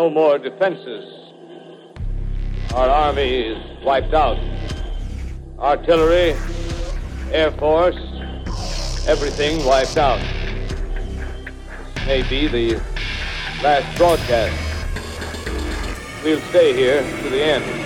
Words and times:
No 0.00 0.08
more 0.08 0.38
defenses. 0.38 1.04
Our 2.72 2.88
army 2.88 3.48
is 3.48 3.84
wiped 3.84 4.14
out. 4.14 4.38
Artillery, 5.58 6.34
Air 7.30 7.50
Force, 7.50 7.98
everything 9.06 9.62
wiped 9.66 9.98
out. 9.98 10.22
This 11.96 12.06
may 12.06 12.22
be 12.30 12.48
the 12.48 12.82
last 13.62 13.94
broadcast. 13.98 14.56
We'll 16.24 16.40
stay 16.48 16.72
here 16.72 17.02
to 17.02 17.28
the 17.28 17.42
end. 17.44 17.79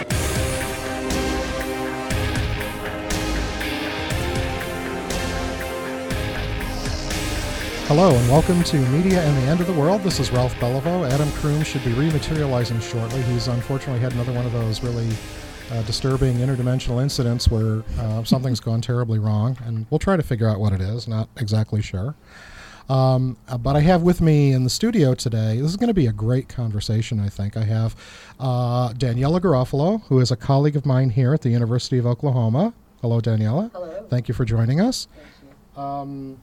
Hello 7.96 8.12
and 8.12 8.28
welcome 8.28 8.60
to 8.64 8.76
Media 8.88 9.22
and 9.22 9.36
the 9.36 9.42
End 9.42 9.60
of 9.60 9.68
the 9.68 9.72
World. 9.72 10.02
This 10.02 10.18
is 10.18 10.32
Ralph 10.32 10.52
Beliveau. 10.56 11.08
Adam 11.08 11.30
Croom 11.30 11.62
should 11.62 11.84
be 11.84 11.92
rematerializing 11.92 12.82
shortly. 12.82 13.22
He's 13.22 13.46
unfortunately 13.46 14.00
had 14.00 14.12
another 14.14 14.32
one 14.32 14.44
of 14.44 14.50
those 14.50 14.82
really 14.82 15.08
uh, 15.70 15.80
disturbing 15.82 16.38
interdimensional 16.38 17.00
incidents 17.00 17.46
where 17.46 17.84
uh, 18.00 18.24
something's 18.24 18.58
gone 18.58 18.80
terribly 18.80 19.20
wrong, 19.20 19.56
and 19.64 19.86
we'll 19.90 20.00
try 20.00 20.16
to 20.16 20.24
figure 20.24 20.48
out 20.48 20.58
what 20.58 20.72
it 20.72 20.80
is. 20.80 21.06
Not 21.06 21.28
exactly 21.36 21.80
sure. 21.80 22.16
Um, 22.88 23.36
uh, 23.46 23.58
but 23.58 23.76
I 23.76 23.80
have 23.82 24.02
with 24.02 24.20
me 24.20 24.50
in 24.50 24.64
the 24.64 24.70
studio 24.70 25.14
today, 25.14 25.60
this 25.60 25.70
is 25.70 25.76
going 25.76 25.86
to 25.86 25.94
be 25.94 26.08
a 26.08 26.12
great 26.12 26.48
conversation, 26.48 27.20
I 27.20 27.28
think. 27.28 27.56
I 27.56 27.62
have 27.62 27.94
uh, 28.40 28.88
Daniela 28.94 29.38
Garofalo, 29.38 30.02
who 30.06 30.18
is 30.18 30.32
a 30.32 30.36
colleague 30.36 30.74
of 30.74 30.84
mine 30.84 31.10
here 31.10 31.32
at 31.32 31.42
the 31.42 31.50
University 31.50 31.98
of 31.98 32.06
Oklahoma. 32.06 32.74
Hello, 33.02 33.20
Daniela. 33.20 33.70
Hello. 33.70 34.04
Thank 34.10 34.26
you 34.26 34.34
for 34.34 34.44
joining 34.44 34.80
us. 34.80 35.06
Um, 35.76 36.38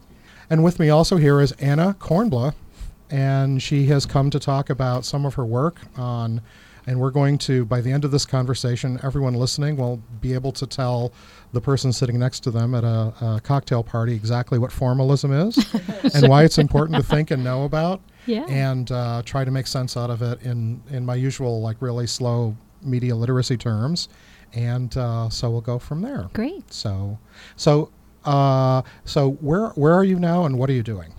and 0.52 0.64
with 0.64 0.80
me 0.80 0.90
also 0.90 1.18
here 1.18 1.42
is 1.42 1.52
Anna 1.54 1.96
Kornbluh, 2.00 2.54
and 3.10 3.62
she 3.62 3.88
has 3.88 4.06
come 4.06 4.30
to 4.30 4.40
talk 4.40 4.70
about 4.70 5.04
some 5.06 5.26
of 5.26 5.34
her 5.34 5.46
work 5.46 5.78
on. 5.98 6.42
And 6.88 7.00
we're 7.00 7.12
going 7.12 7.38
to, 7.40 7.64
by 7.66 7.80
the 7.80 7.92
end 7.92 8.06
of 8.06 8.12
this 8.12 8.26
conversation, 8.26 9.00
everyone 9.04 9.36
listening 9.36 9.78
will 9.78 10.02
be 10.20 10.34
able 10.34 10.52
to 10.54 10.66
tell 10.66 11.14
the 11.54 11.62
person 11.62 11.94
sitting 11.94 12.18
next 12.18 12.40
to 12.42 12.52
them 12.52 12.74
at 12.74 12.84
a, 12.84 13.14
a 13.22 13.42
cocktail 13.44 13.84
party 13.84 14.16
exactly 14.16 14.58
what 14.58 14.72
formalism 14.72 15.32
is 15.32 15.58
and 16.16 16.28
why 16.28 16.44
it's 16.44 16.58
important 16.58 16.98
to 16.98 17.04
think 17.04 17.30
and 17.30 17.44
know 17.44 17.66
about, 17.66 18.02
Yeah. 18.26 18.46
and 18.50 18.92
uh, 18.92 19.22
try 19.24 19.46
to 19.46 19.52
make 19.52 19.68
sense 19.68 19.96
out 19.96 20.10
of 20.10 20.24
it 20.24 20.42
in, 20.42 20.82
in 20.90 21.06
my 21.06 21.14
usual, 21.14 21.62
like, 21.62 21.78
really 21.82 22.08
slow 22.08 22.58
media 22.82 23.16
literacy 23.16 23.58
terms. 23.58 24.10
And 24.54 24.98
uh, 24.98 25.30
so 25.30 25.52
we'll 25.52 25.62
go 25.62 25.78
from 25.78 26.02
there. 26.02 26.30
Great. 26.34 26.74
So, 26.74 27.20
so, 27.58 27.92
uh, 28.26 28.82
so 29.06 29.32
where 29.42 29.70
where 29.70 29.94
are 29.94 30.04
you 30.04 30.20
now, 30.20 30.46
and 30.46 30.58
what 30.58 30.70
are 30.70 30.74
you 30.74 30.84
doing? 30.84 31.14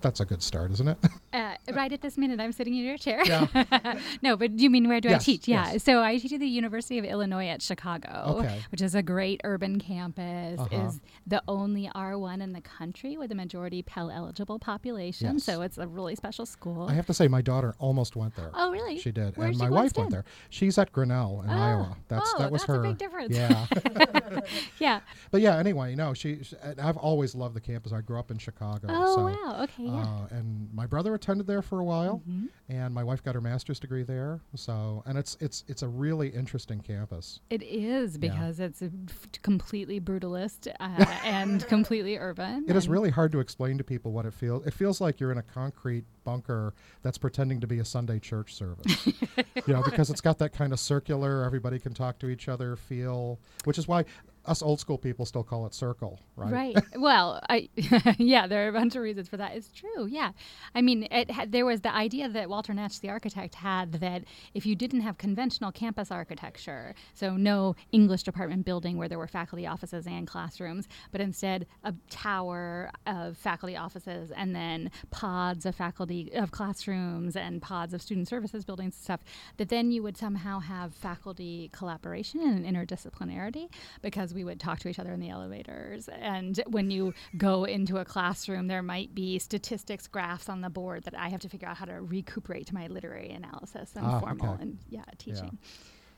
That's 0.00 0.20
a 0.20 0.24
good 0.24 0.42
start, 0.42 0.70
isn't 0.72 0.88
it? 0.88 0.98
Uh, 1.36 1.54
right 1.74 1.92
at 1.92 2.00
this 2.00 2.16
minute, 2.16 2.40
I'm 2.40 2.50
sitting 2.52 2.74
in 2.74 2.82
your 2.82 2.96
chair. 2.96 3.20
Yeah. 3.26 3.98
no, 4.22 4.38
but 4.38 4.58
you 4.58 4.70
mean 4.70 4.88
where 4.88 5.02
do 5.02 5.10
Yes, 5.10 5.20
I 5.20 5.24
teach? 5.24 5.46
Yeah. 5.46 5.72
yes. 5.72 5.82
So 5.84 6.02
I 6.02 6.16
teach 6.16 6.32
at 6.32 6.40
the 6.40 6.46
University 6.46 6.98
of 6.98 7.04
Illinois 7.04 7.48
at 7.48 7.60
Chicago, 7.60 8.36
Okay. 8.38 8.62
which 8.70 8.80
is 8.80 8.94
a 8.94 9.02
great 9.02 9.42
urban 9.44 9.78
campus. 9.78 10.58
Uh-huh. 10.58 10.86
Is 10.86 10.98
the 11.26 11.42
only 11.46 11.90
R1 11.94 12.40
in 12.42 12.54
the 12.54 12.62
country 12.62 13.18
with 13.18 13.30
a 13.32 13.34
majority 13.34 13.82
Pell 13.82 14.10
eligible 14.10 14.58
population. 14.58 15.34
Yes. 15.34 15.44
So 15.44 15.60
it's 15.60 15.76
a 15.76 15.86
really 15.86 16.14
special 16.14 16.46
school. 16.46 16.88
I 16.88 16.94
have 16.94 17.04
to 17.08 17.12
say, 17.14 17.28
my 17.28 17.42
daughter 17.42 17.74
almost 17.78 18.16
went 18.16 18.34
there. 18.34 18.50
oh, 18.54 18.70
really? 18.70 18.98
She 18.98 19.12
did, 19.12 19.36
Where'd 19.36 19.50
and 19.50 19.58
my 19.58 19.68
wife 19.68 19.92
went 19.94 20.12
there. 20.12 20.24
She's 20.48 20.78
at 20.78 20.90
Grinnell 20.90 21.42
in 21.42 21.50
Oh, 21.50 21.52
Iowa. 21.52 21.96
That's 22.08 22.32
oh, 22.34 22.38
that 22.38 22.50
was 22.50 22.62
that's 22.62 22.70
a 22.70 22.76
her. 22.76 22.82
big 22.82 22.96
difference. 22.96 23.36
Yeah, 23.36 23.66
Yeah. 24.78 25.00
but 25.30 25.42
yeah. 25.42 25.58
Anyway, 25.58 25.94
no, 25.94 26.14
she. 26.14 26.42
she- 26.42 26.56
I've 26.78 26.96
always 26.96 27.34
loved 27.34 27.54
the 27.54 27.60
campus. 27.60 27.92
I 27.92 28.00
grew 28.00 28.18
up 28.18 28.30
in 28.30 28.38
Chicago. 28.38 28.86
Oh, 28.88 29.16
so, 29.16 29.24
wow. 29.24 29.62
Okay. 29.64 29.85
Yeah. 29.86 30.02
Uh, 30.02 30.26
and 30.30 30.68
my 30.74 30.86
brother 30.86 31.14
attended 31.14 31.46
there 31.46 31.62
for 31.62 31.80
a 31.80 31.84
while, 31.84 32.22
Mhm. 32.28 32.48
and 32.68 32.94
my 32.94 33.02
wife 33.04 33.22
got 33.22 33.34
her 33.34 33.40
master's 33.40 33.78
degree 33.80 34.02
there. 34.02 34.40
So, 34.54 35.02
and 35.06 35.16
it's 35.18 35.36
it's 35.40 35.64
it's 35.68 35.82
a 35.82 35.88
really 35.88 36.28
interesting 36.28 36.80
campus. 36.80 37.40
It 37.50 37.62
is 37.62 38.14
Yeah. 38.20 38.30
because 38.32 38.60
it's 38.60 38.82
a 38.82 38.90
f- 39.08 39.28
completely 39.42 40.00
brutalist 40.00 40.68
uh, 40.80 41.04
and 41.24 41.66
completely 41.68 42.16
urban. 42.18 42.64
It 42.68 42.76
is 42.76 42.88
really 42.88 43.10
hard 43.10 43.32
to 43.32 43.40
explain 43.40 43.78
to 43.78 43.84
people 43.84 44.12
what 44.12 44.26
it 44.26 44.34
feels. 44.34 44.66
It 44.66 44.74
feels 44.74 45.00
like 45.00 45.20
you're 45.20 45.32
in 45.32 45.38
a 45.38 45.42
concrete 45.42 46.04
bunker 46.24 46.74
that's 47.02 47.18
pretending 47.18 47.60
to 47.60 47.66
be 47.66 47.78
a 47.78 47.84
Sunday 47.84 48.18
church 48.18 48.54
service. 48.54 49.06
you 49.66 49.74
know, 49.74 49.82
because 49.84 50.10
it's 50.10 50.20
got 50.20 50.38
that 50.38 50.52
kind 50.52 50.72
of 50.72 50.80
circular, 50.80 51.44
everybody 51.44 51.78
can 51.78 51.94
talk 51.94 52.18
to 52.18 52.28
each 52.28 52.48
other 52.48 52.76
feel, 52.76 53.38
which 53.64 53.78
is 53.78 53.86
why 53.86 54.04
us 54.46 54.62
old 54.62 54.80
school 54.80 54.98
people 54.98 55.26
still 55.26 55.42
call 55.42 55.66
it 55.66 55.74
circle, 55.74 56.20
right? 56.36 56.52
Right. 56.52 56.76
well, 56.96 57.40
I 57.48 57.68
yeah, 58.18 58.46
there 58.46 58.66
are 58.66 58.68
a 58.68 58.72
bunch 58.72 58.94
of 58.96 59.02
reasons 59.02 59.28
for 59.28 59.36
that. 59.36 59.56
It's 59.56 59.68
true. 59.68 60.06
Yeah. 60.06 60.32
I 60.74 60.82
mean, 60.82 61.08
it 61.10 61.30
had, 61.30 61.52
there 61.52 61.66
was 61.66 61.80
the 61.80 61.94
idea 61.94 62.28
that 62.28 62.48
Walter 62.48 62.72
Netsch, 62.72 63.00
the 63.00 63.10
architect, 63.10 63.56
had 63.56 63.92
that 63.92 64.24
if 64.54 64.64
you 64.66 64.76
didn't 64.76 65.00
have 65.00 65.18
conventional 65.18 65.72
campus 65.72 66.10
architecture, 66.10 66.94
so 67.14 67.36
no 67.36 67.74
English 67.92 68.22
department 68.22 68.64
building 68.64 68.96
where 68.96 69.08
there 69.08 69.18
were 69.18 69.26
faculty 69.26 69.66
offices 69.66 70.06
and 70.06 70.26
classrooms, 70.26 70.88
but 71.12 71.20
instead 71.20 71.66
a 71.84 71.94
tower 72.08 72.90
of 73.06 73.36
faculty 73.36 73.76
offices 73.76 74.30
and 74.36 74.54
then 74.54 74.90
pods 75.10 75.66
of 75.66 75.74
faculty 75.74 76.30
of 76.34 76.50
classrooms 76.50 77.36
and 77.36 77.60
pods 77.60 77.92
of 77.92 78.00
student 78.00 78.28
services 78.28 78.64
buildings 78.64 78.94
and 78.94 79.02
stuff, 79.02 79.20
that 79.56 79.68
then 79.68 79.90
you 79.90 80.02
would 80.02 80.16
somehow 80.16 80.60
have 80.60 80.94
faculty 80.94 81.70
collaboration 81.72 82.40
and 82.40 82.64
interdisciplinarity 82.64 83.68
because 84.02 84.34
we 84.36 84.44
would 84.44 84.60
talk 84.60 84.78
to 84.80 84.88
each 84.88 84.98
other 85.00 85.12
in 85.12 85.18
the 85.18 85.30
elevators. 85.30 86.08
And 86.08 86.60
when 86.68 86.90
you 86.92 87.14
go 87.36 87.64
into 87.64 87.96
a 87.96 88.04
classroom, 88.04 88.68
there 88.68 88.82
might 88.82 89.14
be 89.14 89.38
statistics 89.40 90.06
graphs 90.06 90.48
on 90.48 90.60
the 90.60 90.70
board 90.70 91.02
that 91.04 91.18
I 91.18 91.30
have 91.30 91.40
to 91.40 91.48
figure 91.48 91.66
out 91.66 91.78
how 91.78 91.86
to 91.86 91.94
recuperate 92.02 92.66
to 92.68 92.74
my 92.74 92.86
literary 92.86 93.30
analysis 93.30 93.90
and 93.96 94.06
Ah, 94.06 94.20
formal 94.20 94.52
okay. 94.54 94.62
and 94.62 94.78
yeah, 94.90 95.02
teaching. 95.18 95.58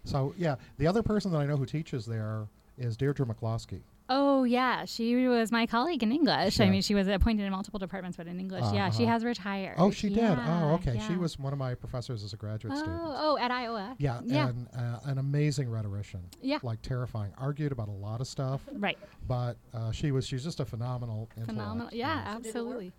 So 0.05 0.34
yeah, 0.37 0.56
the 0.79 0.87
other 0.87 1.03
person 1.03 1.31
that 1.33 1.39
I 1.39 1.47
know 1.47 1.56
who 1.56 1.65
teaches 1.67 2.05
there 2.05 2.49
is 2.77 2.97
Deirdre 2.97 3.25
McCloskey. 3.25 3.81
Oh 4.11 4.45
yeah, 4.45 4.87
she 4.87 5.27
was 5.29 5.53
my 5.53 5.67
colleague 5.67 6.03
in 6.03 6.11
English. 6.13 6.61
I 6.61 6.71
mean, 6.71 6.81
she 6.81 6.95
was 6.95 7.09
appointed 7.09 7.45
in 7.45 7.53
multiple 7.53 7.79
departments, 7.79 8.17
but 8.17 8.27
in 8.27 8.41
English, 8.41 8.65
yeah, 8.73 8.89
she 8.91 9.03
Uh-huh. 9.05 9.13
has 9.13 9.25
retired. 9.25 9.75
Oh, 9.79 9.91
she 9.91 10.09
did. 10.09 10.19
Oh, 10.21 10.33
Yeah, 10.33 10.79
okay. 10.81 11.01
She 11.07 11.17
was 11.17 11.39
one 11.39 11.53
of 11.53 11.59
my 11.59 11.75
professors 11.75 12.25
as 12.25 12.33
a 12.33 12.37
graduate 12.37 12.77
student. 12.79 12.99
Oh, 13.03 13.15
oh, 13.37 13.39
at 13.39 13.51
Iowa. 13.51 13.95
Yeah, 13.99 14.21
yeah, 14.25 14.49
and 14.49 14.67
uh, 14.75 15.01
an 15.05 15.19
amazing 15.19 15.69
rhetorician. 15.71 16.23
Yeah. 16.41 16.59
like 16.63 16.81
terrifying. 16.83 17.33
Argued 17.37 17.73
about 17.73 17.89
a 17.89 17.93
lot 17.93 18.21
of 18.21 18.27
stuff, 18.27 18.63
right. 18.73 18.99
but 19.27 19.57
uh, 19.75 19.91
she 19.93 20.11
was 20.11 20.27
she's 20.27 20.43
just 20.45 20.61
a 20.61 20.65
phenomenal. 20.65 21.29
Phenomenal. 21.45 21.89
intellect, 21.89 21.95
Yeah, 21.95 22.15
know. 22.15 22.15
So 22.15 22.25
did 22.25 22.27
it 22.27 22.35
work? 22.35 22.47
absolutely. 22.47 22.93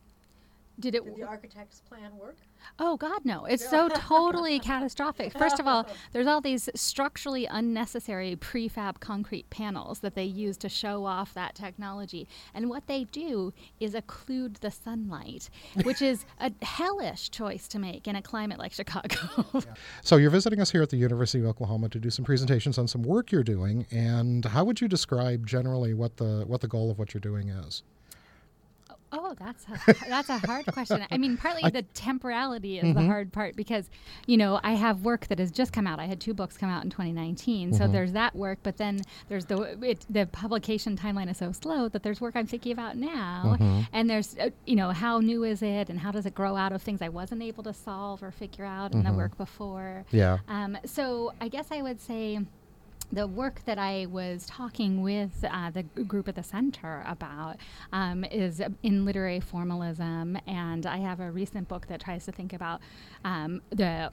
Did 0.80 0.96
it? 0.96 1.04
Did 1.04 1.16
the 1.18 1.24
architect's 1.24 1.82
plan 1.82 2.18
work? 2.18 2.38
Oh 2.78 2.96
God, 2.96 3.26
no! 3.26 3.46
It's 3.46 3.68
so 3.68 3.90
totally 3.94 4.60
catastrophic. 4.60 5.38
First 5.38 5.60
of 5.60 5.68
all, 5.68 5.86
there's 6.14 6.28
all 6.28 6.40
these 6.42 6.70
structurally 6.76 7.46
unnecessary 7.46 8.36
prefab 8.36 9.00
concrete 9.00 9.50
panels 9.50 10.00
that 10.00 10.16
they 10.16 10.24
use 10.24 10.58
to 10.58 10.70
show 10.70 11.06
off 11.06 11.34
that 11.34 11.56
technology, 11.56 12.28
and 12.54 12.70
what 12.70 12.88
they 12.88 13.04
do 13.06 13.54
is 13.80 13.94
occlude 13.94 14.60
the 14.60 14.72
sunlight, 14.72 15.50
which 15.84 16.02
is 16.02 16.26
a 16.40 16.52
hellish 16.64 17.30
choice 17.30 17.68
to 17.68 17.80
make 17.80 18.08
in 18.08 18.16
a 18.16 18.22
climate 18.22 18.60
like 18.60 18.72
Chicago. 18.72 19.18
So 20.02 20.16
you're 20.18 20.30
visiting 20.30 20.62
us 20.62 20.72
here 20.72 20.82
at 20.82 20.90
the 20.90 20.98
University 20.98 21.40
of 21.40 21.46
Oklahoma 21.46 21.90
to 21.90 22.00
do 22.00 22.10
some 22.10 22.24
presentations 22.24 22.78
on 22.78 22.88
some 22.88 23.04
work 23.04 23.32
you're 23.32 23.44
doing, 23.44 23.86
and 23.92 24.46
how 24.46 24.64
would 24.64 24.80
you 24.80 24.88
describe 24.88 25.46
generally 25.46 25.94
what 25.94 26.18
the 26.18 26.44
what 26.48 26.62
the 26.62 26.68
goal 26.68 26.90
of 26.90 27.00
what 27.00 27.14
you're 27.14 27.22
doing 27.22 27.50
is? 27.50 27.84
Oh, 29.12 29.34
that's 29.40 29.66
a, 29.68 29.96
that's 30.08 30.30
a 30.30 30.38
hard 30.40 30.66
question. 30.68 31.04
I 31.10 31.18
mean, 31.18 31.38
partly 31.38 31.70
the 31.70 31.82
temporality 31.94 32.80
is 32.80 32.94
the 32.94 33.02
hard 33.06 33.32
part 33.32 33.56
because, 33.56 33.90
you 34.28 34.38
know, 34.38 34.60
I 34.64 34.74
have 34.74 35.04
work 35.04 35.28
that 35.28 35.40
has 35.40 35.52
just 35.52 35.74
come 35.74 35.88
out. 35.88 36.00
I 36.00 36.06
had 36.06 36.20
two 36.20 36.34
books 36.34 36.58
come 36.58 36.70
out 36.70 36.84
in 36.84 36.90
2019, 36.90 37.74
so 37.74 37.88
there's 37.88 38.12
that 38.14 38.36
work. 38.36 38.60
But 38.64 38.78
then 38.78 39.02
there's 39.28 39.46
the 39.46 39.78
it, 39.82 40.06
the 40.10 40.28
publication 40.28 40.96
timeline 40.96 41.30
is 41.30 41.38
so 41.38 41.52
slow 41.52 41.90
that 41.90 42.04
there's 42.04 42.22
work 42.22 42.36
I'm 42.36 42.48
thinking 42.48 42.72
about 42.72 42.98
now, 42.98 43.58
and 43.94 44.10
there's 44.10 44.38
uh, 44.38 44.50
you 44.66 44.76
know 44.76 44.92
how 44.92 45.20
new 45.20 45.44
is 45.44 45.62
it 45.62 45.90
and 45.90 46.00
how 46.00 46.12
does 46.12 46.26
it 46.26 46.36
grow 46.36 46.56
out 46.56 46.72
of 46.72 46.82
things 46.82 47.02
I 47.02 47.10
wasn't 47.10 47.42
able 47.42 47.64
to 47.64 47.74
solve 47.74 48.22
or 48.22 48.32
figure 48.32 48.66
out 48.66 48.94
in 48.94 49.04
the 49.04 49.14
work 49.14 49.38
before. 49.38 50.06
Yeah. 50.12 50.38
Um, 50.48 50.78
so 50.86 51.34
I 51.42 51.48
guess 51.48 51.68
I 51.72 51.82
would 51.82 52.00
say 52.00 52.40
the 53.12 53.26
work 53.28 53.62
that 53.66 53.78
I 53.80 54.06
was 54.06 54.46
talking 54.46 55.02
with 55.02 55.44
uh, 55.50 55.72
the 55.72 55.84
g- 55.84 56.04
group 56.04 56.28
at 56.28 56.36
the 56.36 56.44
center 56.44 57.04
about 57.08 57.58
um, 57.92 58.24
is 58.26 58.62
in 58.84 59.04
literary 59.06 59.40
formalism, 59.40 60.38
and 60.46 60.86
I 60.86 60.98
have 60.98 61.20
a 61.20 61.32
recent 61.32 61.68
book 61.68 61.88
that 61.88 62.02
tries 62.02 62.26
to 62.26 62.32
think 62.32 62.54
about 62.54 62.82
um, 63.26 63.62
the 63.72 64.12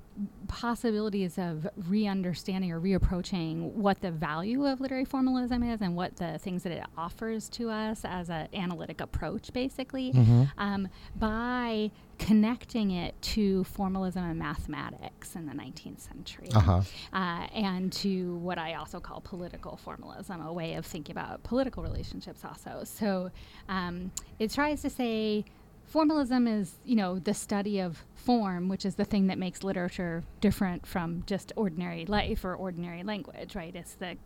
possibilities 0.48 1.38
of 1.38 1.69
re-understanding 1.88 2.72
or 2.72 2.81
reapproaching 2.81 3.72
what 3.72 4.00
the 4.00 4.10
value 4.10 4.64
of 4.66 4.81
literary 4.81 5.04
formalism 5.04 5.62
is 5.62 5.81
and 5.82 5.94
what 5.94 6.16
the 6.16 6.38
things 6.38 6.62
that 6.62 6.72
it 6.72 6.82
offers 6.96 7.48
to 7.50 7.69
us 7.70 8.00
as 8.04 8.31
an 8.31 8.48
analytic 8.54 9.00
approach, 9.00 9.52
basically, 9.52 10.12
um, 10.58 10.88
by 11.16 11.90
connecting 12.19 12.91
it 12.91 13.21
to 13.21 13.65
formalism 13.65 14.25
and 14.25 14.39
mathematics 14.39 15.37
in 15.37 15.47
the 15.47 15.53
19th 15.53 16.01
century 16.01 16.49
Uh-huh. 16.55 16.81
uh, 17.13 17.47
and 17.55 17.93
to 17.93 18.37
what 18.37 18.59
I 18.59 18.75
also 18.75 19.01
call 19.01 19.21
political 19.21 19.77
formalism, 19.77 20.41
a 20.41 20.53
way 20.53 20.75
of 20.75 20.87
thinking 20.87 21.13
about 21.13 21.43
political 21.43 21.83
relationships, 21.83 22.45
also. 22.45 22.83
So 22.85 23.31
um, 23.69 24.11
it 24.39 24.51
tries 24.51 24.83
to 24.83 24.91
say 24.91 25.45
formalism 25.87 26.47
is, 26.47 26.75
you 26.85 26.97
know, 26.97 27.19
the 27.19 27.35
study 27.35 27.81
of 27.81 28.05
form, 28.15 28.69
which 28.69 28.85
is 28.85 28.97
the 28.97 29.05
thing 29.05 29.29
that 29.29 29.38
makes 29.38 29.62
literature 29.62 30.25
different 30.41 30.85
from 30.85 31.23
just 31.27 31.53
ordinary 31.55 32.05
life 32.06 32.44
or 32.44 32.55
ordinary 32.56 33.05
language, 33.05 33.55
right? 33.55 33.75
It's 33.75 33.94
the 33.94 34.17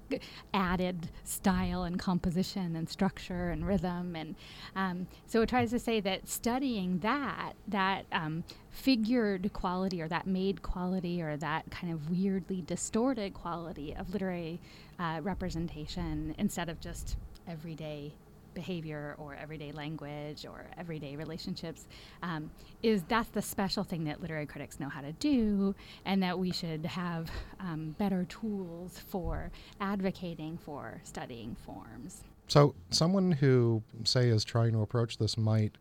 added 0.55 1.11
style 1.23 1.83
and 1.83 1.99
composition 1.99 2.77
and 2.77 2.89
structure 2.89 3.51
and 3.51 3.67
rhythm, 3.67 4.17
and 4.17 4.37
um, 4.75 5.07
so 5.27 5.43
it 5.43 5.51
tries 5.51 5.71
to 5.71 5.79
say 5.79 6.01
that 6.01 6.29
studying 6.29 7.01
that 7.01 7.53
that 7.69 8.06
um, 8.11 8.43
figured 8.71 9.53
quality 9.53 10.01
or 10.01 10.09
that 10.09 10.27
made 10.27 10.63
quality 10.63 11.21
or 11.21 11.37
that 11.37 11.71
kind 11.71 11.93
of 11.93 12.11
weirdly 12.11 12.63
distorted 12.63 13.35
quality 13.35 13.95
of 13.95 14.13
literary 14.13 14.61
uh, 14.99 15.21
representation 15.23 16.35
instead 16.39 16.71
of 16.71 16.81
just 16.81 17.17
everyday 17.47 18.13
behavior 18.55 19.14
or 19.19 19.35
everyday 19.35 19.73
language 19.73 20.44
or 20.47 20.67
everyday 20.76 21.17
relationships 21.17 21.87
um, 22.23 22.50
is 22.82 23.02
that's 23.08 23.29
the 23.31 23.43
special 23.43 23.85
thing 23.85 24.05
that 24.05 24.20
literary 24.20 24.47
critics 24.47 24.81
know 24.81 24.88
how 24.88 25.00
to 25.00 25.12
do 25.12 25.75
and 26.05 26.23
that 26.23 26.38
we 26.38 26.50
should 26.50 26.85
have 26.87 27.31
um, 27.61 27.94
better 27.99 28.25
tools 28.25 28.99
for 29.08 29.50
advocating 29.81 30.58
for 30.58 31.00
studying 31.05 31.55
forms 31.64 32.23
So, 32.49 32.75
someone 32.91 33.32
who, 33.32 33.82
say, 34.05 34.29
is 34.29 34.44
trying 34.44 34.73
to 34.73 34.81
approach 34.82 35.19
this 35.19 35.37
might. 35.38 35.73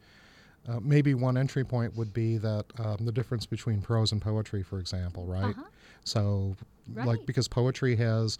Uh, 0.67 0.79
maybe 0.81 1.13
one 1.15 1.35
entry 1.37 1.63
point 1.63 1.95
would 1.97 2.13
be 2.13 2.37
that 2.37 2.65
um, 2.77 2.97
the 3.01 3.11
difference 3.11 3.45
between 3.47 3.81
prose 3.81 4.11
and 4.11 4.21
poetry, 4.21 4.61
for 4.61 4.77
example, 4.79 5.25
right? 5.25 5.55
Uh-huh. 5.57 5.63
So, 6.03 6.55
like 6.93 7.25
because 7.25 7.47
poetry 7.47 7.95
has 7.95 8.37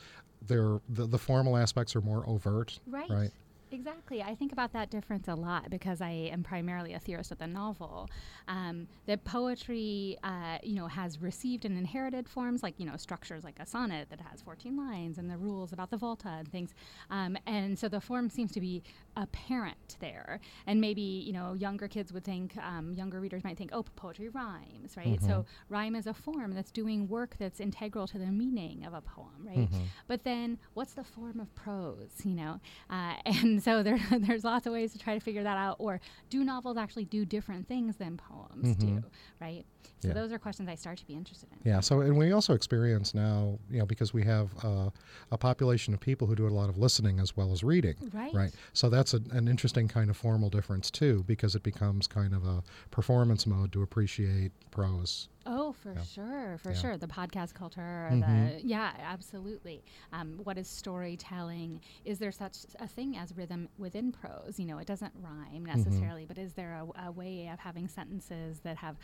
their 0.48 0.80
the, 0.90 1.08
the 1.08 1.18
formal 1.18 1.58
aspects 1.58 1.96
are 1.96 2.02
more 2.02 2.24
overt, 2.30 2.78
Right. 2.88 3.10
right? 3.10 3.32
Exactly. 3.72 4.24
I 4.24 4.34
think 4.34 4.52
about 4.52 4.74
that 4.74 4.90
difference 4.90 5.28
a 5.28 5.36
lot 5.36 5.70
because 5.70 6.02
I 6.02 6.10
am 6.10 6.44
primarily 6.44 6.94
a 6.94 7.00
theorist 7.00 7.32
of 7.32 7.38
the 7.38 7.48
novel. 7.48 8.10
Um, 8.48 8.88
that 9.06 9.24
poetry, 9.24 10.18
uh, 10.24 10.58
you 10.64 10.76
know, 10.76 10.88
has 10.88 11.22
received 11.22 11.66
and 11.66 11.78
inherited 11.78 12.28
forms 12.28 12.64
like, 12.64 12.74
you 12.80 12.86
know, 12.86 12.98
structures 12.98 13.44
like 13.44 13.60
a 13.60 13.66
sonnet 13.66 14.10
that 14.10 14.22
has 14.22 14.42
14 14.42 14.76
lines 14.76 15.18
and 15.20 15.30
the 15.30 15.38
rules 15.38 15.72
about 15.72 15.92
the 15.92 15.98
volta 15.98 16.30
and 16.30 16.52
things. 16.52 16.74
Um, 17.12 17.38
and 17.46 17.78
so 17.78 17.88
the 17.88 18.02
form 18.02 18.30
seems 18.30 18.52
to 18.54 18.62
be 18.62 18.82
apparent 19.16 19.98
there. 20.00 20.40
And 20.66 20.82
maybe, 20.82 21.02
you 21.02 21.34
know, 21.34 21.54
younger 21.54 21.88
kids 21.88 22.12
would 22.12 22.24
think, 22.24 22.58
um, 22.58 22.94
younger 22.94 23.20
readers 23.20 23.44
might 23.44 23.58
think, 23.58 23.70
oh, 23.74 23.84
poetry 23.96 24.30
rhymes, 24.30 24.98
right? 24.98 25.20
So 25.22 25.46
rhyme 25.70 25.96
is 25.96 26.08
a 26.08 26.14
form 26.14 26.54
that's 26.54 26.72
doing 26.72 27.08
work 27.08 27.36
that's 27.38 27.60
integral 27.60 28.08
to 28.08 28.18
the 28.18 28.28
meaning 28.28 28.86
of 28.86 28.94
a 28.94 29.02
poem, 29.02 29.46
right? 29.46 29.68
But 30.08 30.24
then 30.24 30.58
what's 30.74 30.94
the 30.94 31.04
form 31.04 31.40
of 31.40 31.54
prose, 31.54 32.10
you 32.24 32.34
know? 32.34 32.60
Uh, 32.90 33.14
and 33.26 33.59
so 33.64 33.84
there, 33.84 34.00
there's 34.20 34.44
lots 34.44 34.68
of 34.68 34.74
ways 34.74 34.92
to 34.94 35.00
try 35.00 35.14
to 35.14 35.20
figure 35.20 35.44
that 35.44 35.58
out. 35.58 35.78
Or 35.80 36.00
do 36.30 36.44
novels 36.44 36.78
actually 36.78 37.06
do 37.06 37.26
different 37.26 37.68
things 37.68 37.96
than 37.98 38.18
poems 38.18 38.76
mm-hmm. 38.76 38.98
do, 38.98 39.04
right? 39.40 39.66
So 40.02 40.08
Yeah. 40.08 40.14
those 40.14 40.32
are 40.32 40.40
questions 40.40 40.70
I 40.70 40.76
start 40.76 40.98
to 41.00 41.06
be 41.06 41.14
interested 41.14 41.50
in. 41.52 41.58
Yeah. 41.70 41.80
So, 41.82 42.00
and 42.02 42.18
we 42.18 42.32
also 42.32 42.54
experience 42.54 43.14
now, 43.14 43.60
you 43.70 43.80
know, 43.80 43.86
because 43.86 44.14
we 44.14 44.24
have 44.24 44.50
uh, 44.64 44.90
a 45.32 45.38
population 45.38 45.94
of 45.94 46.00
people 46.00 46.26
who 46.28 46.36
do 46.36 46.48
a 46.48 46.50
lot 46.50 46.70
of 46.70 46.78
listening 46.78 47.20
as 47.20 47.36
well 47.36 47.52
as 47.52 47.64
reading. 47.64 47.96
Right. 48.14 48.34
Right. 48.34 48.52
So 48.74 48.90
that's 48.90 49.14
a, 49.14 49.22
an 49.32 49.48
interesting 49.48 49.88
kind 49.88 50.10
of 50.10 50.16
formal 50.18 50.50
difference 50.50 50.90
too, 50.90 51.24
because 51.28 51.54
it 51.56 51.64
becomes 51.64 52.08
kind 52.08 52.34
of 52.34 52.46
a 52.46 52.64
performance 52.92 53.46
mode 53.46 53.72
to 53.74 53.82
appreciate 53.82 54.52
prose. 54.72 55.28
Oh, 55.46 55.72
for 55.74 55.96
sure, 56.14 56.58
for 56.60 56.72
Yeah. 56.72 56.76
sure. 56.78 56.98
The 56.98 57.08
podcast 57.08 57.54
culture, 57.56 58.10
Mhm. 58.12 58.20
the 58.62 58.68
yeah, 58.68 58.94
absolutely. 59.00 59.84
Um, 60.14 60.40
what 60.44 60.58
is 60.58 60.68
storytelling? 60.68 61.82
Is 62.06 62.20
there 62.20 62.32
such 62.32 62.58
a 62.80 62.88
thing 62.88 63.18
as 63.18 63.36
rhythm 63.36 63.70
within 63.78 64.12
prose? 64.12 64.60
You 64.60 64.66
know, 64.66 64.78
it 64.78 64.86
doesn't 64.88 65.14
rhyme 65.16 65.66
Mm-hmm. 65.66 65.66
necessarily, 65.66 66.26
but 66.26 66.38
is 66.38 66.54
there 66.54 66.74
a, 66.76 67.08
a 67.08 67.12
way 67.12 67.48
of 67.52 67.60
having 67.60 67.88
sentences 67.88 68.60
that 68.60 68.78
have 68.78 68.98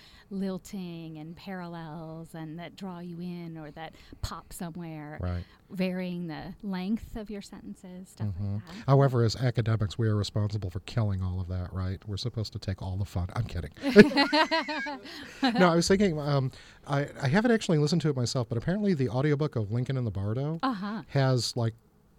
and 0.74 1.36
parallels 1.36 2.30
and 2.34 2.58
that 2.60 2.76
draw 2.76 3.00
you 3.00 3.20
in 3.20 3.58
or 3.58 3.72
that 3.72 3.94
pop 4.22 4.52
somewhere, 4.52 5.18
Right. 5.22 5.44
varying 5.70 6.28
the 6.28 6.54
length 6.64 7.16
of 7.16 7.30
your 7.30 7.42
sentences, 7.42 8.10
stuff 8.10 8.28
Mhm. 8.42 8.54
like 8.56 8.66
that. 8.66 8.84
However, 8.88 9.24
as 9.24 9.36
academics, 9.36 9.98
we 9.98 10.08
are 10.08 10.16
responsible 10.16 10.70
for 10.70 10.80
killing 10.82 11.22
all 11.22 11.40
of 11.40 11.48
that, 11.50 11.72
right? 11.74 12.00
We're 12.08 12.18
supposed 12.18 12.54
to 12.54 12.60
take 12.60 12.82
all 12.82 12.98
the 12.98 13.06
fun. 13.06 13.28
I'm 13.36 13.44
kidding. 13.46 13.72
no, 15.44 15.70
I 15.72 15.76
was 15.76 15.88
thinking, 15.88 16.20
um, 16.20 16.52
I, 16.88 17.08
I 17.22 17.28
haven't 17.28 17.52
actually 17.52 17.78
listened 17.78 18.02
to 18.02 18.10
it 18.10 18.16
myself, 18.16 18.50
but 18.50 18.58
apparently 18.58 18.94
the 18.94 19.10
audiobook 19.10 19.56
of 19.56 19.72
Lincoln 19.72 19.98
in 19.98 20.04
the 20.06 20.12
Bardo 20.12 20.60
Uh 20.64 20.74
huh. 20.74 21.02
has 21.10 21.56
like 21.56 21.74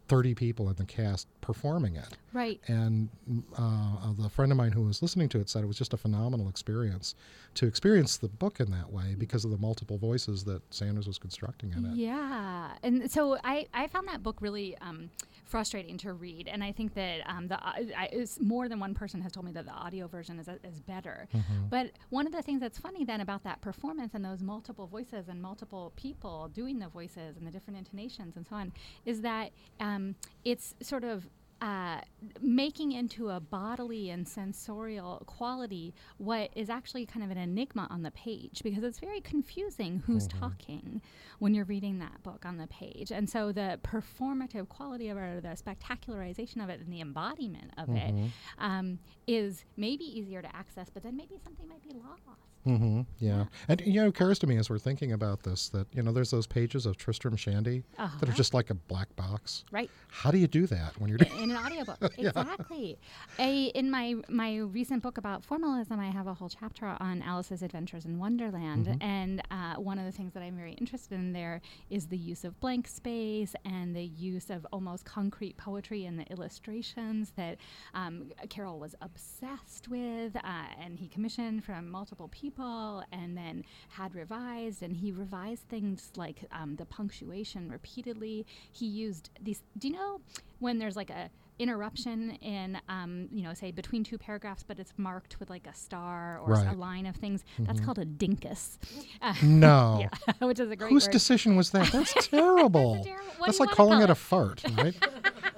30 0.09 0.35
people 0.35 0.69
in 0.71 0.77
the 0.77 0.85
cast 0.85 1.27
performing 1.41 1.97
it. 1.97 2.17
Right. 2.37 2.61
And 2.67 3.09
mm, 3.31 3.43
uh, 3.57 4.13
the 4.23 4.29
friend 4.29 4.53
of 4.53 4.59
mine 4.59 4.73
who 4.73 4.83
was 4.83 5.01
listening 5.01 5.31
to 5.31 5.41
it 5.41 5.49
said 5.49 5.65
it 5.65 5.67
was 5.67 5.79
just 5.79 5.95
a 5.95 5.97
phenomenal 5.97 6.51
experience 6.51 7.15
to 7.55 7.67
experience 7.67 8.19
the 8.19 8.29
book 8.29 8.61
in 8.61 8.71
that 8.73 8.93
way 8.93 9.15
because 9.17 9.47
of 9.47 9.51
the 9.51 9.57
multiple 9.57 9.97
voices 9.97 10.45
that 10.45 10.61
Saunders 10.69 11.07
was 11.07 11.17
constructing 11.17 11.73
in 11.73 11.87
it. 11.87 11.97
Yeah, 11.97 12.73
and 12.83 13.11
so 13.11 13.39
I, 13.43 13.67
I 13.73 13.87
found 13.87 14.07
that 14.09 14.23
book 14.23 14.37
really 14.41 14.77
um, 14.83 15.09
frustrating 15.47 15.97
to 15.99 16.13
read, 16.13 16.47
and 16.47 16.63
I 16.63 16.73
think 16.73 16.93
that 16.93 17.21
um, 17.27 17.49
the 17.49 17.59
I, 17.65 17.87
I, 17.97 18.27
more 18.39 18.69
than 18.69 18.81
one 18.81 18.93
person 18.93 19.23
has 19.23 19.33
told 19.33 19.47
me 19.47 19.53
that 19.53 19.65
the 19.65 19.73
audio 19.73 20.07
version 20.07 20.39
is 20.39 20.49
is 20.63 20.81
better. 20.81 21.29
But 21.71 21.93
one 22.11 22.27
of 22.27 22.35
the 22.35 22.43
things 22.43 22.61
that's 22.61 22.79
funny 22.79 23.07
then 23.07 23.23
about 23.23 23.45
that 23.45 23.63
performance 23.63 24.13
and 24.13 24.23
those 24.23 24.43
multiple 24.43 24.87
voices 24.87 25.29
and 25.29 25.41
multiple 25.41 25.95
people 25.97 26.51
doing 26.53 26.81
the 26.81 26.89
voices 26.89 27.39
and 27.39 27.47
the 27.47 27.51
different 27.51 27.79
intonations 27.79 28.37
and 28.37 28.47
so 28.47 28.57
on 28.57 28.73
is 29.07 29.23
that 29.23 29.53
um, 29.81 30.17
it's 30.45 30.75
sort 30.83 31.03
of 31.03 31.27
uh, 31.61 32.01
making 32.41 32.93
into 32.93 33.31
a 33.31 33.41
bodily 33.41 34.11
and 34.11 34.29
sensorial 34.29 35.23
quality 35.27 35.95
what 36.19 36.51
is 36.55 36.69
actually 36.69 37.07
kind 37.07 37.25
of 37.25 37.31
an 37.31 37.39
enigma 37.39 37.87
on 37.91 38.03
the 38.03 38.11
page 38.11 38.61
because 38.63 38.85
it's 38.85 38.99
very 38.99 39.21
confusing 39.21 40.03
who's 40.07 40.27
talking 40.27 41.01
when 41.39 41.55
you're 41.55 41.65
reading 41.65 41.99
that 41.99 42.23
book 42.23 42.45
on 42.45 42.59
the 42.59 42.67
page. 42.67 43.11
And 43.11 43.29
so 43.29 43.53
the 43.53 43.79
performative 43.83 44.69
quality 44.69 45.09
of 45.09 45.17
it, 45.17 45.21
or 45.21 45.41
the 45.41 45.49
spectacularization 45.49 46.63
of 46.63 46.69
it, 46.69 46.81
and 46.81 46.93
the 46.93 47.01
embodiment 47.01 47.71
of 47.79 47.89
it 47.91 48.15
um, 48.59 48.99
is 49.27 49.65
maybe 49.77 50.05
easier 50.05 50.43
to 50.43 50.57
access, 50.57 50.91
but 50.91 51.03
then 51.03 51.17
maybe 51.17 51.37
something 51.43 51.67
might 51.69 51.83
be 51.83 51.95
lost. 51.95 52.23
Hmm 52.67 53.03
Yeah. 53.19 53.45
And, 53.69 53.81
you 53.83 53.95
know, 53.95 54.07
it 54.07 54.09
occurs 54.09 54.39
to 54.41 54.47
me 54.47 54.57
as 54.59 54.69
we're 54.69 54.79
thinking 54.79 55.13
about 55.13 55.43
this 55.45 55.69
that, 55.71 55.87
you 55.95 56.03
know, 56.03 56.13
there's 56.13 56.31
those 56.31 56.47
pages 56.47 56.85
of 56.85 56.97
Tristram 56.97 57.37
Shandy 57.37 57.85
that 57.97 58.03
are 58.03 58.05
Uh-huh. 58.27 58.33
just 58.35 58.53
like 58.55 58.71
a 58.71 58.75
black 58.75 59.15
box. 59.17 59.65
Right. 59.71 59.91
How 60.09 60.31
do 60.31 60.39
you 60.39 60.47
do 60.49 60.67
that 60.67 60.99
when 60.99 61.09
you're 61.09 61.19
doing 61.19 61.43
in 61.43 61.51
an 61.57 61.57
audiobook. 61.57 61.99
Exactly. 62.19 62.99
A, 63.39 63.67
in 63.67 63.91
my 63.91 64.15
my 64.29 64.57
recent 64.59 65.03
book 65.03 65.17
about 65.19 65.45
formalism, 65.45 66.01
I 66.01 66.11
have 66.11 66.27
a 66.27 66.35
whole 66.35 66.49
chapter 66.49 66.97
on 67.01 67.23
Alice's 67.23 67.63
Adventures 67.63 68.05
in 68.05 68.19
Wonderland, 68.19 68.97
and 69.01 69.43
uh, 69.51 69.75
one 69.77 69.99
of 69.99 70.05
the 70.05 70.13
things 70.13 70.33
that 70.35 70.43
I'm 70.43 70.57
very 70.57 70.73
interested 70.73 71.15
in 71.15 71.33
there 71.33 71.61
is 71.91 72.07
the 72.09 72.17
use 72.17 72.45
of 72.45 72.59
blank 72.61 72.89
space 72.89 73.55
and 73.65 73.95
the 73.95 74.05
use 74.05 74.51
of 74.51 74.67
almost 74.73 75.05
concrete 75.05 75.57
poetry 75.57 76.05
in 76.05 76.17
the 76.17 76.25
illustrations 76.33 77.33
that 77.37 77.59
um, 77.95 78.33
Carroll 78.49 78.79
was 78.81 78.95
obsessed 79.03 79.89
with, 79.89 80.35
uh, 80.37 80.41
and 80.81 80.99
he 80.99 81.09
commissioned 81.09 81.65
from 81.65 81.91
multiple 81.91 82.29
people, 82.29 82.56
and 82.59 83.37
then 83.37 83.65
had 83.91 84.15
revised, 84.15 84.83
and 84.83 84.97
he 84.97 85.13
revised 85.13 85.69
things 85.69 86.11
like 86.17 86.45
um, 86.53 86.77
the 86.77 86.87
punctuation 86.87 87.71
repeatedly. 87.71 88.47
He 88.73 88.87
used 88.87 89.31
these. 89.41 89.63
Do 89.79 89.89
you 89.89 89.95
know 89.95 90.21
when 90.59 90.79
there's 90.79 90.97
like 90.97 91.11
a 91.11 91.31
interruption 91.59 92.33
in 92.43 92.79
um, 92.89 93.29
you 93.33 93.43
know 93.43 93.55
say 93.55 93.71
between 93.71 94.05
two 94.05 94.19
paragraphs 94.19 94.63
but 94.63 94.79
it's 94.79 94.93
marked 94.97 95.39
with 95.41 95.51
like 95.51 95.67
a 95.67 95.75
star 95.75 96.39
or 96.45 96.53
Right. 96.55 96.69
a 96.75 96.77
line 96.77 97.07
of 97.07 97.17
things 97.17 97.45
that's 97.59 97.81
called 97.81 97.99
a 97.99 98.05
dinkus 98.05 98.79
uh, 99.23 99.35
No. 99.43 99.99
yeah, 100.29 100.47
which 100.47 100.61
is 100.61 100.71
a 100.71 100.77
great 100.77 100.91
Whose 100.91 101.07
word. 101.07 101.13
decision 101.13 101.57
was 101.57 101.71
that? 101.71 101.91
That's 101.93 102.13
terrible. 102.29 103.03
terrible- 103.05 103.23
That's 103.45 103.61
like 103.61 103.71
calling 103.71 103.95
call 103.99 104.03
it 104.03 104.11
a 104.11 104.15
fart, 104.15 104.63
right? 104.77 104.95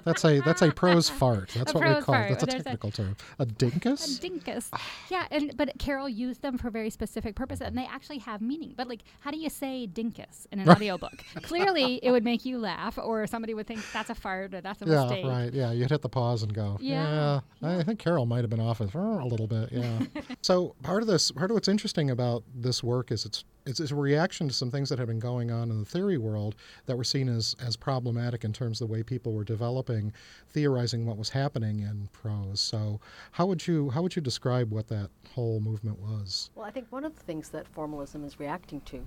that's 0.04 0.24
a 0.24 0.40
that's 0.40 0.62
a 0.62 0.70
prose 0.72 1.08
fart. 1.10 1.50
That's 1.54 1.72
A 1.72 1.74
what 1.78 1.86
we 1.86 1.94
call 1.94 2.14
fart. 2.14 2.30
it. 2.30 2.38
That's 2.38 2.42
a 2.44 2.46
There's 2.46 2.60
a- 2.60 2.64
technical 2.64 2.90
term. 2.90 3.16
A 3.38 3.46
dinkus. 3.46 4.18
a 4.18 4.28
dinkus? 4.28 4.70
dinkus. 4.70 4.80
yeah, 5.10 5.26
and 5.30 5.54
but 5.56 5.72
Carroll 5.78 6.08
used 6.08 6.40
them 6.42 6.56
for 6.58 6.70
very 6.70 6.90
specific 6.90 7.34
purposes, 7.34 7.66
and 7.66 7.76
they 7.76 7.84
actually 7.86 8.18
have 8.18 8.40
meaning. 8.40 8.74
But 8.76 8.88
like, 8.88 9.02
how 9.20 9.30
do 9.30 9.38
you 9.38 9.50
say 9.50 9.88
dinkus 9.92 10.46
in 10.52 10.60
an 10.60 10.68
audiobook? 10.68 11.12
Clearly, 11.42 12.00
it 12.02 12.10
would 12.10 12.24
make 12.24 12.44
you 12.44 12.58
laugh, 12.58 12.98
or 12.98 13.26
somebody 13.26 13.52
would 13.54 13.66
think 13.66 13.80
that's 13.92 14.10
a 14.10 14.14
fart 14.14 14.54
or 14.54 14.60
that's 14.60 14.80
a 14.82 14.86
Yeah, 14.86 15.02
mistake. 15.04 15.24
right. 15.26 15.52
Yeah, 15.52 15.72
you'd 15.88 15.94
hit 15.94 16.02
the 16.02 16.08
pause 16.08 16.42
and 16.42 16.52
go. 16.52 16.76
Yeah, 16.80 17.40
I 17.62 17.82
think 17.82 17.98
Carroll 17.98 18.26
might 18.26 18.40
have 18.42 18.50
been 18.50 18.60
off 18.60 18.80
it 18.80 18.90
for 18.90 19.18
a 19.18 19.24
little 19.24 19.46
bit. 19.46 19.70
Yeah. 19.72 20.00
so 20.42 20.74
part 20.82 21.02
of 21.02 21.08
this, 21.08 21.30
part 21.30 21.50
of 21.50 21.54
what's 21.54 21.68
interesting 21.68 22.10
about 22.10 22.44
this 22.54 22.82
work 22.82 23.10
is 23.10 23.24
it's 23.24 23.44
it's, 23.66 23.80
it's 23.80 23.90
a 23.90 23.94
reaction 23.94 24.48
to 24.48 24.54
some 24.54 24.70
things 24.70 24.88
that 24.88 24.98
have 24.98 25.08
been 25.08 25.18
going 25.18 25.50
on 25.50 25.70
in 25.70 25.78
the 25.78 25.84
theory 25.84 26.16
world 26.16 26.56
that 26.86 26.96
were 26.96 27.04
seen 27.04 27.28
as 27.28 27.56
as 27.64 27.76
problematic 27.76 28.44
in 28.44 28.52
terms 28.52 28.80
of 28.80 28.88
the 28.88 28.92
way 28.92 29.02
people 29.02 29.32
were 29.32 29.44
developing, 29.44 30.12
theorizing 30.48 31.06
what 31.06 31.16
was 31.16 31.30
happening 31.30 31.80
in 31.80 32.08
prose. 32.12 32.60
So 32.60 33.00
how 33.32 33.46
would 33.46 33.66
you 33.66 33.90
how 33.90 34.02
would 34.02 34.14
you 34.14 34.22
describe 34.22 34.70
what 34.70 34.88
that 34.88 35.10
whole 35.34 35.60
movement 35.60 35.98
was? 36.00 36.50
Well, 36.54 36.66
I 36.66 36.70
think 36.70 36.86
one 36.90 37.04
of 37.04 37.16
the 37.16 37.22
things 37.22 37.48
that 37.50 37.66
formalism 37.66 38.24
is 38.24 38.38
reacting 38.38 38.80
to 38.82 39.06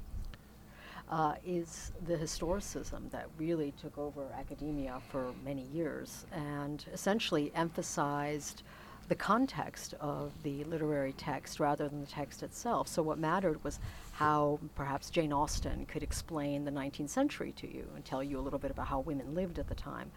uh, 1.11 1.33
is 1.45 1.91
the 2.05 2.15
historicism 2.15 3.11
that 3.11 3.27
really 3.37 3.73
took 3.81 3.97
over 3.97 4.31
academia 4.37 5.01
for 5.09 5.33
many 5.43 5.63
years 5.63 6.25
and 6.31 6.85
essentially 6.93 7.51
emphasized 7.53 8.63
the 9.09 9.15
context 9.15 9.93
of 9.99 10.31
the 10.43 10.63
literary 10.63 11.11
text 11.13 11.59
rather 11.59 11.89
than 11.89 11.99
the 11.99 12.07
text 12.07 12.43
itself. 12.43 12.87
So 12.87 13.01
what 13.01 13.19
mattered 13.19 13.61
was 13.61 13.77
how 14.13 14.57
perhaps 14.73 15.09
Jane 15.09 15.33
Austen 15.33 15.85
could 15.85 16.01
explain 16.01 16.63
the 16.63 16.71
19th 16.71 17.09
century 17.09 17.51
to 17.57 17.67
you 17.67 17.85
and 17.93 18.05
tell 18.05 18.23
you 18.23 18.39
a 18.39 18.41
little 18.41 18.59
bit 18.59 18.71
about 18.71 18.87
how 18.87 19.01
women 19.01 19.35
lived 19.35 19.59
at 19.59 19.67
the 19.67 19.75
time. 19.75 20.11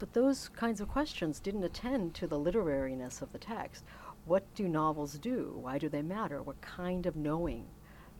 But 0.00 0.14
those 0.14 0.48
kinds 0.48 0.80
of 0.80 0.88
questions 0.88 1.38
didn't 1.38 1.62
attend 1.62 2.14
to 2.14 2.26
the 2.26 2.40
literariness 2.40 3.22
of 3.22 3.30
the 3.30 3.38
text. 3.38 3.84
What 4.24 4.42
do 4.56 4.66
novels 4.66 5.14
do? 5.18 5.56
Why 5.60 5.78
do 5.78 5.88
they 5.88 6.02
matter? 6.02 6.42
What 6.42 6.60
kind 6.60 7.06
of 7.06 7.14
knowing 7.14 7.66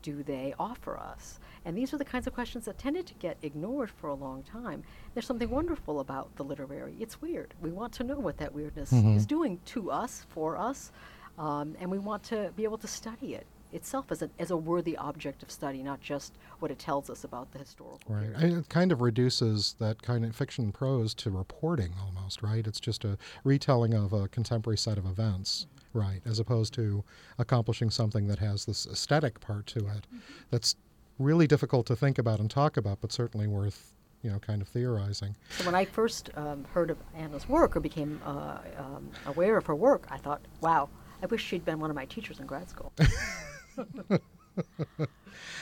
do 0.01 0.23
they 0.23 0.53
offer 0.59 0.97
us? 0.97 1.39
And 1.65 1.77
these 1.77 1.93
are 1.93 1.97
the 1.97 2.05
kinds 2.05 2.25
of 2.27 2.33
questions 2.33 2.65
that 2.65 2.77
tended 2.77 3.05
to 3.07 3.13
get 3.15 3.37
ignored 3.41 3.91
for 3.91 4.07
a 4.07 4.13
long 4.15 4.43
time. 4.43 4.83
There's 5.13 5.25
something 5.27 5.49
wonderful 5.49 5.99
about 5.99 6.35
the 6.35 6.43
literary. 6.43 6.95
It's 6.99 7.21
weird. 7.21 7.53
We 7.61 7.71
want 7.71 7.93
to 7.93 8.03
know 8.03 8.17
what 8.19 8.37
that 8.37 8.53
weirdness 8.53 8.91
Mhm. 8.91 9.15
is 9.15 9.25
doing 9.25 9.59
to 9.65 9.91
us, 9.91 10.25
for 10.29 10.57
us, 10.57 10.91
um, 11.37 11.75
and 11.79 11.89
we 11.91 11.99
want 11.99 12.23
to 12.23 12.51
be 12.55 12.63
able 12.63 12.77
to 12.79 12.87
study 12.87 13.35
it 13.35 13.45
itself 13.71 14.11
as 14.11 14.21
a, 14.21 14.29
as 14.37 14.51
a 14.51 14.57
worthy 14.57 14.97
object 14.97 15.41
of 15.43 15.49
study, 15.49 15.81
not 15.81 16.01
just 16.01 16.33
what 16.59 16.71
it 16.71 16.77
tells 16.79 17.09
us 17.09 17.23
about 17.23 17.49
the 17.53 17.59
historical 17.59 18.01
Right. 18.13 18.29
I 18.35 18.43
mean, 18.47 18.57
it 18.57 18.67
kind 18.69 18.91
of 18.91 18.99
reduces 18.99 19.75
that 19.79 20.01
kind 20.01 20.25
of 20.25 20.35
fiction 20.35 20.73
prose 20.73 21.13
to 21.15 21.29
reporting 21.31 21.93
almost, 22.03 22.41
right? 22.43 22.67
It's 22.67 22.81
just 22.81 23.05
a 23.05 23.17
retelling 23.45 23.93
of 23.93 24.11
a 24.11 24.27
contemporary 24.27 24.77
set 24.77 24.97
of 24.97 25.05
events, 25.05 25.67
right? 25.93 26.21
As 26.25 26.39
opposed 26.39 26.73
to 26.75 27.03
accomplishing 27.37 27.89
something 27.89 28.27
that 28.27 28.39
has 28.39 28.65
this 28.65 28.85
aesthetic 28.85 29.39
part 29.39 29.67
to 29.67 29.79
it 29.79 30.07
that's 30.49 30.75
really 31.19 31.47
difficult 31.47 31.85
to 31.87 31.95
think 31.95 32.17
about 32.17 32.39
and 32.39 32.49
talk 32.49 32.77
about, 32.77 32.99
but 33.01 33.11
certainly 33.11 33.47
worth, 33.47 33.93
you 34.23 34.31
know, 34.31 34.39
kind 34.39 34.61
of 34.61 34.67
theorizing. 34.67 35.35
So 35.57 35.65
when 35.65 35.75
I 35.75 35.85
first 35.85 36.29
um, 36.35 36.65
heard 36.73 36.89
of 36.89 36.97
Anna's 37.15 37.47
work 37.47 37.75
or 37.75 37.79
became 37.79 38.21
uh, 38.25 38.57
um, 38.77 39.09
aware 39.25 39.57
of 39.57 39.65
her 39.67 39.75
work, 39.75 40.07
I 40.09 40.17
thought, 40.17 40.41
wow, 40.61 40.89
I 41.21 41.27
wish 41.27 41.43
she'd 41.43 41.65
been 41.65 41.79
one 41.79 41.89
of 41.89 41.95
my 41.95 42.05
teachers 42.05 42.39
in 42.39 42.45
grad 42.45 42.69
school. 42.69 42.91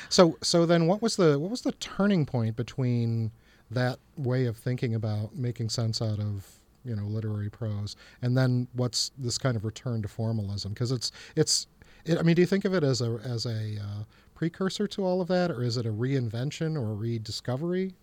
So, 0.10 0.38
so 0.42 0.66
then, 0.66 0.88
what 0.88 1.02
was 1.02 1.16
the 1.16 1.38
what 1.38 1.52
was 1.52 1.62
the 1.62 1.72
turning 1.74 2.26
point 2.26 2.56
between 2.56 3.32
that 3.70 4.00
way 4.18 4.46
of 4.46 4.58
thinking 4.58 4.96
about 4.96 5.36
making 5.36 5.70
sense 5.70 6.02
out 6.02 6.20
of 6.20 6.59
you 6.86 6.96
know 6.96 7.04
literary 7.04 7.50
prose, 7.50 7.96
and 8.22 8.38
then 8.38 8.68
what's 8.74 9.12
this 9.18 9.38
kind 9.38 9.56
of 9.56 9.66
return 9.66 10.02
to 10.02 10.08
formalism? 10.08 10.74
Because 10.74 10.92
it's 10.92 11.12
it's, 11.36 11.68
it, 12.06 12.18
I 12.18 12.22
mean, 12.24 12.36
do 12.36 12.42
you 12.42 12.48
think 12.48 12.66
of 12.66 12.74
it 12.74 12.84
as 12.84 13.02
a 13.02 13.20
as 13.24 13.46
a 13.46 13.78
uh, 13.82 14.04
precursor 14.36 14.88
to 14.88 15.04
all 15.06 15.22
of 15.22 15.28
that, 15.28 15.52
or 15.52 15.64
is 15.64 15.78
it 15.78 15.86
a 15.86 15.92
reinvention 15.92 16.76
or 16.76 16.92
a 16.92 16.96
rediscovery? 16.96 17.94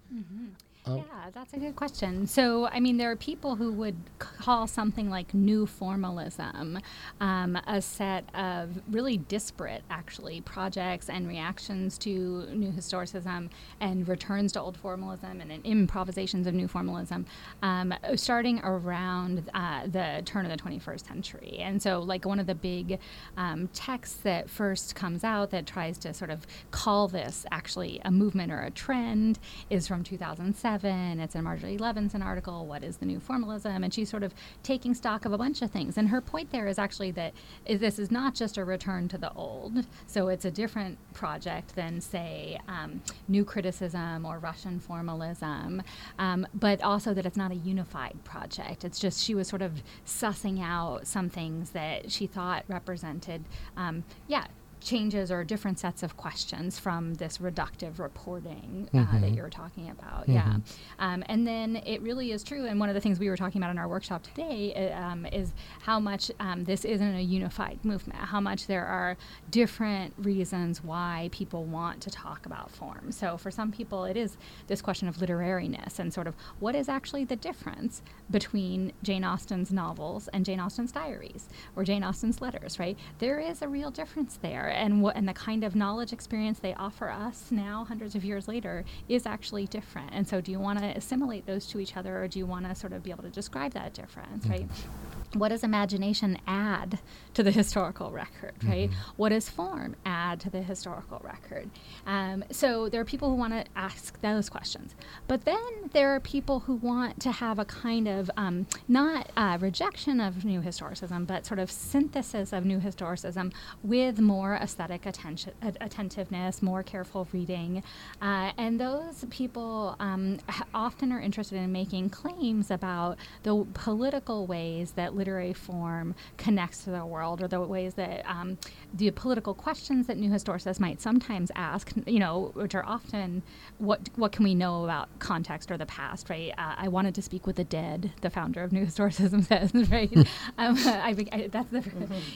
Oh. 0.89 0.97
Yeah, 0.99 1.31
that's 1.33 1.53
a 1.53 1.59
good 1.59 1.75
question. 1.75 2.29
So, 2.29 2.69
I 2.69 2.79
mean, 2.79 2.97
there 2.97 3.11
are 3.11 3.17
people 3.17 3.57
who 3.57 3.73
would 3.73 3.97
call 4.21 4.69
something 4.69 5.11
like 5.11 5.35
new 5.35 5.67
formalism 5.67 6.79
um, 7.21 7.59
a 7.67 7.83
set 7.83 8.25
of 8.37 8.81
really 8.89 9.17
disparate, 9.17 9.83
actually, 9.91 10.43
projects 10.43 11.09
and 11.11 11.27
reactions 11.27 11.99
to 11.99 12.47
new 12.53 12.71
historicism 12.71 13.51
and 13.81 14.07
returns 14.07 14.53
to 14.53 14.61
old 14.61 14.77
formalism 14.77 15.41
and, 15.41 15.57
improvisations 15.65 16.47
of 16.47 16.55
new 16.55 16.69
formalism, 16.69 17.25
um, 17.63 17.93
starting 18.15 18.61
around 18.63 19.51
uh, 19.55 19.87
the 19.87 20.23
turn 20.25 20.45
of 20.45 20.53
the 20.53 20.63
21st 20.63 21.07
century. 21.07 21.57
And 21.59 21.83
so, 21.83 21.99
like, 22.01 22.25
one 22.25 22.39
of 22.39 22.47
the 22.47 22.55
big 22.55 23.01
um, 23.37 23.69
texts 23.69 24.19
that 24.19 24.49
first 24.49 24.95
comes 24.95 25.25
out 25.25 25.51
that 25.51 25.67
tries 25.67 25.99
to 25.99 26.15
sort 26.15 26.31
of 26.31 26.47
call 26.71 27.09
this 27.09 27.45
actually 27.51 28.01
a 28.05 28.11
movement 28.11 28.53
or 28.53 28.61
a 28.61 28.71
trend 28.71 29.41
is 29.71 29.89
from 29.89 30.05
2007. 30.05 30.76
It's 30.85 31.35
in 31.35 31.45
Marjorie 31.45 31.79
Levinson 31.79 32.25
article, 32.25 32.67
What 32.67 32.85
is 32.85 32.99
the 32.99 33.07
New 33.07 33.21
Formalism? 33.21 33.83
And 33.83 33.93
she's 33.93 34.09
sort 34.09 34.23
of 34.23 34.35
taking 34.63 34.95
stock 34.95 35.25
of 35.25 35.33
a 35.33 35.39
bunch 35.39 35.63
of 35.63 35.71
things. 35.71 35.97
And 35.97 36.09
her 36.09 36.21
point 36.21 36.51
there 36.51 36.67
is 36.67 36.79
actually 36.79 37.11
that 37.13 37.35
this 37.69 37.99
is 37.99 38.11
not 38.11 38.35
just 38.35 38.59
a 38.59 38.65
return 38.65 39.09
to 39.09 39.19
the 39.19 39.33
old. 39.33 39.87
So 40.07 40.29
it's 40.29 40.45
a 40.45 40.51
different 40.51 40.99
project 41.15 41.75
than, 41.75 42.01
say, 42.01 42.61
um, 42.69 43.03
New 43.29 43.45
Criticism 43.45 44.25
or 44.25 44.39
Russian 44.39 44.81
Formalism, 44.81 45.83
um, 46.19 46.47
but 46.55 46.83
also 46.83 47.15
that 47.15 47.27
it's 47.27 47.37
not 47.37 47.51
a 47.51 47.57
unified 47.57 48.23
project. 48.25 48.85
It's 48.85 48.99
just 48.99 49.23
she 49.23 49.35
was 49.35 49.49
sort 49.49 49.63
of 49.63 49.83
sussing 50.05 50.63
out 50.63 51.07
some 51.07 51.29
things 51.29 51.71
that 51.71 52.11
she 52.11 52.27
thought 52.27 52.65
represented, 52.69 53.45
um, 53.77 54.05
yeah, 54.29 54.47
changes 54.87 55.33
or 55.33 55.43
different 55.45 55.79
sets 55.79 56.03
of 56.03 56.17
questions 56.17 56.79
from 56.79 57.15
this 57.15 57.39
reductive 57.39 57.99
reporting 57.99 58.89
uh, 58.95 59.19
that 59.21 59.33
you're 59.33 59.51
talking 59.51 59.91
about. 59.91 60.29
Yeah. 60.29 60.57
Um, 61.01 61.25
and 61.27 61.47
then 61.47 61.83
it 61.85 62.01
really 62.03 62.31
is 62.31 62.45
true. 62.45 62.67
And 62.67 62.79
one 62.79 62.89
of 62.89 62.95
the 62.95 63.01
things 63.01 63.19
we 63.19 63.29
were 63.29 63.37
talking 63.37 63.61
about 63.61 63.73
in 63.73 63.79
our 63.79 63.89
workshop 63.89 64.23
today 64.23 64.93
uh, 64.95 65.03
um, 65.03 65.27
is 65.27 65.53
how 65.83 65.99
much 65.99 66.31
um, 66.39 66.65
this 66.65 66.85
isn't 66.85 67.15
a 67.17 67.21
unified 67.21 67.85
movement, 67.85 68.21
how 68.21 68.41
much 68.41 68.69
there 68.69 68.87
are 68.87 69.17
different 69.51 70.15
reasons 70.19 70.83
why 70.85 71.29
people 71.33 71.65
want 71.65 72.01
to 72.03 72.11
talk 72.11 72.47
about 72.47 72.71
form. 72.71 73.11
So 73.11 73.37
for 73.37 73.51
some 73.51 73.73
people, 73.73 74.05
it 74.05 74.17
is 74.17 74.37
this 74.69 74.81
question 74.81 75.09
of 75.09 75.17
literariness 75.17 75.99
and 75.99 76.15
sort 76.15 76.29
of 76.29 76.37
what 76.61 76.77
is 76.77 76.89
actually 76.89 77.25
the 77.25 77.37
difference 77.37 78.03
between 78.31 78.93
Jane 79.03 79.25
Austen's 79.25 79.73
novels 79.73 80.29
and 80.29 80.45
Jane 80.45 80.61
Austen's 80.61 80.93
diaries 80.93 81.49
or 81.75 81.83
Jane 81.83 82.05
Austen's 82.05 82.41
letters, 82.41 82.79
right? 82.79 82.97
There 83.19 83.41
is 83.41 83.63
a 83.63 83.69
real 83.69 83.91
difference 83.91 84.39
there. 84.41 84.69
And 84.77 85.03
what 85.03 85.17
and 85.17 85.29
the 85.29 85.35
kind 85.35 85.65
of 85.65 85.75
knowledge 85.75 86.13
experience 86.13 86.59
they 86.59 86.75
offer 86.75 87.09
us 87.09 87.51
now, 87.51 87.85
hundreds 87.89 88.15
of 88.15 88.25
years 88.25 88.47
later, 88.47 88.85
is 89.09 89.27
actually 89.27 89.67
different. 89.67 90.11
And 90.13 90.29
so 90.29 90.41
do 90.41 90.53
you 90.53 90.61
want 90.61 90.79
to 90.79 90.87
assimilate 90.87 91.47
those 91.47 91.67
to 91.69 91.81
each 91.81 91.97
other 91.97 92.23
or 92.23 92.29
do 92.29 92.39
you 92.39 92.47
want 92.47 92.69
to 92.69 92.75
sort 92.75 92.93
of 92.93 93.03
be 93.03 93.11
able 93.11 93.23
to 93.25 93.31
describe 93.31 93.73
that 93.73 93.95
difference, 93.95 94.47
right? 94.47 94.69
Mm-hmm. 94.69 95.16
What 95.35 95.49
does 95.49 95.65
imagination 95.65 96.39
add 96.47 96.99
to 97.35 97.43
the 97.43 97.51
historical 97.51 98.11
record, 98.11 98.55
right? 98.65 98.91
What 99.17 99.29
does 99.29 99.49
form 99.49 99.97
add 100.07 100.41
to 100.41 100.51
the 100.51 100.63
historical 100.63 101.21
record? 101.23 101.69
Um, 102.07 102.45
so 102.51 102.89
there 102.89 103.01
are 103.01 103.05
people 103.05 103.29
who 103.29 103.37
want 103.37 103.53
to 103.53 103.65
ask 103.77 104.21
those 104.23 104.49
questions. 104.49 104.95
But 105.27 105.45
then 105.45 105.91
there 105.93 106.15
are 106.15 106.21
people 106.21 106.61
who 106.61 106.77
want 106.77 107.21
to 107.21 107.33
have 107.33 107.59
a 107.59 107.65
kind 107.65 108.09
of 108.09 108.31
um, 108.37 108.67
not 108.89 109.31
uh, 109.37 109.59
rejection 109.61 110.21
of 110.21 110.45
new 110.45 110.61
historicism, 110.61 111.27
but 111.27 111.45
sort 111.45 111.59
of 111.59 111.71
synthesis 111.71 112.53
of 112.53 112.65
new 112.65 112.79
historicism 112.79 113.53
with 113.83 114.19
more 114.19 114.55
aesthetic 114.55 115.05
attention, 115.05 115.53
at- 115.61 115.77
attentiveness, 115.81 116.63
more 116.63 116.83
careful 116.83 117.29
reading. 117.33 117.83
Uh, 118.23 118.53
and 118.57 118.81
those 118.81 119.25
people 119.31 119.97
um, 120.01 120.39
often 120.75 121.13
are 121.13 121.21
interested 121.21 121.57
in 121.57 121.73
making 121.73 122.09
claims 122.11 122.71
about 122.71 123.19
the 123.43 123.67
political 123.75 124.47
ways 124.47 124.93
that 124.93 125.15
literary 125.17 125.53
form 125.53 126.15
connects 126.37 126.85
to 126.85 126.91
the 126.91 127.05
world 127.05 127.43
or 127.43 127.49
the 127.49 127.61
ways 127.61 127.95
that 127.95 128.25
um, 128.27 128.59
the 128.95 129.11
political 129.11 129.55
questions 129.55 130.07
that 130.07 130.17
new 130.17 130.31
historicists 130.31 130.81
might 130.81 131.01
sometimes 131.01 131.51
ask, 131.55 131.93
you 132.07 132.19
know, 132.19 132.51
which 132.55 132.75
are 132.75 132.85
often 132.85 133.43
what 133.79 134.09
what 134.17 134.33
can 134.33 134.45
we 134.45 134.55
know 134.55 134.85
about 134.85 135.09
context 135.19 135.71
or 135.71 135.77
the 135.77 135.87
past, 135.87 136.31
right? 136.31 136.53
Uh, 136.59 136.75
I 136.77 136.89
wanted 136.89 137.15
to 137.17 137.23
speak 137.23 137.47
with 137.47 137.57
the 137.57 137.65
dead, 137.65 138.13
the 138.21 138.31
founder 138.31 138.63
of 138.63 138.73
New 138.73 138.85
Historicism 138.85 139.45
says, 139.49 139.73
right? 139.91 140.17
um, 140.59 140.77
I, 140.87 141.15
think 141.15 141.29
I, 141.33 141.49
that's 141.49 141.71
the, 141.71 141.83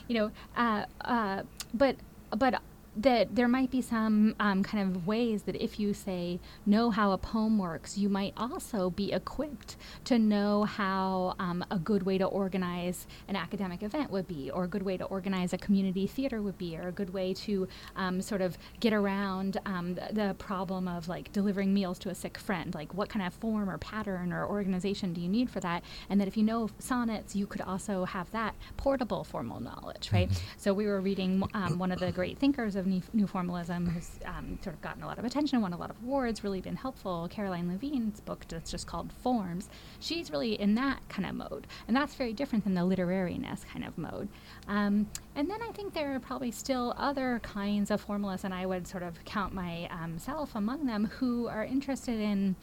you 0.09 0.15
know, 0.19 0.31
uh, 0.57 0.85
uh, 1.03 1.43
but 1.75 1.97
but 2.37 2.61
that 2.97 3.37
there 3.37 3.47
might 3.47 3.71
be 3.71 3.81
some 3.81 4.35
um, 4.41 4.63
kind 4.63 4.97
of 4.97 5.07
ways 5.07 5.43
that 5.43 5.55
if 5.57 5.79
you 5.79 5.95
say 5.95 6.41
know 6.67 6.91
how 6.91 7.13
a 7.13 7.19
poem 7.19 7.57
works, 7.59 7.97
you 7.97 8.09
might 8.09 8.33
also 8.37 8.91
be 8.91 9.13
equipped 9.13 9.77
to 10.05 10.19
know 10.19 10.65
how 10.65 11.35
um, 11.39 11.65
a 11.71 11.79
good 11.79 12.03
way 12.03 12.19
to 12.19 12.25
organize 12.25 13.07
an 13.29 13.37
academic 13.37 13.83
event 13.83 14.11
would 14.11 14.27
be, 14.27 14.51
or 14.51 14.65
a 14.65 14.69
good 14.69 14.83
way 14.83 14.97
to 14.97 15.05
organize 15.05 15.53
a 15.53 15.59
community 15.59 16.07
theater 16.07 16.43
would 16.43 16.59
be, 16.59 16.77
or 16.77 16.89
a 16.89 16.93
good 16.93 17.13
way 17.13 17.33
to 17.33 17.69
um, 17.95 18.21
sort 18.21 18.41
of 18.41 18.59
get 18.81 18.93
around 18.93 19.59
um, 19.67 19.95
the, 19.95 20.09
the 20.13 20.35
problem 20.35 20.89
of 20.89 21.09
like 21.09 21.31
delivering 21.33 21.73
meals 21.73 21.99
to 21.99 22.09
a 22.09 22.15
sick 22.15 22.37
friend. 22.37 22.75
Like 22.75 22.93
what 22.93 23.09
kind 23.09 23.25
of 23.25 23.33
form 23.35 23.71
or 23.71 23.79
pattern 23.79 24.33
or 24.33 24.47
organization 24.47 25.13
do 25.13 25.21
you 25.21 25.29
need 25.29 25.49
for 25.49 25.61
that? 25.61 25.85
And 26.09 26.21
that 26.21 26.27
if 26.27 26.37
you 26.37 26.43
know 26.43 26.69
sonnets, 26.81 27.37
you 27.37 27.47
could 27.47 27.61
also 27.61 28.05
have 28.05 28.31
that 28.33 28.55
portable 28.77 29.23
formal 29.23 29.61
knowledge, 29.61 30.11
right? 30.13 30.29
So 30.57 30.75
we 30.75 30.87
were 30.87 31.01
reading 31.01 31.43
um, 31.55 31.79
one 31.79 31.93
of 31.93 32.01
the 32.01 32.11
great 32.11 32.39
thinkers 32.39 32.77
of 32.81 32.87
new, 32.87 33.27
formalism, 33.27 33.87
who's 33.87 34.19
um, 34.25 34.59
sort 34.63 34.75
of 34.75 34.83
gotten 34.83 35.03
a 35.03 35.07
lot 35.07 35.19
of 35.19 35.25
attention, 35.25 35.61
won 35.61 35.73
a 35.73 35.77
lot 35.77 35.91
of 35.91 35.97
awards, 36.03 36.43
really 36.43 36.61
been 36.61 36.77
helpful. 36.77 37.29
Caroline 37.31 37.69
Levine's 37.69 38.21
book 38.21 38.45
that's 38.49 38.71
just 38.71 38.87
called 38.87 39.13
Forms. 39.13 39.69
She's 40.01 40.31
really 40.31 40.61
in 40.61 40.75
that 40.75 41.09
kind 41.09 41.29
of 41.29 41.35
mode, 41.35 41.67
and 41.87 41.97
that's 41.97 42.15
very 42.15 42.33
different 42.33 42.65
than 42.65 42.75
the 42.75 42.81
literariness 42.81 43.65
kind 43.67 43.85
of 43.85 43.97
mode. 43.97 44.29
Um, 44.67 45.09
and 45.37 45.49
then 45.49 45.61
I 45.63 45.71
think 45.73 45.95
there 45.95 46.15
are 46.15 46.21
probably 46.21 46.51
still 46.51 46.95
other 46.97 47.41
kinds 47.45 47.91
of 47.91 48.05
formalists, 48.05 48.45
and 48.45 48.53
I 48.53 48.67
would 48.67 48.89
sort 48.89 49.03
of 49.03 49.25
count 49.25 49.55
myself 49.55 50.57
among 50.57 50.87
them, 50.87 51.05
who 51.05 51.47
are 51.47 51.65
interested 51.65 52.19
in 52.19 52.57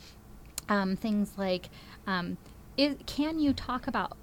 um, 0.69 0.95
things 0.95 1.33
like 1.37 1.69
um, 2.05 2.37
is, 2.77 2.95
can 3.05 3.39
you 3.39 3.53
talk 3.53 3.87
about 3.87 4.17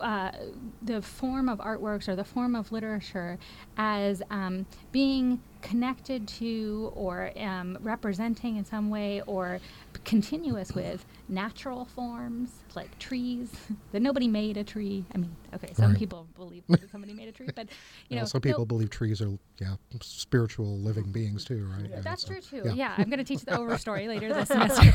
uh, 0.00 0.32
the 0.80 1.02
form 1.02 1.48
of 1.48 1.58
artworks 1.58 2.08
or 2.08 2.16
the 2.16 2.24
form 2.24 2.54
of 2.54 2.72
literature 2.72 3.38
as 3.76 4.22
um, 4.30 4.66
being 4.90 5.40
connected 5.62 6.28
to 6.28 6.92
or 6.94 7.30
um, 7.38 7.78
representing 7.80 8.56
in 8.56 8.64
some 8.64 8.90
way 8.90 9.22
or 9.26 9.60
continuous 10.04 10.72
with 10.74 11.04
natural 11.28 11.84
forms 11.84 12.50
like 12.74 12.98
trees 12.98 13.50
that 13.92 14.00
nobody 14.02 14.26
made 14.28 14.56
a 14.56 14.64
tree. 14.64 15.04
I 15.14 15.18
mean, 15.18 15.34
okay, 15.54 15.72
some 15.74 15.90
Right. 15.90 15.98
people 15.98 16.26
believe 16.34 16.64
that 16.68 16.90
somebody 16.90 17.12
made 17.14 17.28
a 17.28 17.32
tree, 17.32 17.48
but 17.54 17.68
you 18.08 18.16
know, 18.16 18.24
some 18.24 18.40
no- 18.44 18.50
people 18.50 18.66
believe 18.66 18.90
trees 18.90 19.22
are 19.22 19.30
yeah 19.60 19.74
spiritual 20.02 20.78
living 20.80 21.10
beings 21.12 21.44
too, 21.44 21.66
right? 21.72 21.88
Yeah, 21.90 22.00
That's 22.00 22.22
so- 22.22 22.28
true 22.28 22.40
too. 22.40 22.62
yeah. 22.66 22.74
Yeah, 22.74 22.94
I'm 22.98 23.08
going 23.08 23.18
to 23.18 23.24
teach 23.24 23.44
the 23.44 23.52
overstory 23.52 24.08
later 24.08 24.32
this 24.32 24.48
semester. 24.56 24.92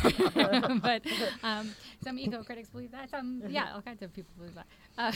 but 0.82 1.02
um, 1.44 1.72
some 2.04 2.20
eco 2.20 2.44
critics 2.44 2.70
believe 2.70 2.92
that. 2.92 3.10
Some, 3.10 3.42
yeah, 3.48 3.74
all 3.74 3.82
kinds 3.82 4.02
of 4.02 4.12
people 4.14 4.34
believe 4.38 4.56
that. 4.56 4.66
Uh, 4.98 5.12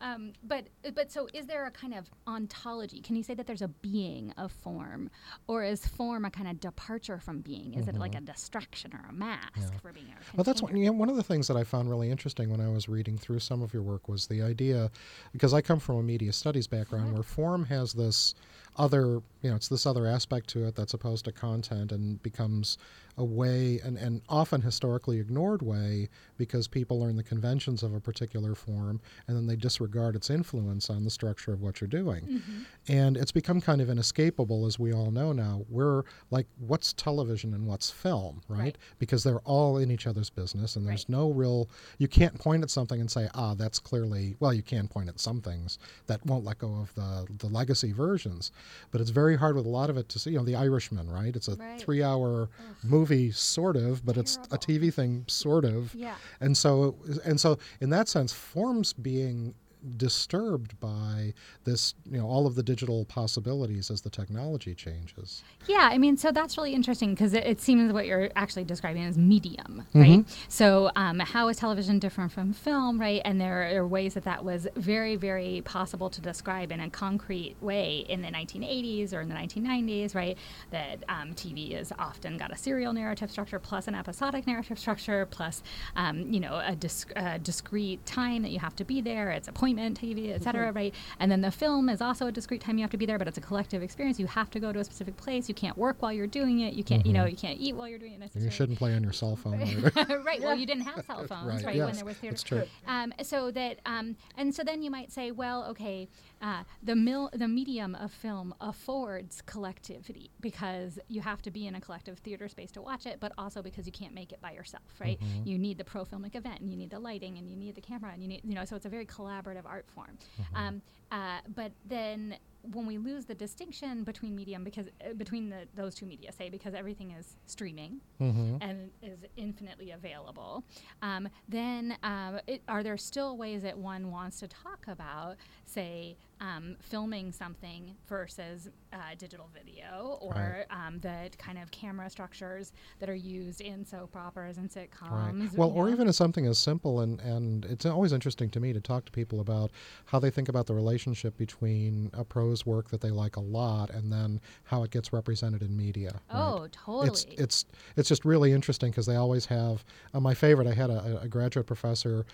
um, 0.00 0.32
but 0.44 0.66
but 0.94 1.10
so 1.10 1.28
is 1.34 1.46
there 1.46 1.66
a 1.66 1.70
kind 1.70 1.94
of 1.94 2.06
ontology? 2.26 3.00
Can 3.00 3.16
you 3.16 3.22
say 3.22 3.34
that 3.34 3.46
there's 3.46 3.62
a 3.62 3.68
being 3.68 4.32
of 4.36 4.43
form, 4.48 5.10
or 5.46 5.62
is 5.64 5.86
form 5.86 6.24
a 6.24 6.30
kind 6.30 6.48
of 6.48 6.60
departure 6.60 7.18
from 7.18 7.40
being? 7.40 7.74
Is 7.74 7.88
it 7.88 7.96
like 7.96 8.14
a 8.14 8.20
distraction 8.20 8.92
or 8.94 9.04
a 9.08 9.12
mask 9.12 9.52
Mm-hmm. 9.54 9.60
Yeah. 9.72 9.78
for 9.80 9.92
being? 9.92 10.06
A 10.06 10.36
Well, 10.36 10.44
that's 10.44 10.62
one, 10.62 10.70
container? 10.70 10.92
yeah, 10.92 10.98
one 10.98 11.08
of 11.10 11.16
the 11.16 11.22
things 11.22 11.48
that 11.48 11.56
I 11.56 11.64
found 11.64 11.88
really 11.90 12.10
interesting 12.10 12.50
when 12.50 12.60
I 12.60 12.68
was 12.68 12.88
reading 12.88 13.18
through 13.18 13.40
some 13.40 13.62
of 13.62 13.72
your 13.72 13.82
work 13.82 14.08
was 14.08 14.26
the 14.26 14.42
idea, 14.42 14.90
because 15.32 15.52
I 15.54 15.60
come 15.60 15.78
from 15.80 15.96
a 15.96 16.02
media 16.02 16.32
studies 16.32 16.66
background 16.66 17.12
where 17.14 17.22
form 17.22 17.64
has 17.66 17.92
this 17.92 18.34
other, 18.76 19.22
you 19.42 19.50
know, 19.50 19.56
it's 19.56 19.68
this 19.68 19.86
other 19.86 20.06
aspect 20.06 20.48
to 20.50 20.66
it 20.66 20.74
that's 20.74 20.94
opposed 20.94 21.24
to 21.26 21.32
content 21.32 21.92
and 21.92 22.22
becomes 22.22 22.78
a 23.16 23.24
way, 23.24 23.78
and, 23.84 23.96
and 23.96 24.20
often 24.28 24.60
historically 24.60 25.20
ignored 25.20 25.62
way, 25.62 26.08
because 26.36 26.66
people 26.66 26.98
learn 26.98 27.14
the 27.14 27.22
conventions 27.22 27.84
of 27.84 27.94
a 27.94 28.00
particular 28.00 28.56
form 28.56 29.00
and 29.28 29.36
then 29.36 29.46
they 29.46 29.54
disregard 29.54 30.16
its 30.16 30.30
influence 30.30 30.90
on 30.90 31.04
the 31.04 31.10
structure 31.10 31.52
of 31.52 31.60
what 31.62 31.80
you're 31.80 31.86
doing. 31.86 32.42
And 32.88 33.16
it's 33.16 33.30
become 33.30 33.60
kind 33.60 33.80
of 33.80 33.88
inescapable, 33.88 34.66
as 34.66 34.80
we 34.80 34.92
all 34.92 35.12
know 35.12 35.32
now. 35.32 35.64
We're 35.68 36.02
like, 36.32 36.46
what's 36.58 36.92
television 36.92 37.54
and 37.54 37.66
what's 37.68 37.88
film, 37.90 38.42
right? 38.48 38.64
Right. 38.64 38.78
Because 38.98 39.22
they're 39.22 39.40
all 39.40 39.76
in 39.78 39.90
each 39.90 40.06
other's 40.06 40.30
business, 40.30 40.74
and 40.76 40.86
there's 40.86 41.04
Right. 41.08 41.10
no 41.10 41.30
real. 41.30 41.68
You 41.98 42.08
can't 42.08 42.38
point 42.38 42.62
at 42.62 42.70
something 42.70 42.98
and 42.98 43.10
say, 43.10 43.28
ah, 43.34 43.52
that's 43.54 43.78
clearly. 43.78 44.36
Well, 44.40 44.54
you 44.54 44.62
can 44.62 44.88
point 44.88 45.10
at 45.10 45.20
some 45.20 45.42
things 45.42 45.78
that 46.06 46.24
won't 46.24 46.44
let 46.44 46.58
go 46.58 46.74
of 46.76 46.94
the 46.94 47.26
the 47.38 47.46
legacy 47.48 47.92
versions, 47.92 48.50
but 48.90 49.00
it's 49.00 49.10
very 49.10 49.36
hard 49.36 49.56
with 49.56 49.66
a 49.66 49.68
lot 49.68 49.90
of 49.90 49.96
it 49.96 50.08
to 50.10 50.18
see. 50.18 50.30
You 50.30 50.38
know, 50.38 50.44
The 50.44 50.56
Irishman, 50.56 51.08
right? 51.10 51.34
It's 51.34 51.48
a 51.48 51.56
Right. 51.56 51.80
three-hour 51.80 52.48
movie, 52.82 53.30
sort 53.30 53.76
of, 53.76 54.04
but 54.04 54.16
it's 54.16 54.38
a 54.50 54.58
TV 54.58 54.92
thing, 54.92 55.24
sort 55.28 55.64
of. 55.64 55.94
Yeah. 55.94 56.14
And 56.40 56.56
so, 56.56 56.96
and 57.24 57.40
so, 57.40 57.58
in 57.80 57.90
that 57.90 58.08
sense, 58.08 58.32
forms 58.32 58.92
being 58.92 59.54
disturbed 59.96 60.78
by 60.80 61.34
this, 61.64 61.94
you 62.10 62.18
know, 62.18 62.26
all 62.26 62.46
of 62.46 62.54
the 62.54 62.62
digital 62.62 63.04
possibilities 63.04 63.90
as 63.90 64.00
the 64.00 64.10
technology 64.10 64.74
changes. 64.74 65.42
Yeah, 65.66 65.88
I 65.90 65.98
mean, 65.98 66.16
so 66.16 66.32
that's 66.32 66.56
really 66.56 66.74
interesting 66.74 67.10
because 67.10 67.34
it, 67.34 67.44
it 67.44 67.60
seems 67.60 67.92
what 67.92 68.06
you're 68.06 68.30
actually 68.36 68.64
describing 68.64 69.02
is 69.02 69.16
medium, 69.16 69.86
right? 69.94 70.24
So, 70.48 70.90
um, 70.96 71.18
how 71.20 71.48
is 71.48 71.58
television 71.58 71.98
different 71.98 72.32
from 72.32 72.52
film, 72.52 73.00
right? 73.00 73.22
And 73.24 73.40
there 73.40 73.76
are 73.76 73.86
ways 73.86 74.14
that 74.14 74.24
that 74.24 74.44
was 74.44 74.66
very, 74.76 75.16
very 75.16 75.62
possible 75.64 76.10
to 76.10 76.20
describe 76.20 76.72
in 76.72 76.80
a 76.80 76.90
concrete 76.90 77.56
way 77.60 78.04
in 78.08 78.22
the 78.22 78.28
1980s 78.28 79.12
or 79.12 79.20
in 79.20 79.28
the 79.28 79.34
1990s, 79.34 80.14
right? 80.14 80.36
That 80.70 81.04
um, 81.08 81.34
TV 81.34 81.78
is 81.78 81.92
often 81.98 82.36
got 82.36 82.52
a 82.52 82.56
serial 82.56 82.92
narrative 82.92 83.30
structure 83.30 83.58
plus 83.58 83.88
an 83.88 83.94
episodic 83.94 84.46
narrative 84.46 84.78
structure 84.78 85.26
plus, 85.26 85.62
um, 85.96 86.32
you 86.32 86.40
know, 86.40 86.60
a, 86.64 86.74
disc- 86.74 87.12
a 87.16 87.38
discrete 87.38 88.04
time 88.06 88.42
that 88.42 88.50
you 88.50 88.58
have 88.58 88.76
to 88.76 88.84
be 88.84 89.00
there. 89.00 89.30
It's 89.30 89.48
appointment 89.48 89.73
TV, 89.78 90.32
et 90.34 90.42
cetera, 90.42 90.72
right? 90.72 90.94
And 91.18 91.30
then 91.30 91.40
the 91.40 91.50
film 91.50 91.88
is 91.88 92.00
also 92.00 92.26
a 92.26 92.32
discrete 92.32 92.60
time 92.60 92.78
you 92.78 92.82
have 92.82 92.90
to 92.90 92.96
be 92.96 93.06
there, 93.06 93.18
but 93.18 93.28
it's 93.28 93.38
a 93.38 93.40
collective 93.40 93.82
experience. 93.82 94.18
You 94.18 94.26
have 94.26 94.50
to 94.50 94.60
go 94.60 94.72
to 94.72 94.78
a 94.80 94.84
specific 94.84 95.16
place. 95.16 95.48
You 95.48 95.54
can't 95.54 95.76
work 95.76 95.96
while 96.00 96.12
you're 96.12 96.26
doing 96.26 96.60
it. 96.60 96.74
You 96.74 96.84
can't, 96.84 97.04
you 97.06 97.12
know, 97.12 97.24
you 97.24 97.36
can't 97.36 97.58
eat 97.60 97.74
while 97.74 97.88
you're 97.88 97.98
doing 97.98 98.20
it 98.22 98.30
You 98.34 98.50
shouldn't 98.50 98.78
play 98.78 98.94
on 98.94 99.02
your 99.02 99.12
cell 99.12 99.36
phone 99.36 99.60
right. 100.24 100.40
Well, 100.42 100.54
you 100.54 100.66
didn't 100.66 100.84
have 100.84 101.04
cell 101.06 101.24
phones, 101.28 101.46
Right, 101.56 101.64
right? 101.66 101.76
yes, 101.76 101.86
when 101.86 101.96
there 101.96 102.04
was 102.04 102.16
theater. 102.16 102.32
that's 102.34 102.42
true. 102.42 102.64
Um, 102.86 103.12
so 103.22 103.50
that, 103.50 103.78
um, 103.86 104.16
and 104.36 104.54
so 104.54 104.62
then 104.64 104.82
you 104.82 104.90
might 104.90 105.12
say, 105.12 105.30
well, 105.30 105.64
okay, 105.70 106.08
uh, 106.44 106.62
the 106.82 106.94
mil- 106.94 107.30
the 107.32 107.48
medium 107.48 107.94
of 107.94 108.12
film 108.12 108.54
affords 108.60 109.40
collectivity 109.46 110.30
because 110.42 110.98
you 111.08 111.22
have 111.22 111.40
to 111.40 111.50
be 111.50 111.66
in 111.66 111.74
a 111.74 111.80
collective 111.80 112.18
theater 112.18 112.48
space 112.48 112.70
to 112.70 112.82
watch 112.82 113.06
it, 113.06 113.16
but 113.18 113.32
also 113.38 113.62
because 113.62 113.86
you 113.86 113.92
can't 113.92 114.12
make 114.12 114.30
it 114.30 114.42
by 114.42 114.52
yourself, 114.52 114.84
right? 115.00 115.18
Mm-hmm. 115.18 115.48
You 115.48 115.58
need 115.58 115.78
the 115.78 115.84
pro 115.84 116.04
filmic 116.04 116.36
event, 116.36 116.60
and 116.60 116.70
you 116.70 116.76
need 116.76 116.90
the 116.90 116.98
lighting, 116.98 117.38
and 117.38 117.48
you 117.48 117.56
need 117.56 117.74
the 117.74 117.80
camera, 117.80 118.10
and 118.12 118.22
you 118.22 118.28
need, 118.28 118.42
you 118.44 118.54
know, 118.54 118.66
so 118.66 118.76
it's 118.76 118.84
a 118.84 118.90
very 118.90 119.06
collaborative 119.06 119.64
art 119.64 119.86
form. 119.88 120.18
Mm-hmm. 120.38 120.56
Um, 120.56 120.82
uh, 121.10 121.38
but 121.54 121.72
then 121.86 122.36
when 122.72 122.86
we 122.86 122.98
lose 122.98 123.26
the 123.26 123.34
distinction 123.34 124.04
between 124.04 124.34
medium 124.34 124.64
because 124.64 124.86
uh, 124.88 125.12
between 125.14 125.50
the, 125.50 125.66
those 125.74 125.94
two 125.94 126.06
media 126.06 126.32
say 126.32 126.48
because 126.48 126.74
everything 126.74 127.10
is 127.10 127.36
streaming 127.46 128.00
Mm-hmm. 128.20 128.56
and 128.60 128.90
is 129.02 129.18
infinitely 129.36 129.90
available 129.90 130.64
um, 131.02 131.28
then 131.48 131.96
um, 132.02 132.38
it, 132.46 132.62
are 132.68 132.82
there 132.82 132.96
still 132.96 133.36
ways 133.36 133.62
that 133.62 133.76
one 133.76 134.10
wants 134.10 134.38
to 134.40 134.48
talk 134.48 134.86
about 134.86 135.36
say 135.66 136.16
um, 136.40 136.76
filming 136.80 137.32
something 137.32 137.94
versus 138.08 138.68
uh, 138.92 138.96
digital 139.18 139.48
video 139.54 140.18
or 140.20 140.66
um, 140.70 140.98
the 141.00 141.30
kind 141.38 141.58
of 141.58 141.70
camera 141.70 142.08
structures 142.10 142.72
that 143.00 143.08
are 143.08 143.14
used 143.14 143.60
in 143.60 143.84
soap 143.84 144.16
operas 144.16 144.58
and 144.58 144.70
sitcoms 144.70 145.40
Right. 145.50 145.58
Well, 145.58 145.70
or 145.70 145.86
know? 145.86 145.92
even 145.92 146.08
as 146.08 146.16
something 146.16 146.46
as 146.46 146.58
simple 146.58 147.00
and 147.00 147.20
and 147.20 147.64
it's 147.66 147.86
always 147.86 148.12
interesting 148.12 148.50
to 148.50 148.60
me 148.60 148.72
to 148.72 148.80
talk 148.80 149.04
to 149.06 149.12
people 149.12 149.40
about 149.40 149.70
how 150.06 150.18
they 150.18 150.30
think 150.30 150.48
about 150.48 150.66
the 150.66 150.74
relationship 150.74 151.36
between 151.36 152.10
a 152.12 152.24
prose 152.24 152.66
work 152.66 152.90
that 152.90 153.00
they 153.00 153.10
like 153.10 153.36
a 153.36 153.40
lot 153.40 153.90
and 153.90 154.12
then 154.12 154.40
how 154.64 154.82
it 154.82 154.90
gets 154.90 155.12
represented 155.12 155.62
in 155.62 155.76
media. 155.76 156.20
right? 156.32 156.40
oh 156.40 156.68
totally 156.72 157.08
It's 157.08 157.24
it's 157.38 157.64
it's 157.96 158.08
just 158.08 158.24
really 158.24 158.52
interesting 158.52 158.90
because 158.90 159.06
they 159.06 159.16
always 159.16 159.46
have. 159.46 159.84
Uh, 160.12 160.20
my 160.20 160.34
favorite. 160.34 160.66
I 160.66 160.74
had 160.74 160.90
a, 160.90 161.20
a 161.22 161.28
graduate 161.28 161.66
professor. 161.66 162.26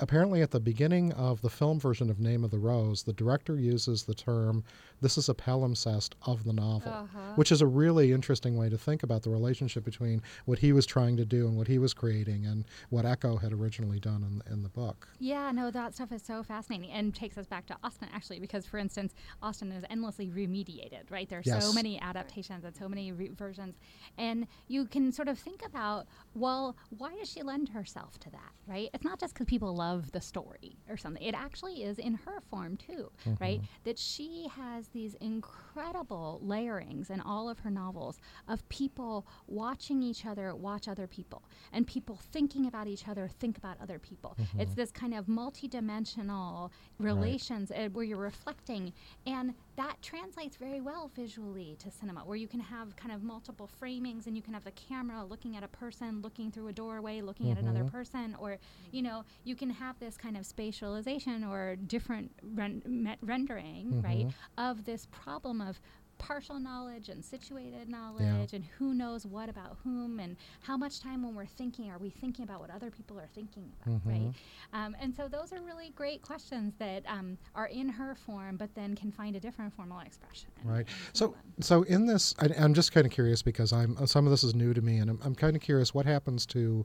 Apparently, 0.00 0.42
at 0.42 0.52
the 0.52 0.60
beginning 0.60 1.12
of 1.14 1.40
the 1.42 1.50
film 1.50 1.80
version 1.80 2.08
of 2.08 2.20
Name 2.20 2.44
of 2.44 2.50
the 2.50 2.58
Rose, 2.58 3.02
the 3.02 3.12
director 3.12 3.47
uses 3.56 4.04
the 4.04 4.14
term 4.14 4.64
"This 5.00 5.16
is 5.18 5.28
a 5.28 5.34
palimpsest 5.34 6.14
of 6.22 6.44
the 6.44 6.52
novel," 6.52 6.92
Uh-huh. 6.92 7.32
which 7.36 7.50
is 7.52 7.60
a 7.60 7.66
really 7.66 8.12
interesting 8.12 8.56
way 8.56 8.68
to 8.68 8.78
think 8.78 9.02
about 9.02 9.22
the 9.22 9.30
relationship 9.30 9.84
between 9.84 10.22
what 10.44 10.58
he 10.60 10.72
was 10.72 10.86
trying 10.86 11.16
to 11.16 11.24
do 11.24 11.46
and 11.46 11.56
what 11.56 11.68
he 11.68 11.78
was 11.78 11.94
creating 11.94 12.46
and 12.46 12.64
what 12.90 13.04
Eco 13.04 13.36
had 13.36 13.52
originally 13.52 14.00
done 14.00 14.22
in, 14.46 14.52
in 14.52 14.62
the 14.62 14.68
book. 14.68 15.08
Yeah, 15.18 15.50
no, 15.52 15.70
that 15.70 15.94
stuff 15.94 16.12
is 16.12 16.22
so 16.22 16.42
fascinating 16.42 16.90
and 16.90 17.14
takes 17.14 17.36
us 17.38 17.46
back 17.46 17.66
to 17.66 17.76
Austen 17.82 18.08
actually, 18.12 18.40
because 18.40 18.66
for 18.66 18.78
instance, 18.78 19.14
Austen 19.42 19.72
is 19.72 19.84
endlessly 19.90 20.28
remediated, 20.28 21.10
right? 21.10 21.28
There's 21.28 21.46
so 21.46 21.52
Yes. 21.54 21.74
many 21.74 22.00
adaptations 22.00 22.64
and 22.64 22.74
so 22.76 22.88
many 22.88 23.12
re- 23.12 23.28
versions, 23.28 23.76
and 24.16 24.46
you 24.68 24.86
can 24.86 25.12
sort 25.12 25.28
of 25.28 25.38
think 25.38 25.64
about, 25.64 26.06
well, 26.34 26.76
why 26.90 27.14
does 27.16 27.30
she 27.30 27.42
lend 27.42 27.70
herself 27.70 28.18
to 28.20 28.30
that, 28.30 28.52
right? 28.66 28.90
It's 28.94 29.04
not 29.04 29.18
just 29.20 29.34
because 29.34 29.46
people 29.46 29.74
love 29.74 30.12
the 30.12 30.20
story 30.20 30.76
or 30.88 30.96
something. 30.96 31.22
It 31.22 31.34
actually 31.34 31.82
is 31.82 31.98
in 31.98 32.14
her 32.14 32.40
form 32.40 32.76
too, 32.76 33.10
right? 33.40 33.60
That 33.84 33.98
she 33.98 34.48
has 34.54 34.87
these 34.92 35.14
incredible 35.20 36.40
layerings 36.42 37.10
in 37.10 37.20
all 37.20 37.48
of 37.48 37.60
her 37.60 37.70
novels 37.70 38.20
of 38.48 38.68
people 38.68 39.26
watching 39.46 40.02
each 40.02 40.26
other 40.26 40.54
watch 40.54 40.88
other 40.88 41.06
people 41.06 41.42
and 41.72 41.86
people 41.86 42.18
thinking 42.32 42.66
about 42.66 42.86
each 42.86 43.08
other 43.08 43.28
think 43.40 43.58
about 43.58 43.76
other 43.80 43.98
people. 43.98 44.36
Mm-hmm. 44.40 44.60
It's 44.60 44.74
this 44.74 44.90
kind 44.90 45.14
of 45.14 45.28
multi-dimensional 45.28 46.72
relations 46.98 47.70
uh, 47.70 47.88
where 47.92 48.04
you're 48.04 48.16
reflecting 48.16 48.92
and 49.26 49.54
that 49.76 50.00
translates 50.02 50.56
very 50.56 50.80
well 50.80 51.10
visually 51.14 51.76
to 51.78 51.90
cinema 51.90 52.20
where 52.20 52.36
you 52.36 52.48
can 52.48 52.60
have 52.60 52.96
kind 52.96 53.12
of 53.14 53.22
multiple 53.22 53.70
framings 53.80 54.26
and 54.26 54.36
you 54.36 54.42
can 54.42 54.52
have 54.52 54.64
the 54.64 54.72
camera 54.72 55.24
looking 55.24 55.56
at 55.56 55.62
a 55.62 55.68
person 55.68 56.20
looking 56.20 56.50
through 56.50 56.68
a 56.68 56.72
doorway 56.72 57.20
looking 57.20 57.50
at 57.50 57.58
another 57.58 57.80
mm-hmm. 57.80 57.96
person 57.96 58.36
or 58.40 58.58
you 58.90 59.02
know 59.02 59.24
you 59.44 59.54
can 59.54 59.70
have 59.70 59.98
this 60.00 60.16
kind 60.16 60.36
of 60.36 60.44
spatialization 60.44 61.48
or 61.48 61.76
different 61.76 62.30
ren- 62.54 63.16
rendering 63.22 64.02
right 64.02 64.26
mm-hmm. 64.26 64.70
of 64.70 64.77
this 64.84 65.06
problem 65.10 65.60
of 65.60 65.80
partial 66.18 66.58
knowledge 66.58 67.08
and 67.10 67.24
situated 67.24 67.88
knowledge 67.88 68.52
and 68.52 68.64
who 68.76 68.92
knows 68.92 69.24
what 69.24 69.48
about 69.48 69.76
whom 69.84 70.18
and 70.18 70.36
how 70.62 70.76
much 70.76 71.00
time 71.00 71.22
when 71.22 71.32
we're 71.32 71.46
thinking 71.46 71.92
are 71.92 71.98
we 71.98 72.10
thinking 72.10 72.44
about 72.44 72.58
what 72.60 72.70
other 72.70 72.90
people 72.90 73.16
are 73.16 73.28
thinking 73.36 73.70
about 73.86 74.00
right? 74.04 74.32
Um, 74.72 74.96
and 75.00 75.14
so 75.14 75.28
those 75.28 75.52
are 75.52 75.60
really 75.60 75.90
great 75.90 76.20
questions 76.20 76.74
that 76.80 77.04
um, 77.06 77.38
are 77.54 77.66
in 77.66 77.88
her 77.88 78.16
form 78.16 78.56
but 78.56 78.74
then 78.74 78.96
can 78.96 79.12
find 79.12 79.36
a 79.36 79.40
different 79.40 79.72
formal 79.72 80.00
expression 80.00 80.48
Right. 80.64 80.86
So, 81.12 81.34
so 81.60 81.82
in 81.84 82.06
this, 82.06 82.34
I, 82.38 82.48
I'm 82.58 82.74
just 82.74 82.92
kind 82.92 83.06
of 83.06 83.12
curious 83.12 83.42
because 83.42 83.72
I'm 83.72 83.96
uh, 83.98 84.06
some 84.06 84.26
of 84.26 84.30
this 84.30 84.42
is 84.44 84.54
new 84.54 84.74
to 84.74 84.80
me, 84.82 84.98
and 84.98 85.10
I'm, 85.10 85.18
I'm 85.24 85.34
kind 85.34 85.54
of 85.54 85.62
curious 85.62 85.94
what 85.94 86.06
happens 86.06 86.46
to 86.46 86.84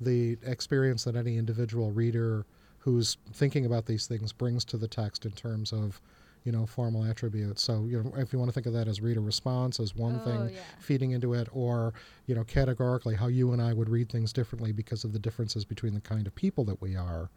the 0.00 0.38
experience 0.44 1.04
that 1.04 1.16
any 1.16 1.36
individual 1.36 1.90
reader 1.92 2.46
who's 2.78 3.16
thinking 3.32 3.64
about 3.64 3.86
these 3.86 4.06
things 4.06 4.32
brings 4.32 4.64
to 4.66 4.76
the 4.76 4.88
text 4.88 5.24
in 5.24 5.32
terms 5.32 5.72
of, 5.72 6.00
you 6.44 6.52
know, 6.52 6.66
formal 6.66 7.04
attributes. 7.04 7.62
So, 7.62 7.84
you 7.86 8.02
know, 8.02 8.12
if 8.16 8.32
you 8.32 8.38
want 8.38 8.48
to 8.48 8.52
think 8.52 8.66
of 8.66 8.72
that 8.72 8.88
as 8.88 9.00
reader 9.00 9.20
response 9.20 9.78
as 9.80 9.94
one 9.94 10.16
Oh, 10.16 10.18
thing 10.20 10.50
yeah. 10.54 10.60
feeding 10.78 11.12
into 11.12 11.34
it, 11.34 11.48
or 11.52 11.94
you 12.26 12.34
know, 12.34 12.44
categorically 12.44 13.14
how 13.14 13.28
you 13.28 13.52
and 13.52 13.60
I 13.62 13.72
would 13.72 13.88
read 13.88 14.10
things 14.10 14.32
differently 14.32 14.72
because 14.72 15.04
of 15.04 15.12
the 15.12 15.18
differences 15.18 15.64
between 15.64 15.94
the 15.94 16.00
kind 16.00 16.26
of 16.26 16.34
people 16.34 16.64
that 16.64 16.80
we 16.80 16.96
are. 16.96 17.30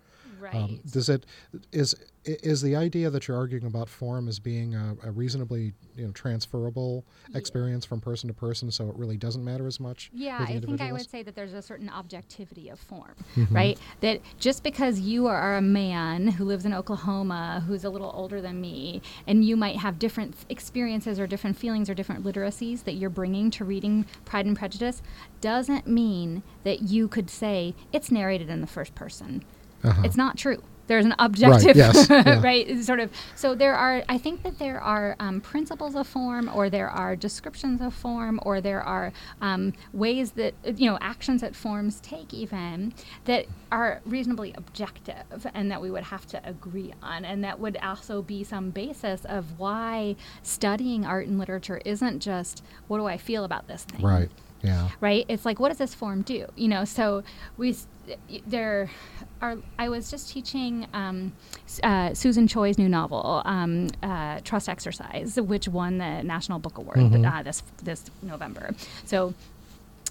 Right. 0.53 0.79
does 0.91 1.09
it 1.09 1.25
is 1.71 1.95
is 2.25 2.61
the 2.63 2.75
idea 2.75 3.11
that 3.11 3.27
you're 3.27 3.37
arguing 3.37 3.65
about 3.67 3.87
form 3.87 4.27
as 4.27 4.39
being 4.39 4.73
a, 4.73 4.95
a 5.03 5.11
reasonably 5.11 5.73
you 5.95 6.05
know 6.05 6.11
transferable 6.11 7.05
experience 7.35 7.85
from 7.85 8.01
person 8.01 8.27
to 8.27 8.33
person, 8.33 8.71
so 8.71 8.89
it 8.89 8.95
really 8.95 9.17
doesn't 9.17 9.43
matter 9.43 9.67
as 9.67 9.79
much? 9.79 10.09
Yeah, 10.13 10.37
I 10.39 10.59
think 10.59 10.81
I 10.81 10.91
would 10.91 11.09
say 11.09 11.21
that 11.23 11.35
there's 11.35 11.53
a 11.53 11.61
certain 11.61 11.89
objectivity 11.89 12.69
of 12.69 12.79
form, 12.79 13.13
Mm-hmm. 13.35 13.55
right? 13.55 13.79
That 14.01 14.21
just 14.39 14.63
because 14.63 14.99
you 14.99 15.27
are 15.27 15.57
a 15.57 15.61
man 15.61 16.27
who 16.27 16.45
lives 16.45 16.65
in 16.65 16.73
Oklahoma, 16.73 17.63
who's 17.67 17.83
a 17.83 17.89
little 17.89 18.11
older 18.15 18.41
than 18.41 18.59
me, 18.59 19.01
and 19.27 19.45
you 19.45 19.55
might 19.55 19.77
have 19.77 19.99
different 19.99 20.35
experiences 20.49 21.19
or 21.19 21.27
different 21.27 21.57
feelings 21.57 21.89
or 21.89 21.93
different 21.93 22.23
literacies 22.23 22.83
that 22.85 22.93
you're 22.93 23.09
bringing 23.09 23.51
to 23.51 23.65
reading 23.65 24.05
Pride 24.25 24.45
and 24.45 24.57
Prejudice, 24.57 25.01
doesn't 25.41 25.85
mean 25.85 26.41
that 26.63 26.81
you 26.83 27.07
could 27.07 27.29
say 27.29 27.75
it's 27.93 28.09
narrated 28.09 28.49
in 28.49 28.61
the 28.61 28.67
first 28.67 28.95
person. 28.95 29.43
Uh-huh. 29.85 30.01
It's 30.03 30.17
not 30.17 30.37
true. 30.37 30.61
There's 30.87 31.05
an 31.05 31.15
objective, 31.17 31.75
yes, 31.75 32.07
yeah. 32.11 32.41
right? 32.41 32.83
Sort 32.83 32.99
of. 32.99 33.09
So 33.33 33.55
there 33.55 33.73
are. 33.75 34.03
I 34.07 34.17
think 34.19 34.43
that 34.43 34.59
there 34.59 34.79
are 34.79 35.15
um, 35.19 35.41
principles 35.41 35.95
of 35.95 36.05
form, 36.05 36.47
or 36.53 36.69
there 36.69 36.89
are 36.89 37.15
descriptions 37.15 37.81
of 37.81 37.93
form, 37.93 38.39
or 38.43 38.61
there 38.61 38.83
are 38.83 39.11
um, 39.41 39.73
ways 39.93 40.31
that 40.33 40.53
you 40.77 40.87
know 40.89 40.99
actions 41.01 41.41
that 41.41 41.55
forms 41.55 41.99
take, 42.01 42.33
even 42.33 42.93
that 43.25 43.47
are 43.71 44.01
reasonably 44.05 44.53
objective, 44.55 45.47
and 45.55 45.71
that 45.71 45.81
we 45.81 45.89
would 45.89 46.03
have 46.03 46.27
to 46.27 46.47
agree 46.47 46.93
on, 47.01 47.25
and 47.25 47.43
that 47.43 47.59
would 47.59 47.77
also 47.77 48.21
be 48.21 48.43
some 48.43 48.69
basis 48.69 49.25
of 49.25 49.57
why 49.59 50.15
studying 50.43 51.03
art 51.03 51.25
and 51.25 51.39
literature 51.39 51.81
isn't 51.83 52.19
just 52.19 52.63
what 52.87 52.99
do 52.99 53.07
I 53.07 53.17
feel 53.17 53.43
about 53.43 53.67
this 53.67 53.85
thing, 53.85 54.05
Right. 54.05 54.29
Yeah. 54.65 54.89
right? 54.99 55.25
It's 55.27 55.45
like, 55.45 55.59
what 55.59 55.69
does 55.69 55.77
this 55.77 55.93
form 55.93 56.21
do? 56.21 56.47
You 56.55 56.67
know, 56.67 56.85
so 56.85 57.23
we 57.57 57.75
there 58.47 58.89
are. 59.41 59.57
I 59.79 59.89
was 59.89 60.11
just 60.11 60.29
teaching 60.29 60.87
um, 60.93 61.33
uh, 61.83 62.13
Susan 62.13 62.47
Choi's 62.47 62.77
new 62.77 62.89
novel, 62.89 63.41
um, 63.45 63.89
uh, 64.03 64.39
Trust 64.43 64.69
Exercise, 64.69 65.39
which 65.39 65.67
won 65.67 65.97
the 65.97 66.21
National 66.23 66.59
Book 66.59 66.77
Award 66.77 66.99
uh, 67.25 67.43
this 67.43 67.63
this 67.83 68.05
November. 68.21 68.71
So. 69.05 69.33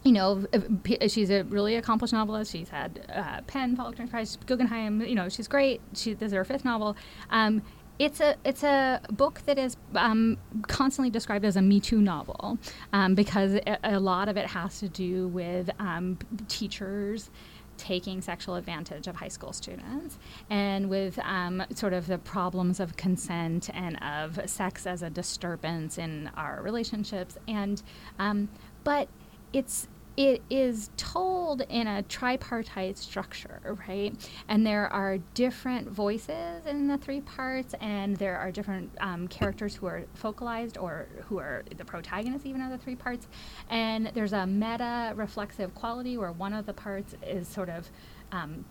You 0.07 0.12
know, 0.12 0.45
uh, 0.53 1.09
she's 1.09 1.31
a 1.31 1.45
really 1.45 1.77
accomplished 1.77 2.12
novelist. 2.12 2.53
She's 2.53 2.69
had 2.69 3.07
uh, 3.11 3.40
Penn, 3.47 3.75
Faulkner 3.75 4.07
Prize, 4.07 4.37
Guggenheim. 4.45 5.01
You 5.01 5.14
know, 5.14 5.31
she's 5.31 5.49
great. 5.49 5.81
She, 5.95 6.12
this 6.12 6.27
is 6.27 6.33
her 6.35 6.45
fifth 6.45 6.62
novel. 6.62 6.95
Um, 7.31 7.62
it's 7.98 8.20
a 8.20 8.37
it's 8.44 8.62
a 8.62 9.00
book 9.11 9.42
that 9.46 9.59
is 9.59 9.76
um, 9.94 10.37
constantly 10.66 11.11
described 11.11 11.44
as 11.44 11.57
a 11.57 11.62
Me 11.62 11.80
Too 11.80 12.00
novel 12.00 12.59
um, 12.92 13.14
because 13.14 13.54
a, 13.54 13.78
a 13.85 14.00
lot 14.00 14.28
of 14.28 14.37
it 14.37 14.46
has 14.46 14.80
to 14.80 14.88
do 14.88 15.28
with 15.28 15.70
um, 15.78 16.18
teachers 16.48 17.30
taking 17.76 18.20
sexual 18.20 18.54
advantage 18.54 19.07
of 19.07 19.16
high 19.16 19.28
school 19.28 19.52
students 19.52 20.18
and 20.48 20.88
with 20.88 21.18
um, 21.20 21.62
sort 21.74 21.92
of 21.92 22.07
the 22.07 22.18
problems 22.18 22.78
of 22.80 22.96
consent 22.96 23.68
and 23.74 24.00
of 24.02 24.38
sex 24.48 24.87
as 24.87 25.02
a 25.02 25.11
disturbance 25.11 25.98
in 25.98 26.30
our 26.37 26.61
relationships. 26.62 27.37
And 27.48 27.83
um, 28.18 28.48
but 28.85 29.09
it's 29.52 29.88
it 30.16 30.42
is 30.48 30.90
told 30.96 31.62
in 31.62 31.87
a 31.87 32.03
tripartite 32.03 32.96
structure, 32.96 33.61
right? 33.88 34.14
And 34.48 34.64
there 34.64 34.92
are 34.92 35.18
different 35.35 35.88
voices 35.88 36.64
in 36.66 36.87
the 36.87 36.98
three 36.98 37.20
parts, 37.20 37.74
and 37.81 38.16
there 38.16 38.38
are 38.38 38.53
different 38.53 38.90
um, 39.00 39.27
characters 39.27 39.74
who 39.74 39.87
are 39.87 40.05
focalized 40.14 40.79
or 40.79 41.09
who 41.29 41.38
are 41.38 41.64
the 41.77 41.85
protagonists, 41.85 42.46
even 42.46 42.61
of 42.61 42.70
the 42.70 42.79
three 42.79 42.94
parts. 42.94 43.27
And 43.70 44.11
there's 44.14 44.33
a 44.33 44.46
meta 44.46 45.12
reflexive 45.16 45.74
quality 45.74 46.16
where 46.16 46.33
one 46.33 46.53
of 46.53 46.66
the 46.66 46.74
parts 46.74 47.16
is 47.27 47.48
sort 47.48 47.68
of 47.68 47.90
um, 48.31 48.64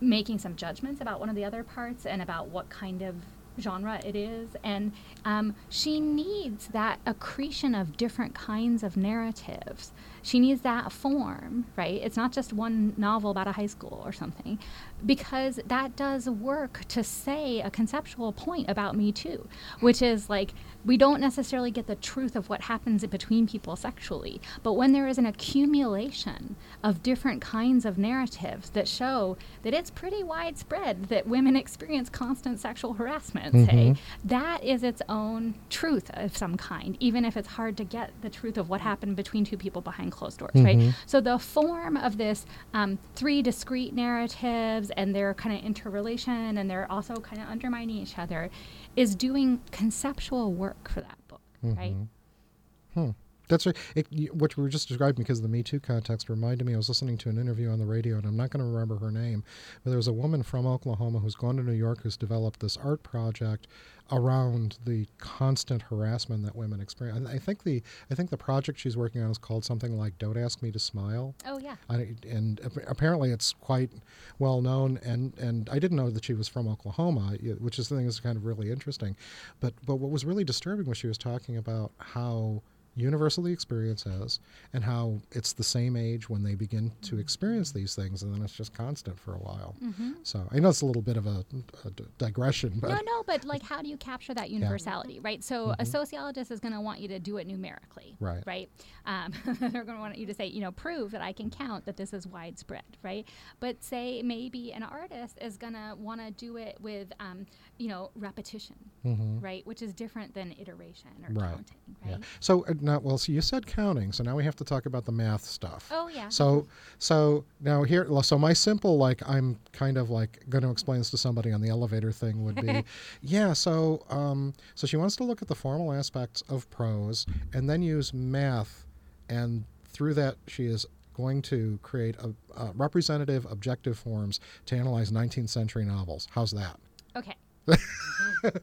making 0.00 0.38
some 0.38 0.54
judgments 0.54 1.00
about 1.00 1.18
one 1.18 1.28
of 1.28 1.34
the 1.34 1.44
other 1.44 1.64
parts 1.64 2.06
and 2.06 2.22
about 2.22 2.48
what 2.48 2.68
kind 2.68 3.02
of 3.02 3.16
genre 3.60 4.00
it 4.04 4.16
is. 4.16 4.50
And 4.62 4.92
um, 5.24 5.54
she 5.68 6.00
needs 6.00 6.68
that 6.68 7.00
accretion 7.06 7.74
of 7.74 7.96
different 7.96 8.34
kinds 8.34 8.82
of 8.82 8.96
narratives. 8.96 9.92
She 10.24 10.40
needs 10.40 10.62
that 10.62 10.90
form, 10.90 11.66
right? 11.76 12.00
It's 12.02 12.16
not 12.16 12.32
just 12.32 12.54
one 12.54 12.94
novel 12.96 13.30
about 13.30 13.46
a 13.46 13.52
high 13.52 13.66
school 13.66 14.02
or 14.04 14.10
something, 14.10 14.58
because 15.04 15.60
that 15.66 15.96
does 15.96 16.28
work 16.28 16.80
to 16.88 17.04
say 17.04 17.60
a 17.60 17.70
conceptual 17.70 18.32
point 18.32 18.70
about 18.70 18.96
Me 18.96 19.12
Too, 19.12 19.46
which 19.80 20.00
is 20.00 20.30
like 20.30 20.54
we 20.84 20.96
don't 20.96 21.20
necessarily 21.20 21.70
get 21.70 21.86
the 21.86 21.94
truth 21.94 22.36
of 22.36 22.48
what 22.48 22.62
happens 22.62 23.04
between 23.06 23.46
people 23.46 23.76
sexually, 23.76 24.40
but 24.62 24.72
when 24.72 24.92
there 24.92 25.06
is 25.06 25.18
an 25.18 25.26
accumulation 25.26 26.56
of 26.82 27.02
different 27.02 27.42
kinds 27.42 27.84
of 27.84 27.98
narratives 27.98 28.70
that 28.70 28.88
show 28.88 29.36
that 29.62 29.74
it's 29.74 29.90
pretty 29.90 30.22
widespread 30.22 31.04
that 31.04 31.26
women 31.26 31.54
experience 31.54 32.08
constant 32.08 32.58
sexual 32.60 32.94
harassment, 32.94 33.52
say, 33.52 33.90
mm-hmm. 33.90 34.28
that 34.28 34.64
is 34.64 34.82
its 34.82 35.02
own 35.08 35.54
truth 35.68 36.10
of 36.14 36.34
some 36.34 36.56
kind, 36.56 36.96
even 36.98 37.26
if 37.26 37.36
it's 37.36 37.48
hard 37.48 37.76
to 37.76 37.84
get 37.84 38.10
the 38.22 38.30
truth 38.30 38.56
of 38.56 38.70
what 38.70 38.80
happened 38.80 39.16
between 39.16 39.44
two 39.44 39.56
people 39.56 39.82
behind 39.82 40.12
closed 40.14 40.38
doors, 40.38 40.52
right? 40.54 40.78
Mm-hmm. 40.78 40.90
So 41.06 41.20
the 41.20 41.38
form 41.38 41.96
of 41.96 42.16
this 42.16 42.46
um, 42.72 42.98
three 43.14 43.42
discrete 43.42 43.94
narratives 43.94 44.90
and 44.96 45.14
their 45.14 45.34
kind 45.34 45.58
of 45.58 45.64
interrelation 45.64 46.56
and 46.58 46.70
they're 46.70 46.90
also 46.90 47.14
kind 47.16 47.42
of 47.42 47.48
undermining 47.48 47.96
each 47.96 48.18
other 48.18 48.50
is 48.96 49.14
doing 49.14 49.60
conceptual 49.70 50.52
work 50.52 50.88
for 50.88 51.00
that 51.00 51.18
book, 51.28 51.40
right? 51.62 51.94
Mm-hmm. 51.94 53.00
Hmm. 53.00 53.10
That's 53.48 53.66
right. 53.66 53.76
It, 53.94 54.34
what 54.34 54.56
you 54.56 54.62
were 54.62 54.68
just 54.68 54.88
describing, 54.88 55.22
because 55.22 55.38
of 55.38 55.42
the 55.42 55.48
Me 55.48 55.62
Too 55.62 55.80
context, 55.80 56.28
reminded 56.28 56.64
me. 56.66 56.74
I 56.74 56.76
was 56.76 56.88
listening 56.88 57.18
to 57.18 57.28
an 57.28 57.38
interview 57.38 57.70
on 57.70 57.78
the 57.78 57.86
radio, 57.86 58.16
and 58.16 58.26
I'm 58.26 58.36
not 58.36 58.50
going 58.50 58.64
to 58.64 58.70
remember 58.70 58.96
her 58.96 59.10
name, 59.10 59.44
but 59.82 59.90
there 59.90 59.98
was 59.98 60.08
a 60.08 60.12
woman 60.12 60.42
from 60.42 60.66
Oklahoma 60.66 61.18
who's 61.18 61.34
gone 61.34 61.56
to 61.56 61.62
New 61.62 61.72
York 61.72 62.02
who's 62.02 62.16
developed 62.16 62.60
this 62.60 62.76
art 62.76 63.02
project 63.02 63.66
around 64.12 64.78
the 64.84 65.06
constant 65.18 65.80
harassment 65.82 66.44
that 66.44 66.54
women 66.54 66.80
experience. 66.80 67.28
I 67.28 67.38
think 67.38 67.62
the 67.62 67.82
I 68.10 68.14
think 68.14 68.30
the 68.30 68.36
project 68.36 68.78
she's 68.78 68.96
working 68.96 69.22
on 69.22 69.30
is 69.30 69.38
called 69.38 69.64
something 69.64 69.96
like 69.96 70.18
"Don't 70.18 70.36
Ask 70.36 70.62
Me 70.62 70.70
to 70.72 70.78
Smile." 70.78 71.34
Oh 71.46 71.58
yeah. 71.58 71.76
I, 71.88 72.14
and 72.28 72.60
apparently 72.86 73.30
it's 73.30 73.52
quite 73.52 73.90
well 74.38 74.60
known 74.60 74.98
and, 75.04 75.36
and 75.38 75.68
I 75.70 75.78
didn't 75.78 75.96
know 75.96 76.10
that 76.10 76.24
she 76.24 76.34
was 76.34 76.48
from 76.48 76.68
Oklahoma 76.68 77.36
which 77.60 77.78
is 77.78 77.88
the 77.88 77.96
thing 77.96 78.06
is 78.06 78.20
kind 78.20 78.36
of 78.36 78.44
really 78.44 78.70
interesting 78.70 79.16
but 79.60 79.74
but 79.86 79.96
what 79.96 80.10
was 80.10 80.24
really 80.24 80.44
disturbing 80.44 80.86
was 80.86 80.98
she 80.98 81.06
was 81.06 81.18
talking 81.18 81.56
about 81.56 81.92
how 81.98 82.62
universal 82.96 83.42
the 83.42 83.52
experience 83.52 84.06
is 84.06 84.40
and 84.72 84.84
how 84.84 85.18
it's 85.32 85.52
the 85.52 85.64
same 85.64 85.96
age 85.96 86.28
when 86.30 86.42
they 86.42 86.54
begin 86.54 86.92
to 87.02 87.18
experience 87.18 87.72
these 87.72 87.94
things 87.94 88.22
and 88.22 88.32
then 88.34 88.42
it's 88.42 88.52
just 88.54 88.72
constant 88.72 89.18
for 89.18 89.34
a 89.34 89.38
while 89.38 89.74
so 90.22 90.46
I 90.52 90.58
know 90.60 90.68
it's 90.68 90.80
a 90.82 90.86
little 90.86 91.02
bit 91.02 91.16
of 91.16 91.26
a, 91.26 91.44
a 91.84 91.90
d- 91.90 92.04
digression 92.18 92.74
but 92.80 92.90
No, 92.90 93.00
no, 93.04 93.22
but 93.26 93.44
like, 93.44 93.62
how 93.62 93.82
do 93.82 93.88
you 93.88 93.96
capture 93.96 94.34
that 94.34 94.50
universality, 94.50 95.18
right? 95.20 95.42
So 95.42 95.74
a 95.78 95.84
sociologist 95.84 96.50
is 96.50 96.60
going 96.60 96.72
to 96.74 96.80
want 96.80 97.00
you 97.00 97.08
to 97.08 97.18
do 97.18 97.36
it 97.38 97.46
numerically, 97.46 98.16
Right. 98.20 98.42
Right. 98.46 98.70
Um, 99.06 99.32
they're 99.60 99.84
going 99.84 99.96
to 99.96 100.00
want 100.00 100.16
you 100.16 100.26
to 100.26 100.34
say, 100.34 100.46
you 100.46 100.60
know, 100.60 100.72
prove 100.72 101.10
that 101.12 101.20
I 101.22 101.32
can 101.32 101.50
count 101.50 101.84
that 101.86 101.96
this 101.96 102.12
is 102.12 102.26
widespread, 102.26 102.82
right? 103.02 103.26
But 103.60 103.82
say 103.84 104.22
maybe 104.22 104.72
an 104.72 104.82
artist 104.82 105.38
is 105.40 105.56
going 105.56 105.74
to 105.74 105.94
want 105.98 106.20
to 106.20 106.30
do 106.30 106.56
it 106.56 106.76
with, 106.80 107.12
um, 107.20 107.46
you 107.78 107.88
know, 107.88 108.10
repetition, 108.14 108.76
right? 109.04 109.66
Which 109.66 109.82
is 109.82 109.92
different 109.92 110.34
than 110.34 110.54
iteration 110.58 111.10
or 111.22 111.30
Mm-hmm. 111.30 111.38
Right. 111.38 111.50
counting, 111.50 111.76
Yeah. 112.06 112.12
right? 112.12 112.24
So 112.40 112.64
uh, 112.66 112.74
well, 112.84 113.18
so 113.18 113.32
you 113.32 113.40
said 113.40 113.66
counting, 113.66 114.12
so 114.12 114.22
now 114.24 114.36
we 114.36 114.44
have 114.44 114.56
to 114.56 114.64
talk 114.64 114.86
about 114.86 115.04
the 115.04 115.12
math 115.12 115.44
stuff. 115.44 115.88
Oh 115.92 116.08
yeah. 116.08 116.28
So, 116.28 116.66
so 116.98 117.44
now 117.60 117.82
here, 117.82 118.06
so 118.22 118.38
my 118.38 118.52
simple, 118.52 118.96
like, 118.98 119.22
I'm 119.28 119.58
kind 119.72 119.96
of 119.96 120.10
like 120.10 120.44
going 120.48 120.62
to 120.62 120.70
explain 120.70 120.98
this 120.98 121.10
to 121.10 121.16
somebody 121.18 121.52
on 121.52 121.60
the 121.60 121.68
elevator 121.68 122.12
thing 122.12 122.44
would 122.44 122.56
be, 122.56 122.84
yeah. 123.22 123.52
So, 123.52 124.04
um, 124.10 124.54
so 124.74 124.86
she 124.86 124.96
wants 124.96 125.16
to 125.16 125.24
look 125.24 125.42
at 125.42 125.48
the 125.48 125.54
formal 125.54 125.92
aspects 125.92 126.42
of 126.48 126.68
prose 126.70 127.26
and 127.52 127.68
then 127.68 127.82
use 127.82 128.12
math, 128.14 128.86
and 129.28 129.64
through 129.86 130.14
that 130.14 130.36
she 130.48 130.66
is 130.66 130.86
going 131.14 131.40
to 131.40 131.78
create 131.82 132.16
a, 132.16 132.34
uh 132.56 132.72
representative, 132.74 133.46
objective 133.50 133.96
forms 133.98 134.40
to 134.66 134.76
analyze 134.76 135.12
19th 135.12 135.48
century 135.48 135.84
novels. 135.84 136.28
How's 136.32 136.50
that? 136.52 136.78
okay. 137.16 137.34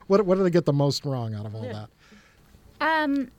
What, 0.08 0.26
what 0.26 0.38
did 0.38 0.46
I 0.46 0.50
get 0.50 0.66
the 0.66 0.74
most 0.74 1.06
wrong 1.06 1.34
out 1.34 1.46
of 1.46 1.56
all 1.56 1.64
that? 1.64 1.90
Um, 2.82 3.32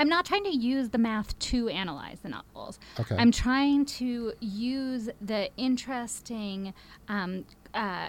I'm 0.00 0.08
not 0.08 0.24
trying 0.24 0.44
to 0.44 0.56
use 0.56 0.88
the 0.88 0.96
math 0.96 1.38
to 1.50 1.68
analyze 1.68 2.20
the 2.20 2.30
novels. 2.30 2.78
Okay. 2.98 3.16
I'm 3.18 3.30
trying 3.30 3.84
to 4.00 4.32
use 4.40 5.10
the 5.20 5.50
interesting 5.58 6.72
um, 7.08 7.44
uh, 7.74 8.08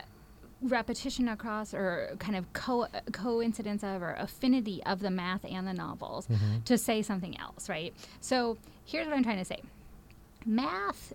repetition 0.62 1.28
across 1.28 1.74
or 1.74 2.16
kind 2.18 2.38
of 2.38 2.54
co- 2.54 2.88
coincidence 3.12 3.84
of 3.84 4.02
or 4.02 4.14
affinity 4.14 4.82
of 4.86 5.02
the 5.02 5.12
math 5.12 5.44
and 5.44 5.68
the 5.68 5.74
novels 5.74 6.30
to 6.64 6.78
say 6.78 7.02
something 7.02 7.38
else, 7.38 7.68
right? 7.68 7.94
So 8.22 8.58
here's 8.86 9.06
what 9.06 9.18
I'm 9.18 9.24
trying 9.24 9.40
to 9.40 9.46
say 9.46 9.60
math 10.46 11.12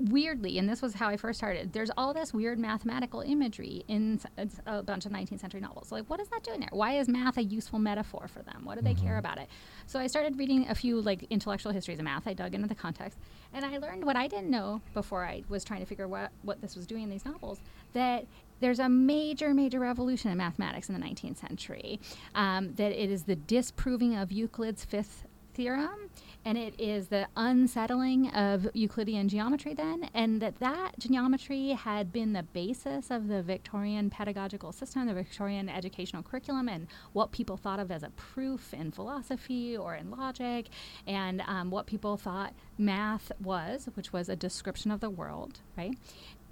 weirdly, 0.00 0.58
and 0.58 0.68
this 0.68 0.80
was 0.80 0.94
how 0.94 1.08
I 1.08 1.16
first 1.16 1.38
started, 1.38 1.72
there's 1.72 1.90
all 1.96 2.14
this 2.14 2.32
weird 2.32 2.58
mathematical 2.58 3.20
imagery 3.20 3.84
in 3.88 4.20
a 4.66 4.82
bunch 4.82 5.06
of 5.06 5.12
19th 5.12 5.40
century 5.40 5.60
novels. 5.60 5.92
Like, 5.92 6.08
what 6.08 6.20
is 6.20 6.28
that 6.28 6.42
doing 6.42 6.60
there? 6.60 6.70
Why 6.72 6.98
is 6.98 7.08
math 7.08 7.36
a 7.36 7.42
useful 7.42 7.78
metaphor 7.78 8.28
for 8.28 8.42
them? 8.42 8.62
What 8.64 8.76
do 8.76 8.82
they 8.82 8.94
care 8.94 9.18
about 9.18 9.38
it? 9.38 9.48
So 9.86 9.98
I 9.98 10.06
started 10.06 10.38
reading 10.38 10.68
a 10.68 10.74
few 10.74 11.00
like 11.00 11.26
intellectual 11.30 11.72
histories 11.72 11.98
of 11.98 12.04
math. 12.04 12.26
I 12.26 12.32
dug 12.32 12.54
into 12.54 12.68
the 12.68 12.74
context, 12.74 13.18
and 13.52 13.64
I 13.64 13.78
learned 13.78 14.04
what 14.04 14.16
I 14.16 14.26
didn't 14.26 14.50
know 14.50 14.80
before 14.94 15.24
I 15.24 15.42
was 15.48 15.64
trying 15.64 15.80
to 15.80 15.86
figure 15.86 16.08
what 16.08 16.30
what 16.42 16.60
this 16.60 16.76
was 16.76 16.86
doing 16.86 17.04
in 17.04 17.10
these 17.10 17.24
novels. 17.24 17.60
That 17.92 18.26
there's 18.60 18.78
a 18.78 18.88
major, 18.88 19.54
major 19.54 19.80
revolution 19.80 20.30
in 20.30 20.38
mathematics 20.38 20.88
in 20.88 20.98
the 20.98 21.04
19th 21.04 21.38
century. 21.38 21.98
Um, 22.34 22.74
that 22.74 22.92
it 22.92 23.10
is 23.10 23.24
the 23.24 23.36
disproving 23.36 24.16
of 24.16 24.30
Euclid's 24.30 24.84
fifth 24.84 25.24
theorem 25.54 26.10
and 26.44 26.56
it 26.56 26.74
is 26.78 27.08
the 27.08 27.26
unsettling 27.36 28.28
of 28.30 28.68
Euclidean 28.72 29.28
geometry 29.28 29.74
then, 29.74 30.08
and 30.14 30.40
that 30.40 30.58
that 30.60 30.98
geometry 30.98 31.70
had 31.70 32.12
been 32.12 32.32
the 32.32 32.42
basis 32.42 33.10
of 33.10 33.28
the 33.28 33.42
Victorian 33.42 34.10
pedagogical 34.10 34.72
system, 34.72 35.06
the 35.06 35.14
Victorian 35.14 35.68
educational 35.68 36.22
curriculum, 36.22 36.68
and 36.68 36.86
what 37.12 37.32
people 37.32 37.56
thought 37.56 37.78
of 37.80 37.90
as 37.90 38.02
a 38.02 38.10
proof 38.10 38.72
in 38.72 38.90
philosophy 38.90 39.76
or 39.76 39.94
in 39.94 40.10
logic, 40.10 40.68
and 41.06 41.42
um, 41.46 41.70
what 41.70 41.86
people 41.86 42.16
thought 42.16 42.54
math 42.78 43.30
was, 43.42 43.88
which 43.94 44.12
was 44.12 44.28
a 44.28 44.36
description 44.36 44.90
of 44.90 45.00
the 45.00 45.10
world, 45.10 45.60
right? 45.76 45.94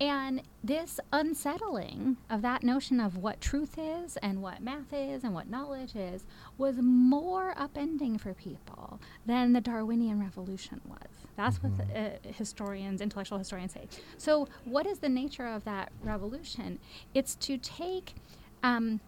And 0.01 0.43
this 0.63 1.01
unsettling 1.13 2.19
of 2.31 2.43
that 2.43 2.63
notion 2.63 3.01
of 3.01 3.17
what 3.17 3.41
truth 3.41 3.77
is 3.79 4.17
and 4.19 4.41
what 4.41 4.63
math 4.63 4.93
is 4.93 5.25
and 5.25 5.35
what 5.35 5.51
knowledge 5.51 5.97
is 5.97 6.25
was 6.57 6.77
more 6.81 7.53
upending 7.57 8.21
for 8.21 8.33
people 8.33 9.01
than 9.27 9.53
the 9.53 9.61
Darwinian 9.61 10.21
Revolution 10.21 10.81
was. 10.87 11.09
That's 11.37 11.63
what 11.63 11.77
the, 11.77 11.99
uh, 11.99 12.11
historians, 12.33 13.01
intellectual 13.01 13.39
historians 13.39 13.73
say. 13.73 13.89
So, 14.19 14.49
what 14.65 14.87
is 14.87 15.01
the 15.01 15.09
nature 15.09 15.47
of 15.47 15.65
that 15.65 15.91
revolution? 16.03 16.79
It's 17.15 17.35
to 17.37 17.59
take 17.59 18.15
um, 18.63 19.01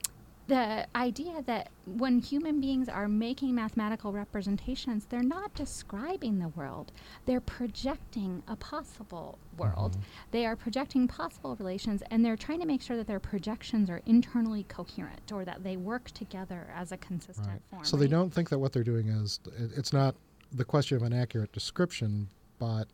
the 0.51 0.85
idea 0.97 1.43
that 1.47 1.69
when 1.87 2.19
human 2.19 2.61
beings 2.61 2.89
are 2.89 3.07
making 3.07 3.55
mathematical 3.55 4.11
representations, 4.13 5.07
they're 5.09 5.23
not 5.23 5.55
describing 5.55 6.41
the 6.41 6.49
world, 6.49 6.91
they're 7.25 7.41
projecting 7.41 8.43
a 8.49 8.57
possible 8.57 9.39
world. 9.57 9.93
Mm-hmm. 9.93 10.01
They 10.33 10.47
are 10.47 10.57
projecting 10.57 11.07
possible 11.07 11.55
relations, 11.55 12.03
and 12.11 12.25
they're 12.25 12.37
trying 12.37 12.59
to 12.61 12.67
make 12.67 12.83
sure 12.83 12.97
that 12.97 13.07
their 13.07 13.21
projections 13.21 13.89
are 13.89 14.03
internally 14.07 14.65
coherent 14.65 15.31
or 15.33 15.45
that 15.45 15.63
they 15.63 15.77
work 15.77 16.11
together 16.11 16.67
as 16.75 16.91
a 16.91 16.97
consistent 16.97 17.47
Right. 17.49 17.63
form. 17.71 17.85
So 17.85 17.97
they 17.97 18.09
don't 18.09 18.35
think 18.35 18.49
that 18.49 18.59
what 18.59 18.73
they're 18.73 18.83
doing 18.83 19.07
is 19.07 19.39
it- 19.57 19.71
it's 19.77 19.93
not 19.93 20.17
the 20.51 20.65
question 20.65 20.97
of 20.97 21.05
an 21.05 21.13
accurate 21.13 21.53
description, 21.53 22.29
but 22.59 22.89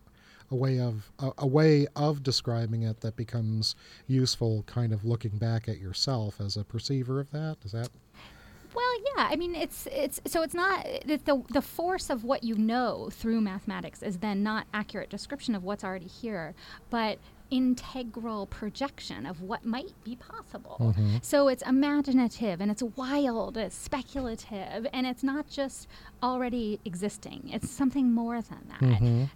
a 0.51 0.55
way 0.55 0.81
of 0.81 1.11
a, 1.19 1.31
a 1.39 1.47
way 1.47 1.87
of 1.97 2.23
describing 2.23 2.83
it 2.83 3.01
that 3.01 3.17
becomes 3.17 3.75
useful, 4.07 4.63
kind 4.67 4.93
of 4.93 5.05
looking 5.05 5.39
back 5.39 5.69
at 5.69 5.79
yourself 5.79 6.41
as 6.41 6.57
a 6.57 6.65
perceiver 6.65 7.21
of 7.21 7.31
that. 7.33 7.57
Is 7.65 7.73
that 7.73 7.89
Well, 8.75 9.01
yeah. 9.17 9.29
I 9.31 9.37
mean, 9.37 9.55
it's 9.55 9.89
it's 9.91 10.21
so 10.27 10.43
it's 10.43 10.55
not 10.55 10.85
the 11.05 11.43
the 11.51 11.63
force 11.63 12.11
of 12.11 12.25
what 12.25 12.45
you 12.45 12.55
know 12.57 13.09
through 13.13 13.41
mathematics 13.41 14.03
is 14.03 14.19
then 14.19 14.43
not 14.43 14.67
accurate 14.73 15.11
description 15.11 15.55
of 15.55 15.65
what's 15.65 15.85
already 15.85 16.07
here, 16.07 16.55
but 16.91 17.19
integral 17.51 18.47
projection 18.47 19.27
of 19.27 19.41
what 19.43 19.65
might 19.65 19.93
be 20.05 20.17
possible. 20.17 20.77
So 21.23 21.49
it's 21.49 21.63
imaginative 21.63 22.61
and 22.61 22.71
it's 22.71 22.83
wild, 22.83 23.57
it's 23.57 23.77
speculative, 23.77 24.87
and 24.93 25.07
it's 25.07 25.23
not 25.23 25.49
just 25.49 25.89
already 26.23 26.81
existing. 26.85 27.51
It's 27.53 27.71
something 27.71 28.13
more 28.13 28.43
than 28.43 28.63
that. 28.69 28.83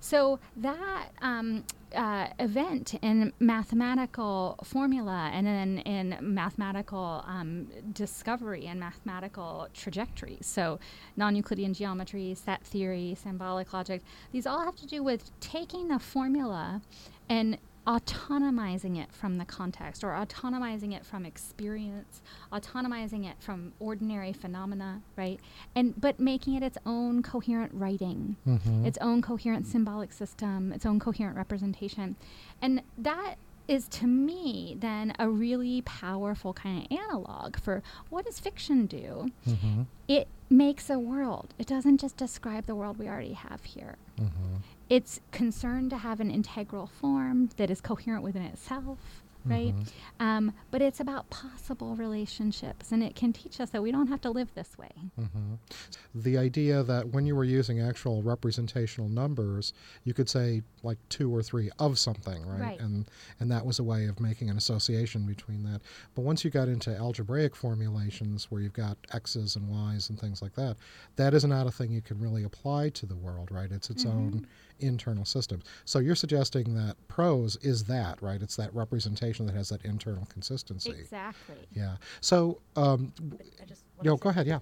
So 0.01 0.38
that 0.57 1.09
um, 1.23 1.64
uh, 1.94 2.29
event 2.38 2.94
in 3.03 3.33
mathematical 3.40 4.57
formula 4.64 5.31
and 5.33 5.46
then 5.46 5.79
in 5.79 6.16
mathematical 6.20 7.25
um, 7.27 7.66
discovery 7.92 8.66
and 8.66 8.79
mathematical 8.79 9.68
trajectories. 9.75 10.46
So, 10.46 10.79
non 11.16 11.35
Euclidean 11.37 11.75
geometry, 11.75 12.35
set 12.35 12.62
theory, 12.62 13.16
symbolic 13.20 13.73
logic, 13.73 14.03
these 14.33 14.46
all 14.46 14.64
have 14.64 14.77
to 14.77 14.87
do 14.87 15.03
with 15.03 15.31
taking 15.40 15.90
a 15.90 15.99
formula 15.99 16.81
and 17.29 17.59
autonomizing 17.87 19.01
it 19.03 19.11
from 19.11 19.38
the 19.38 19.45
context 19.45 20.05
or 20.05 20.09
autonomizing 20.09 20.95
it 20.95 21.05
from 21.05 21.25
experience 21.25 22.21
autonomizing 22.53 23.29
it 23.29 23.37
from 23.38 23.73
ordinary 23.79 24.33
phenomena 24.33 25.01
right? 25.16 25.40
And 25.75 25.99
but 25.99 26.21
making 26.21 26.55
it 26.55 26.62
its 26.62 26.79
own 26.85 27.23
coherent 27.23 27.73
writing 27.75 28.37
mm-hmm. 28.47 28.85
its 28.85 28.99
own 29.01 29.23
coherent 29.23 29.66
symbolic 29.66 30.12
system 30.12 30.73
its 30.73 30.85
own 30.85 31.01
coherent 31.01 31.37
representation. 31.37 32.16
And 32.61 32.83
that 32.99 33.37
is 33.66 33.88
to 33.88 34.07
me 34.07 34.77
then 34.79 35.12
a 35.19 35.29
really 35.29 35.81
powerful 35.83 36.53
kind 36.53 36.85
of 36.85 36.99
analog 36.99 37.57
for 37.57 37.83
what 38.09 38.27
does 38.27 38.40
fiction 38.40 38.87
do? 38.87 39.31
Mm-hmm. 39.49 39.83
It 40.09 40.27
makes 40.51 40.90
a 40.90 40.99
world. 40.99 41.55
It 41.57 41.69
doesn't 41.69 41.99
just 41.99 42.16
describe 42.16 42.66
the 42.66 42.75
world 42.75 42.99
we 42.99 43.09
already 43.09 43.35
have 43.35 43.64
here 43.64 43.97
mm-hmm. 44.21 44.57
It's 44.90 45.20
concerned 45.31 45.88
to 45.90 45.96
have 45.96 46.20
an 46.20 46.31
integral 46.31 46.87
form 46.87 47.48
that 47.57 47.70
is 47.70 47.81
coherent 47.81 48.22
within 48.22 48.42
itself 48.42 48.98
right 49.46 49.74
mm-hmm. 49.74 50.26
um, 50.26 50.53
but 50.70 50.83
it's 50.83 51.00
about 51.00 51.31
possible 51.31 51.96
relationships 51.96 52.92
and 52.92 53.03
it 53.03 53.14
can 53.14 53.33
teach 53.33 53.59
us 53.59 53.70
that 53.70 53.83
we 53.83 53.90
don't 53.90 54.09
have 54.09 54.20
to 54.20 54.29
live 54.29 54.53
this 54.55 54.76
way 54.76 54.90
mm-hmm. 55.18 55.55
the 56.14 56.37
idea 56.37 56.83
that 56.83 57.09
when 57.09 57.24
you 57.24 57.35
were 57.35 57.44
using 57.44 57.81
actual 57.81 58.22
representational 58.22 59.09
numbers, 59.09 59.72
you 60.05 60.14
could 60.14 60.29
say 60.29 60.62
like 60.83 60.98
two 61.09 61.35
or 61.35 61.42
three 61.42 61.70
of 61.79 61.98
something, 61.98 62.44
right? 62.46 62.61
Right. 62.61 62.81
And 62.81 63.07
and 63.38 63.50
that 63.50 63.64
was 63.64 63.79
a 63.79 63.85
way 63.85 64.07
of 64.07 64.20
making 64.20 64.50
an 64.50 64.57
association 64.57 65.26
between 65.26 65.62
that. 65.64 65.81
But 66.14 66.22
once 66.22 66.44
you 66.44 66.50
got 66.50 66.68
into 66.68 66.96
algebraic 66.96 67.55
formulations 67.55 68.50
where 68.50 68.61
you've 68.61 68.72
got 68.72 68.96
x's 69.12 69.57
and 69.57 69.68
y's 69.68 70.09
and 70.11 70.18
things 70.18 70.42
like 70.42 70.55
that, 70.55 70.76
that 71.16 71.35
is 71.35 71.44
not 71.44 71.66
a 71.66 71.70
thing 71.70 71.92
you 71.92 72.03
can 72.03 72.18
really 72.18 72.44
apply 72.44 72.90
to 72.90 73.07
the 73.07 73.16
world, 73.16 73.50
right? 73.50 73.70
It's 73.70 73.90
its 73.90 74.05
mm-hmm. 74.05 74.18
own 74.18 74.46
internal 74.81 75.25
system. 75.25 75.62
So 75.85 75.99
you're 75.99 76.14
suggesting 76.14 76.75
that 76.75 76.97
prose 77.09 77.57
is 77.57 77.85
that, 77.85 78.21
right? 78.23 78.40
It's 78.40 78.57
that 78.57 78.75
representation 78.75 79.47
that 79.47 79.55
has 79.55 79.69
that 79.71 79.85
internal 79.85 80.27
consistency. 80.27 80.90
exactly 80.90 81.57
Yeah. 81.73 81.97
So, 82.21 82.59
um, 82.77 83.12
I 83.61 83.64
just 83.64 83.85
wanna 83.97 84.16
go 84.16 84.29
ahead. 84.31 84.47
Yeah. 84.47 84.61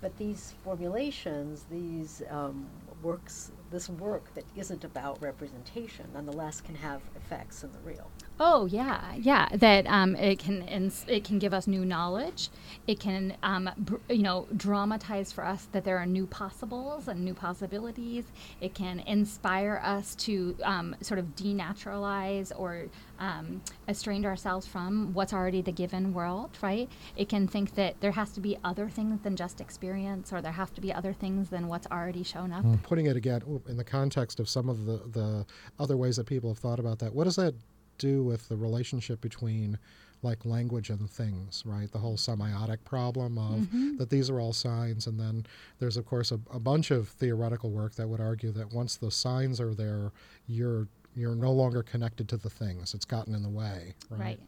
But 0.00 0.16
these 0.16 0.54
formulations, 0.62 1.64
these 1.70 2.22
um, 2.30 2.66
works, 3.02 3.50
this 3.70 3.88
work 3.88 4.32
that 4.34 4.44
isn't 4.56 4.84
about 4.84 5.20
representation, 5.20 6.06
nonetheless 6.14 6.60
can 6.60 6.76
have 6.76 7.02
effects 7.16 7.64
in 7.64 7.72
the 7.72 7.78
real. 7.80 8.10
Oh 8.40 8.66
yeah, 8.66 9.14
yeah. 9.16 9.48
That 9.52 9.86
um, 9.88 10.14
it 10.14 10.38
can 10.38 10.62
ins- 10.62 11.04
it 11.08 11.24
can 11.24 11.38
give 11.38 11.52
us 11.52 11.66
new 11.66 11.84
knowledge. 11.84 12.50
It 12.86 13.00
can 13.00 13.36
um, 13.42 13.70
br- 13.76 13.96
you 14.08 14.22
know 14.22 14.46
dramatize 14.56 15.32
for 15.32 15.44
us 15.44 15.66
that 15.72 15.84
there 15.84 15.98
are 15.98 16.06
new 16.06 16.26
possibles 16.26 17.08
and 17.08 17.24
new 17.24 17.34
possibilities. 17.34 18.24
It 18.60 18.74
can 18.74 19.00
inspire 19.00 19.80
us 19.82 20.14
to 20.16 20.56
um, 20.62 20.94
sort 21.00 21.18
of 21.18 21.34
denaturalize 21.34 22.52
or 22.56 22.86
um, 23.18 23.60
estrange 23.88 24.24
ourselves 24.24 24.66
from 24.66 25.12
what's 25.14 25.32
already 25.32 25.60
the 25.60 25.72
given 25.72 26.14
world. 26.14 26.50
Right? 26.62 26.88
It 27.16 27.28
can 27.28 27.48
think 27.48 27.74
that 27.74 28.00
there 28.00 28.12
has 28.12 28.30
to 28.32 28.40
be 28.40 28.56
other 28.62 28.88
things 28.88 29.20
than 29.22 29.34
just 29.34 29.60
experience, 29.60 30.32
or 30.32 30.40
there 30.40 30.52
have 30.52 30.72
to 30.74 30.80
be 30.80 30.92
other 30.92 31.12
things 31.12 31.50
than 31.50 31.66
what's 31.66 31.88
already 31.88 32.22
shown 32.22 32.52
up. 32.52 32.64
putting 32.84 33.06
it 33.06 33.16
again 33.16 33.42
in 33.68 33.76
the 33.76 33.84
context 33.84 34.38
of 34.38 34.48
some 34.48 34.68
of 34.68 34.86
the, 34.86 34.98
the 35.10 35.46
other 35.78 35.96
ways 35.96 36.16
that 36.16 36.26
people 36.26 36.50
have 36.50 36.58
thought 36.58 36.78
about 36.78 37.00
that, 37.00 37.12
what 37.12 37.24
does 37.24 37.36
that 37.36 37.54
do 37.98 38.22
with 38.22 38.48
the 38.48 38.56
relationship 38.56 39.20
between 39.20 39.78
like 40.22 40.44
language 40.44 40.90
and 40.90 41.08
things, 41.08 41.62
right? 41.64 41.90
The 41.92 41.98
whole 41.98 42.16
semiotic 42.16 42.78
problem 42.84 43.38
of 43.38 43.98
that 43.98 44.10
these 44.10 44.28
are 44.30 44.40
all 44.40 44.52
signs, 44.52 45.06
and 45.06 45.18
then 45.18 45.46
there's 45.78 45.96
of 45.96 46.06
course 46.06 46.32
a, 46.32 46.40
a 46.52 46.58
bunch 46.58 46.90
of 46.90 47.08
theoretical 47.08 47.70
work 47.70 47.94
that 47.94 48.08
would 48.08 48.20
argue 48.20 48.50
that 48.52 48.72
once 48.72 48.96
the 48.96 49.10
signs 49.10 49.60
are 49.60 49.74
there, 49.74 50.12
you're 50.46 50.88
you're 51.14 51.34
no 51.34 51.52
longer 51.52 51.82
connected 51.82 52.28
to 52.30 52.36
the 52.36 52.50
things. 52.50 52.94
It's 52.94 53.04
gotten 53.04 53.34
in 53.34 53.42
the 53.42 53.48
way, 53.48 53.94
right? 54.10 54.20
Right. 54.20 54.40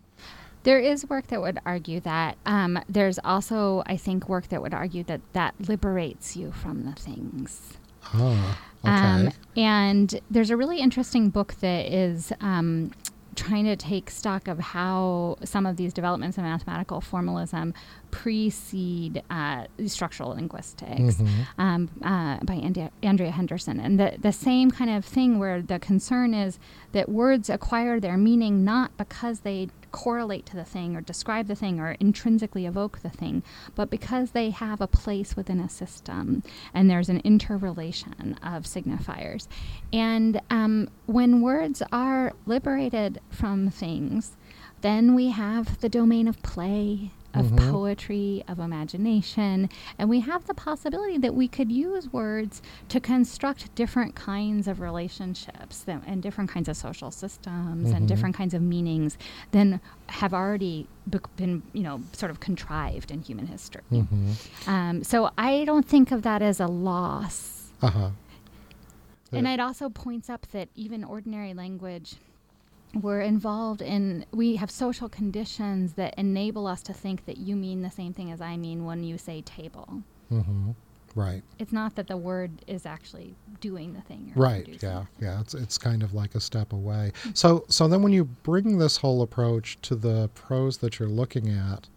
There 0.62 0.78
is 0.78 1.08
work 1.08 1.28
that 1.28 1.40
would 1.40 1.58
argue 1.64 2.00
that. 2.00 2.36
Um, 2.44 2.78
there's 2.86 3.18
also, 3.24 3.82
I 3.86 3.96
think, 3.96 4.28
work 4.28 4.48
that 4.48 4.60
would 4.60 4.74
argue 4.74 5.04
that 5.04 5.20
that 5.32 5.54
liberates 5.68 6.36
you 6.36 6.52
from 6.52 6.84
the 6.84 6.92
things. 6.92 7.78
Ah, 8.12 8.60
okay. 8.84 8.90
Um, 8.90 9.30
and 9.56 10.20
there's 10.30 10.50
a 10.50 10.56
really 10.56 10.80
interesting 10.80 11.30
book 11.30 11.54
that 11.60 11.86
is 11.92 12.32
um, 12.40 12.92
trying 13.36 13.64
to 13.64 13.76
take 13.76 14.10
stock 14.10 14.48
of 14.48 14.58
how 14.58 15.36
some 15.44 15.66
of 15.66 15.76
these 15.76 15.92
developments 15.92 16.36
in 16.38 16.44
mathematical 16.44 17.00
formalism 17.00 17.72
precede 18.10 19.22
uh, 19.30 19.64
structural 19.86 20.30
linguistics 20.30 21.20
um, 21.58 21.88
uh, 22.02 22.38
by 22.42 22.54
Andrea, 22.54 22.90
Andrea 23.02 23.30
Henderson. 23.30 23.78
And 23.78 23.98
the, 24.00 24.16
the 24.18 24.32
same 24.32 24.70
kind 24.70 24.90
of 24.90 25.04
thing 25.04 25.38
where 25.38 25.62
the 25.62 25.78
concern 25.78 26.34
is 26.34 26.58
that 26.92 27.08
words 27.08 27.48
acquire 27.48 28.00
their 28.00 28.16
meaning 28.16 28.64
not 28.64 28.96
because 28.96 29.40
they 29.40 29.68
correlate 29.92 30.46
to 30.46 30.56
the 30.56 30.64
thing 30.64 30.96
or 30.96 31.00
describe 31.00 31.46
the 31.46 31.54
thing 31.54 31.80
or 31.80 31.92
intrinsically 32.00 32.66
evoke 32.66 33.00
the 33.00 33.10
thing, 33.10 33.42
but 33.74 33.90
because 33.90 34.30
they 34.30 34.50
have 34.50 34.80
a 34.80 34.86
place 34.86 35.36
within 35.36 35.60
a 35.60 35.68
system 35.68 36.42
and 36.74 36.90
there's 36.90 37.08
an 37.08 37.20
interrelation 37.20 38.38
of 38.42 38.64
signifiers. 38.64 39.48
And 39.92 40.40
um, 40.50 40.88
when 41.06 41.40
words 41.40 41.82
are 41.92 42.32
liberated 42.46 43.20
from 43.30 43.70
things, 43.70 44.36
then 44.80 45.14
we 45.14 45.30
have 45.30 45.80
the 45.80 45.88
domain 45.88 46.26
of 46.26 46.42
play 46.42 47.10
of 47.34 47.46
Mhm. 47.46 47.70
poetry, 47.70 48.42
of 48.48 48.58
imagination, 48.58 49.68
and 49.98 50.08
we 50.10 50.20
have 50.20 50.46
the 50.46 50.54
possibility 50.54 51.16
that 51.18 51.34
we 51.34 51.46
could 51.48 51.70
use 51.70 52.12
words 52.12 52.60
to 52.88 53.00
construct 53.00 53.72
different 53.74 54.14
kinds 54.14 54.66
of 54.66 54.80
relationships 54.80 55.84
and 55.86 56.22
different 56.22 56.50
kinds 56.50 56.68
of 56.68 56.76
social 56.76 57.10
systems 57.10 57.90
Mhm. 57.90 57.96
and 57.96 58.08
different 58.08 58.34
kinds 58.34 58.52
of 58.54 58.62
meanings 58.62 59.16
than 59.52 59.80
have 60.08 60.34
already 60.34 60.86
bec- 61.06 61.34
been, 61.36 61.62
you 61.72 61.82
know, 61.82 62.02
sort 62.12 62.30
of 62.30 62.40
contrived 62.40 63.10
in 63.10 63.22
human 63.22 63.46
history. 63.46 63.82
Mhm. 63.92 64.68
Um, 64.68 65.04
so 65.04 65.30
I 65.38 65.64
don't 65.64 65.86
think 65.86 66.10
of 66.10 66.22
that 66.22 66.42
as 66.42 66.58
a 66.60 66.66
loss. 66.66 67.72
Uh-huh. 67.82 68.10
And 69.32 69.46
it 69.46 69.60
also 69.60 69.88
points 69.88 70.28
up 70.28 70.48
that 70.50 70.68
even 70.74 71.04
ordinary 71.04 71.54
language, 71.54 72.16
we're 72.94 73.20
involved 73.20 73.82
in, 73.82 74.24
we 74.32 74.56
have 74.56 74.70
social 74.70 75.08
conditions 75.08 75.94
that 75.94 76.14
enable 76.18 76.66
us 76.66 76.82
to 76.84 76.92
think 76.92 77.26
that 77.26 77.38
you 77.38 77.56
mean 77.56 77.82
the 77.82 77.90
same 77.90 78.12
thing 78.12 78.30
as 78.30 78.40
I 78.40 78.56
mean 78.56 78.84
when 78.84 79.04
you 79.04 79.18
say 79.18 79.42
table. 79.42 80.02
Mm-hmm. 80.32 80.70
Right. 81.14 81.42
It's 81.58 81.72
not 81.72 81.96
that 81.96 82.06
the 82.06 82.16
word 82.16 82.50
is 82.66 82.86
actually 82.86 83.34
doing 83.60 83.94
the 83.94 84.00
thing. 84.02 84.32
Right. 84.36 84.68
Yeah. 84.68 85.04
the. 85.18 85.24
Yeah. 85.24 85.40
It's 85.40 85.54
it's 85.54 85.76
kind 85.76 86.02
of 86.02 86.14
like 86.14 86.34
a 86.36 86.40
step 86.40 86.72
away. 86.72 87.12
So 87.34 87.64
so 87.68 87.88
then 87.88 88.02
when 88.02 88.12
you 88.12 88.24
bring 88.24 88.78
this 88.78 88.96
whole 88.96 89.22
approach 89.22 89.76
to 89.82 89.96
the 89.96 90.30
prose 90.34 90.78
that 90.78 90.98
you're 90.98 91.08
looking 91.08 91.48
at, 91.48 91.88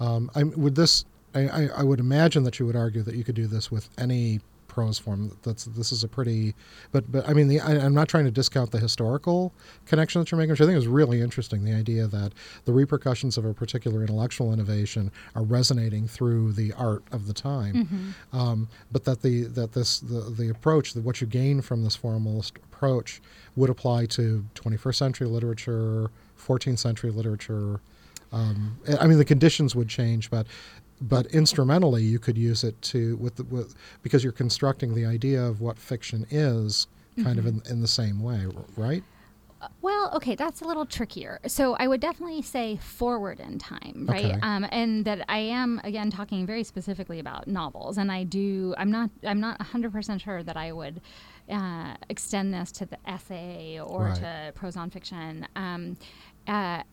um, 0.00 0.30
I 0.34 0.44
would 0.44 0.76
this 0.76 1.04
I, 1.34 1.48
I, 1.48 1.68
I 1.76 1.82
would 1.82 2.00
imagine 2.00 2.42
that 2.44 2.58
you 2.58 2.66
would 2.66 2.76
argue 2.76 3.02
that 3.02 3.14
you 3.14 3.24
could 3.24 3.34
do 3.34 3.46
this 3.46 3.70
with 3.70 3.90
any 3.98 4.40
prose 4.78 4.96
form. 4.96 5.36
That's 5.42 5.64
this 5.64 5.90
is 5.90 6.04
a 6.04 6.08
pretty, 6.08 6.54
but 6.92 7.10
but 7.10 7.28
I 7.28 7.32
mean 7.32 7.48
the 7.48 7.58
I, 7.58 7.72
I'm 7.72 7.94
not 7.94 8.06
trying 8.06 8.26
to 8.26 8.30
discount 8.30 8.70
the 8.70 8.78
historical 8.78 9.52
connection 9.86 10.20
that 10.20 10.30
you're 10.30 10.38
making, 10.38 10.52
which 10.52 10.60
I 10.60 10.66
think 10.66 10.78
is 10.78 10.86
really 10.86 11.20
interesting. 11.20 11.64
The 11.64 11.74
idea 11.74 12.06
that 12.06 12.32
the 12.64 12.72
repercussions 12.72 13.36
of 13.36 13.44
a 13.44 13.52
particular 13.52 14.02
intellectual 14.02 14.52
innovation 14.52 15.10
are 15.34 15.42
resonating 15.42 16.06
through 16.06 16.52
the 16.52 16.72
art 16.74 17.02
of 17.10 17.26
the 17.26 17.32
time, 17.32 18.14
um, 18.32 18.68
but 18.92 19.02
that 19.04 19.22
the 19.22 19.42
that 19.58 19.72
this 19.72 19.98
the 19.98 20.20
the 20.20 20.48
approach 20.48 20.92
that 20.92 21.02
what 21.02 21.20
you 21.20 21.26
gain 21.26 21.60
from 21.60 21.82
this 21.82 21.96
formalist 21.96 22.56
approach 22.70 23.20
would 23.56 23.70
apply 23.70 24.06
to 24.06 24.44
21st 24.54 24.94
century 24.94 25.26
literature, 25.26 26.12
14th 26.38 26.78
century 26.78 27.10
literature. 27.10 27.80
Um, 28.30 28.78
I 29.00 29.08
mean, 29.08 29.18
the 29.18 29.24
conditions 29.24 29.74
would 29.74 29.88
change, 29.88 30.30
but 30.30 30.46
but 31.00 31.26
instrumentally, 31.28 32.02
you 32.02 32.18
could 32.18 32.36
use 32.38 32.64
it 32.64 32.80
to 32.82 33.16
with, 33.16 33.36
the, 33.36 33.44
with 33.44 33.74
because 34.02 34.22
you're 34.24 34.32
constructing 34.32 34.94
the 34.94 35.06
idea 35.06 35.42
of 35.42 35.60
what 35.60 35.78
fiction 35.78 36.26
is, 36.30 36.86
kind 37.22 37.38
of 37.38 37.46
in, 37.46 37.62
in 37.68 37.80
the 37.80 37.88
same 37.88 38.22
way, 38.22 38.46
right? 38.76 39.02
Well, 39.82 40.12
okay, 40.14 40.36
that's 40.36 40.60
a 40.60 40.64
little 40.64 40.86
trickier. 40.86 41.40
So 41.48 41.74
I 41.74 41.88
would 41.88 42.00
definitely 42.00 42.42
say 42.42 42.76
forward 42.76 43.40
in 43.40 43.58
time, 43.58 44.06
right? 44.08 44.26
Okay. 44.26 44.38
Um, 44.40 44.64
and 44.70 45.04
that 45.04 45.24
I 45.28 45.38
am 45.38 45.80
again 45.82 46.10
talking 46.12 46.46
very 46.46 46.62
specifically 46.62 47.18
about 47.18 47.48
novels, 47.48 47.98
and 47.98 48.12
I 48.12 48.22
do. 48.22 48.72
I'm 48.78 48.92
not. 48.92 49.10
I'm 49.24 49.40
not 49.40 49.58
100 49.58 49.90
percent 49.92 50.20
sure 50.22 50.44
that 50.44 50.56
I 50.56 50.70
would 50.70 51.00
uh, 51.50 51.94
extend 52.08 52.54
this 52.54 52.70
to 52.72 52.86
the 52.86 52.98
essay 53.04 53.80
or 53.80 54.04
Right. 54.04 54.14
to 54.16 54.52
prose 54.54 54.76
nonfiction. 54.76 55.44
Um, 55.56 55.96
uh, 56.46 56.84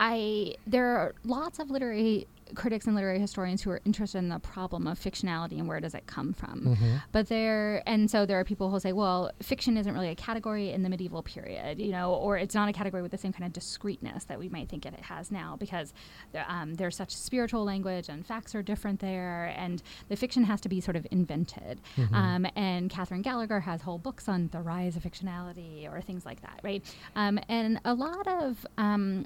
I 0.00 0.54
there 0.66 0.86
are 0.96 1.14
lots 1.24 1.58
of 1.58 1.70
literary 1.70 2.26
critics 2.54 2.86
and 2.86 2.94
literary 2.94 3.18
historians 3.18 3.62
who 3.62 3.70
are 3.70 3.80
interested 3.86 4.18
in 4.18 4.28
the 4.28 4.38
problem 4.38 4.86
of 4.86 4.98
fictionality 5.00 5.58
and 5.58 5.66
where 5.66 5.80
does 5.80 5.94
it 5.94 6.06
come 6.06 6.34
from. 6.34 6.76
But 7.10 7.28
there 7.28 7.82
and 7.86 8.10
so 8.10 8.26
there 8.26 8.38
are 8.38 8.44
people 8.44 8.70
who 8.70 8.78
say, 8.78 8.92
well, 8.92 9.30
fiction 9.40 9.78
isn't 9.78 9.94
really 9.94 10.10
a 10.10 10.14
category 10.14 10.70
in 10.70 10.82
the 10.82 10.90
medieval 10.90 11.22
period, 11.22 11.78
you 11.80 11.92
know, 11.92 12.12
or 12.12 12.36
it's 12.36 12.54
not 12.54 12.68
a 12.68 12.72
category 12.72 13.00
with 13.00 13.10
the 13.10 13.16
same 13.16 13.32
kind 13.32 13.46
of 13.46 13.54
discreteness 13.54 14.24
that 14.24 14.38
we 14.38 14.50
might 14.50 14.68
think 14.68 14.84
it 14.84 14.92
has 15.00 15.30
now 15.30 15.56
because 15.58 15.94
um, 16.46 16.74
there's 16.74 16.94
such 16.94 17.16
spiritual 17.16 17.64
language 17.64 18.10
and 18.10 18.26
facts 18.26 18.54
are 18.54 18.62
different 18.62 19.00
there, 19.00 19.54
and 19.56 19.82
the 20.10 20.16
fiction 20.16 20.44
has 20.44 20.60
to 20.60 20.68
be 20.68 20.78
sort 20.80 20.96
of 20.96 21.06
invented. 21.10 21.80
Um, 22.12 22.46
and 22.56 22.90
Catherine 22.90 23.22
Gallagher 23.22 23.60
has 23.60 23.80
whole 23.80 23.98
books 23.98 24.28
on 24.28 24.48
the 24.52 24.60
rise 24.60 24.96
of 24.96 25.04
fictionality 25.04 25.90
or 25.90 26.02
things 26.02 26.26
like 26.26 26.42
that, 26.42 26.60
right? 26.62 26.84
Um, 27.16 27.38
and 27.48 27.80
a 27.86 27.94
lot 27.94 28.26
of 28.26 28.66
um, 28.76 29.24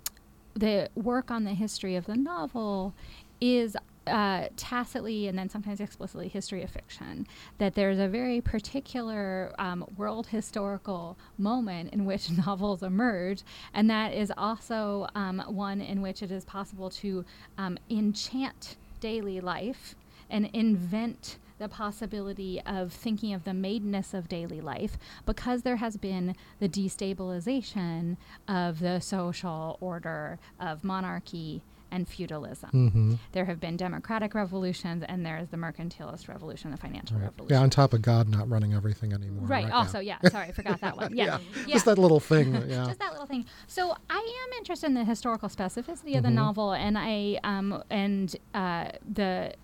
the 0.57 0.89
work 0.95 1.31
on 1.31 1.45
the 1.45 1.55
history 1.55 1.97
of 1.97 2.07
the 2.07 2.17
novel 2.17 2.95
is 3.41 3.77
uh, 4.07 4.47
tacitly 4.57 5.27
and 5.27 5.39
then 5.39 5.49
sometimes 5.49 5.81
explicitly 5.81 6.29
history 6.29 6.63
of 6.63 6.71
fiction. 6.71 7.27
That 7.59 7.75
there's 7.75 7.99
a 7.99 8.09
very 8.09 8.41
particular 8.41 9.53
um, 9.59 9.85
world 9.97 10.29
historical 10.29 11.17
moment 11.39 11.93
in 11.93 12.05
which 12.05 12.31
novels 12.47 12.83
emerge, 12.83 13.43
and 13.75 13.91
that 13.91 14.15
is 14.15 14.33
also 14.37 15.09
um, 15.15 15.43
one 15.49 15.81
in 15.81 16.03
which 16.03 16.23
it 16.23 16.31
is 16.31 16.45
possible 16.45 16.91
to 16.91 17.25
um, 17.59 17.79
enchant 17.91 18.77
daily 19.01 19.41
life 19.41 19.95
and 20.31 20.49
invent 20.53 21.39
the 21.59 21.69
possibility 21.69 22.61
of 22.67 22.93
thinking 22.93 23.33
of 23.33 23.45
the 23.45 23.53
maidenness 23.55 24.13
of 24.15 24.29
daily 24.29 24.61
life 24.61 24.99
because 25.25 25.63
there 25.63 25.77
has 25.77 25.97
been 25.97 26.35
the 26.61 26.69
destabilization 26.69 28.17
of 28.49 28.81
the 28.81 29.01
social 29.01 29.79
order 29.81 30.39
of 30.61 30.85
monarchy 30.85 31.63
and 31.91 32.09
feudalism. 32.09 32.71
Mm-hmm. 32.75 33.15
There 33.31 33.45
have 33.45 33.61
been 33.61 33.77
democratic 33.77 34.35
revolutions, 34.35 35.05
and 35.09 35.25
there 35.25 35.39
is 35.39 35.49
the 35.51 35.57
mercantilist 35.57 36.29
revolution, 36.29 36.73
the 36.73 36.77
financial 36.77 37.17
revolution. 37.17 37.55
Yeah, 37.55 37.63
on 37.63 37.71
top 37.71 37.95
of 37.95 38.03
God 38.03 38.29
not 38.29 38.49
running 38.51 38.75
everything 38.75 39.13
anymore. 39.13 39.47
Right. 39.47 39.65
Right. 39.65 39.73
Also, 39.73 40.01
yeah. 40.01 40.19
yeah. 40.23 40.31
Sorry, 40.37 40.49
I 40.49 40.53
forgot 40.53 40.81
that 40.81 40.97
one. 40.97 41.17
Yeah. 41.17 41.39
yeah. 41.65 41.73
Just 41.75 41.85
that 41.85 41.97
little 41.99 42.19
thing. 42.21 42.55
Yeah. 42.69 42.87
Just 42.87 42.99
that 42.99 43.13
little 43.13 43.27
thing. 43.27 43.47
So 43.69 43.97
I 44.11 44.17
am 44.47 44.53
interested 44.59 44.87
in 44.89 44.95
the 44.95 45.05
historical 45.05 45.49
specificity 45.49 46.17
of 46.17 46.25
the 46.25 46.29
Mhm. 46.29 46.35
novel, 46.35 46.73
and 46.73 46.99
I 46.99 47.39
um 47.45 47.83
and 47.89 48.35
uh, 48.53 48.89
the 49.11 49.55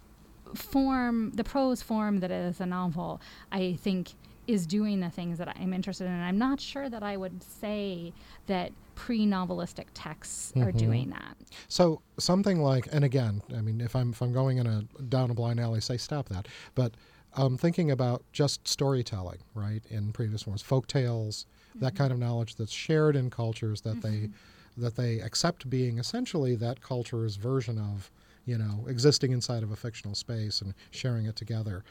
form, 0.54 1.30
the 1.32 1.44
prose 1.44 1.82
form 1.82 2.20
that 2.20 2.30
is 2.30 2.60
a 2.60 2.66
novel. 2.66 3.20
I 3.50 3.74
think 3.74 4.10
is 4.48 4.66
doing 4.66 4.98
the 4.98 5.08
things 5.08 5.38
that 5.38 5.48
I'm 5.56 5.72
interested 5.72 6.04
in. 6.04 6.10
And 6.10 6.24
I'm 6.24 6.36
not 6.36 6.60
sure 6.60 6.88
that 6.90 7.02
I 7.04 7.16
would 7.16 7.42
say 7.44 8.12
that 8.48 8.72
pre-novelistic 8.96 9.86
texts 9.94 10.52
are 10.56 10.72
Mhm. 10.72 10.76
doing 10.78 11.10
that. 11.10 11.36
So 11.68 12.02
something 12.18 12.60
like, 12.60 12.88
and 12.92 13.04
again, 13.04 13.42
I 13.56 13.60
mean, 13.60 13.80
if 13.80 13.94
I'm 13.94 14.10
if 14.10 14.20
I'm 14.20 14.32
going 14.32 14.58
in 14.58 14.66
a 14.66 14.82
down 15.08 15.30
a 15.30 15.34
blind 15.34 15.60
alley, 15.60 15.80
say 15.80 15.96
stop 15.96 16.28
that. 16.28 16.48
But 16.74 16.94
um, 17.34 17.56
thinking 17.56 17.90
about 17.90 18.24
just 18.32 18.66
storytelling, 18.68 19.38
right, 19.54 19.82
in 19.88 20.12
previous 20.12 20.42
forms, 20.42 20.60
folk 20.60 20.86
tales, 20.86 21.46
that 21.76 21.94
kind 21.94 22.12
of 22.12 22.18
knowledge 22.18 22.56
that's 22.56 22.72
shared 22.72 23.16
in 23.16 23.30
cultures 23.30 23.82
that 23.82 24.02
they 24.02 24.28
that 24.76 24.96
they 24.96 25.20
accept 25.20 25.68
being 25.70 25.98
essentially 25.98 26.54
that 26.56 26.80
culture's 26.80 27.36
version 27.36 27.78
of, 27.78 28.10
you 28.44 28.58
know, 28.58 28.86
existing 28.88 29.32
inside 29.32 29.62
of 29.62 29.70
a 29.70 29.76
fictional 29.76 30.14
space 30.14 30.60
and 30.60 30.74
sharing 30.90 31.26
it 31.26 31.36
together. 31.36 31.84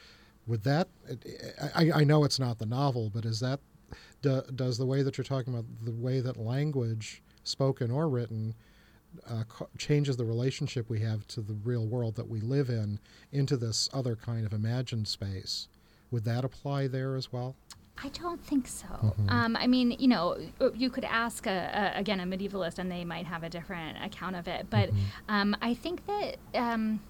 Would 0.48 0.64
that? 0.64 0.90
I, 1.76 1.92
I 1.94 2.04
know 2.04 2.24
it's 2.24 2.40
not 2.40 2.58
the 2.60 2.66
novel, 2.66 3.10
but 3.14 3.26
is 3.26 3.40
that 3.40 3.60
do, 4.22 4.42
does 4.56 4.78
the 4.78 4.86
way 4.86 5.04
that 5.04 5.18
you're 5.18 5.26
talking 5.26 5.54
about 5.54 5.66
the 5.84 5.92
way 5.92 6.20
that 6.20 6.38
language, 6.38 7.22
spoken 7.44 7.92
or 7.92 8.10
written, 8.10 8.56
uh, 9.30 9.44
changes 9.78 10.18
the 10.18 10.26
relationship 10.26 10.90
we 10.90 11.00
have 11.02 11.28
to 11.28 11.42
the 11.42 11.54
real 11.64 11.86
world 11.86 12.16
that 12.16 12.30
we 12.30 12.40
live 12.40 12.70
in 12.70 13.00
into 13.32 13.58
this 13.58 13.90
other 13.94 14.16
kind 14.16 14.46
of 14.46 14.54
imagined 14.54 15.08
space. 15.08 15.68
Would 16.12 16.24
that 16.26 16.46
apply 16.46 16.88
there 16.88 17.16
as 17.16 17.32
well? 17.32 17.56
I 18.04 18.10
don't 18.10 18.44
think 18.44 18.68
so. 18.68 18.88
Mm-hmm. 18.88 19.30
Um, 19.30 19.56
I 19.56 19.68
mean, 19.68 19.96
you 20.00 20.08
know, 20.08 20.38
uh, 20.60 20.72
you 20.74 20.90
could 20.90 21.04
ask 21.06 21.46
a, 21.46 21.94
a, 21.96 22.00
again 22.00 22.20
a 22.20 22.24
medievalist, 22.24 22.80
and 22.80 22.92
they 22.92 23.06
might 23.06 23.26
have 23.28 23.44
a 23.44 23.50
different 23.50 24.04
account 24.04 24.36
of 24.36 24.48
it. 24.48 24.68
But 24.70 24.90
Mm-hmm. 24.90 25.00
um, 25.36 25.56
I 25.62 25.74
think 25.76 26.06
that 26.08 26.38
um, 26.56 27.02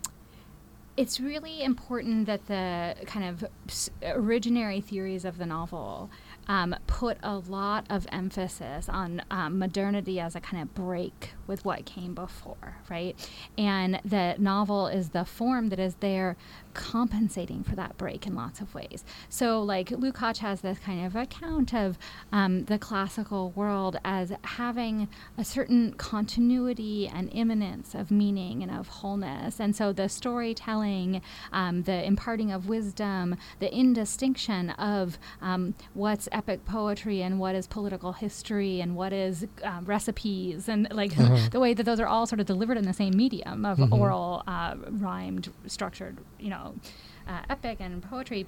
it's 0.98 1.20
really 1.20 1.64
important 1.64 2.26
that 2.26 2.48
the 2.48 2.96
kind 3.06 3.26
of 3.26 3.46
s- 3.70 3.90
originary 4.04 4.84
theories 4.84 5.24
of 5.24 5.38
the 5.38 5.46
novel 5.46 6.10
um, 6.48 6.76
put 6.88 7.18
a 7.24 7.38
lot 7.38 7.86
of 7.90 8.06
emphasis 8.12 8.90
on 8.90 9.22
um, 9.32 9.58
modernity 9.58 10.20
as 10.20 10.36
a 10.36 10.42
kind 10.42 10.62
of 10.62 10.74
break 10.76 11.32
with 11.48 11.64
what 11.64 11.86
came 11.86 12.14
before, 12.14 12.76
right? 12.90 13.16
And 13.58 14.02
the 14.04 14.36
novel 14.38 14.88
is 14.88 15.10
the 15.10 15.24
form 15.24 15.70
that 15.70 15.80
is 15.80 15.96
there 16.02 16.36
compensating 16.74 17.64
for 17.64 17.76
that 17.76 17.98
break 17.98 18.26
in 18.28 18.36
lots 18.36 18.60
of 18.62 18.74
ways. 18.74 19.04
So, 19.30 19.62
like, 19.62 19.90
Lukács 19.90 20.38
has 20.40 20.62
this 20.62 20.80
kind 20.80 21.06
of 21.06 21.16
account 21.16 21.74
of 21.74 21.98
um, 22.32 22.66
the 22.66 22.78
classical 22.80 23.52
world 23.52 23.98
as 24.04 24.34
having 24.44 25.08
a 25.38 25.44
certain 25.46 25.94
continuity 25.94 27.08
and 27.08 27.30
immanence 27.34 27.94
of 27.96 28.10
meaning 28.12 28.64
and 28.64 28.72
of 28.72 28.88
wholeness. 28.88 29.60
And 29.60 29.76
so 29.76 29.92
the 29.94 30.08
storytelling 30.10 31.22
um, 31.52 31.84
the 31.84 32.04
imparting 32.06 32.52
of 32.52 32.68
wisdom, 32.68 33.36
the 33.60 33.74
indistinction 33.76 34.72
of 34.72 35.18
um, 35.42 35.76
what's 35.94 36.28
epic 36.32 36.66
poetry 36.66 37.22
and 37.22 37.40
what 37.40 37.56
is 37.56 37.68
political 37.68 38.14
history 38.14 38.82
and 38.82 38.96
what 38.96 39.14
is 39.14 39.46
um, 39.64 39.86
recipes, 39.86 40.68
and 40.70 40.88
like 40.92 41.12
Uh-huh. 41.20 41.50
the 41.52 41.60
way 41.60 41.74
that 41.74 41.84
those 41.84 42.00
are 42.00 42.08
all 42.08 42.26
sort 42.26 42.40
of 42.40 42.46
delivered 42.46 42.78
in 42.78 42.86
the 42.86 42.94
same 42.94 43.14
medium 43.16 43.66
of 43.66 43.78
Mhm. 43.78 43.92
oral, 44.00 44.44
uh, 44.48 44.76
rhymed, 44.90 45.52
structured, 45.68 46.16
you 46.40 46.50
know, 46.50 46.61
uh, 47.28 47.42
epic 47.50 47.78
and 47.80 48.02
poetry 48.04 48.46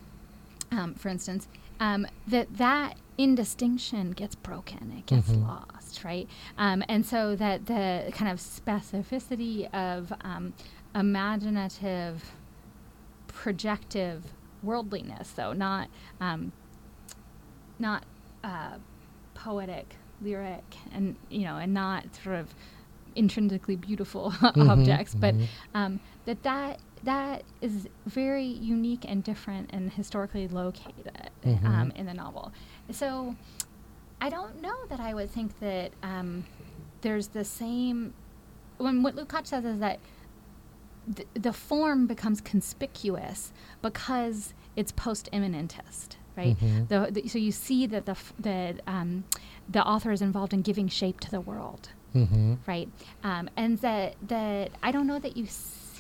um, 0.72 0.96
for 0.96 1.10
instance, 1.10 1.48
um, 1.80 2.08
that 2.28 2.58
that 2.58 2.98
indistinction 3.18 4.10
gets 4.12 4.34
broken, 4.34 4.92
it 4.98 5.06
gets 5.06 5.30
Mhm. 5.30 5.44
lost, 5.48 6.04
right? 6.04 6.28
Um, 6.58 6.84
and 6.90 7.06
so 7.06 7.36
that 7.36 7.68
the 7.68 8.12
kind 8.12 8.32
of 8.32 8.40
specificity 8.40 9.72
of 9.74 10.12
um, 10.22 10.54
imaginative, 10.96 12.32
projective 13.28 14.24
worldliness, 14.64 15.32
though 15.32 15.54
not 15.54 15.90
um, 16.20 16.52
not 17.80 18.04
uh, 18.44 18.78
poetic, 19.34 19.96
lyric, 20.22 20.64
and 20.94 21.16
you 21.30 21.42
know, 21.44 21.58
and 21.58 21.74
not 21.74 22.16
sort 22.24 22.36
of 22.38 22.54
intrinsically 23.16 23.76
beautiful 23.76 24.34
objects, 24.56 25.14
but 25.14 25.36
mhm. 25.36 25.48
um, 25.76 26.00
that 26.26 26.42
that 26.44 26.80
that 27.04 27.44
is 27.62 27.88
very 28.06 28.46
unique 28.46 29.04
and 29.08 29.24
different 29.24 29.70
and 29.74 29.92
historically 29.92 30.48
located 30.48 31.30
Mhm. 31.44 31.66
um, 31.66 31.92
in 31.92 32.06
the 32.06 32.14
novel. 32.14 32.52
So 32.92 33.36
I 34.22 34.30
don't 34.30 34.62
know 34.62 34.76
that 34.90 35.00
I 35.00 35.14
would 35.14 35.30
think 35.30 35.60
that 35.60 35.92
um, 36.02 36.46
there's 37.02 37.28
the 37.30 37.44
same. 37.44 38.14
When 38.78 39.04
what 39.04 39.16
Lukács 39.16 39.48
says 39.48 39.66
is 39.66 39.80
that 39.80 40.00
th- 41.16 41.28
the 41.34 41.54
form 41.54 42.08
becomes 42.08 42.42
conspicuous 42.42 43.52
because 43.82 44.54
it's 44.76 44.92
post 44.92 45.30
immanentist, 45.32 46.18
right? 46.38 46.58
Mhm. 46.60 46.88
The, 46.88 47.10
the, 47.22 47.28
so 47.28 47.38
you 47.38 47.52
see 47.52 47.86
that 47.88 48.06
the 48.06 48.12
f- 48.14 48.34
that 48.40 48.82
um, 48.88 49.26
the 49.70 49.84
author 49.86 50.12
is 50.12 50.22
involved 50.22 50.54
in 50.54 50.62
giving 50.62 50.88
shape 50.88 51.20
to 51.22 51.32
the 51.32 51.42
world 51.42 51.90
Mhm. 52.16 52.60
right? 52.68 52.90
Um, 53.24 53.50
and 53.58 53.80
that 53.80 54.16
that 54.28 54.72
I 54.82 54.92
don't 54.92 55.08
know 55.08 55.20
that 55.20 55.36
you 55.36 55.46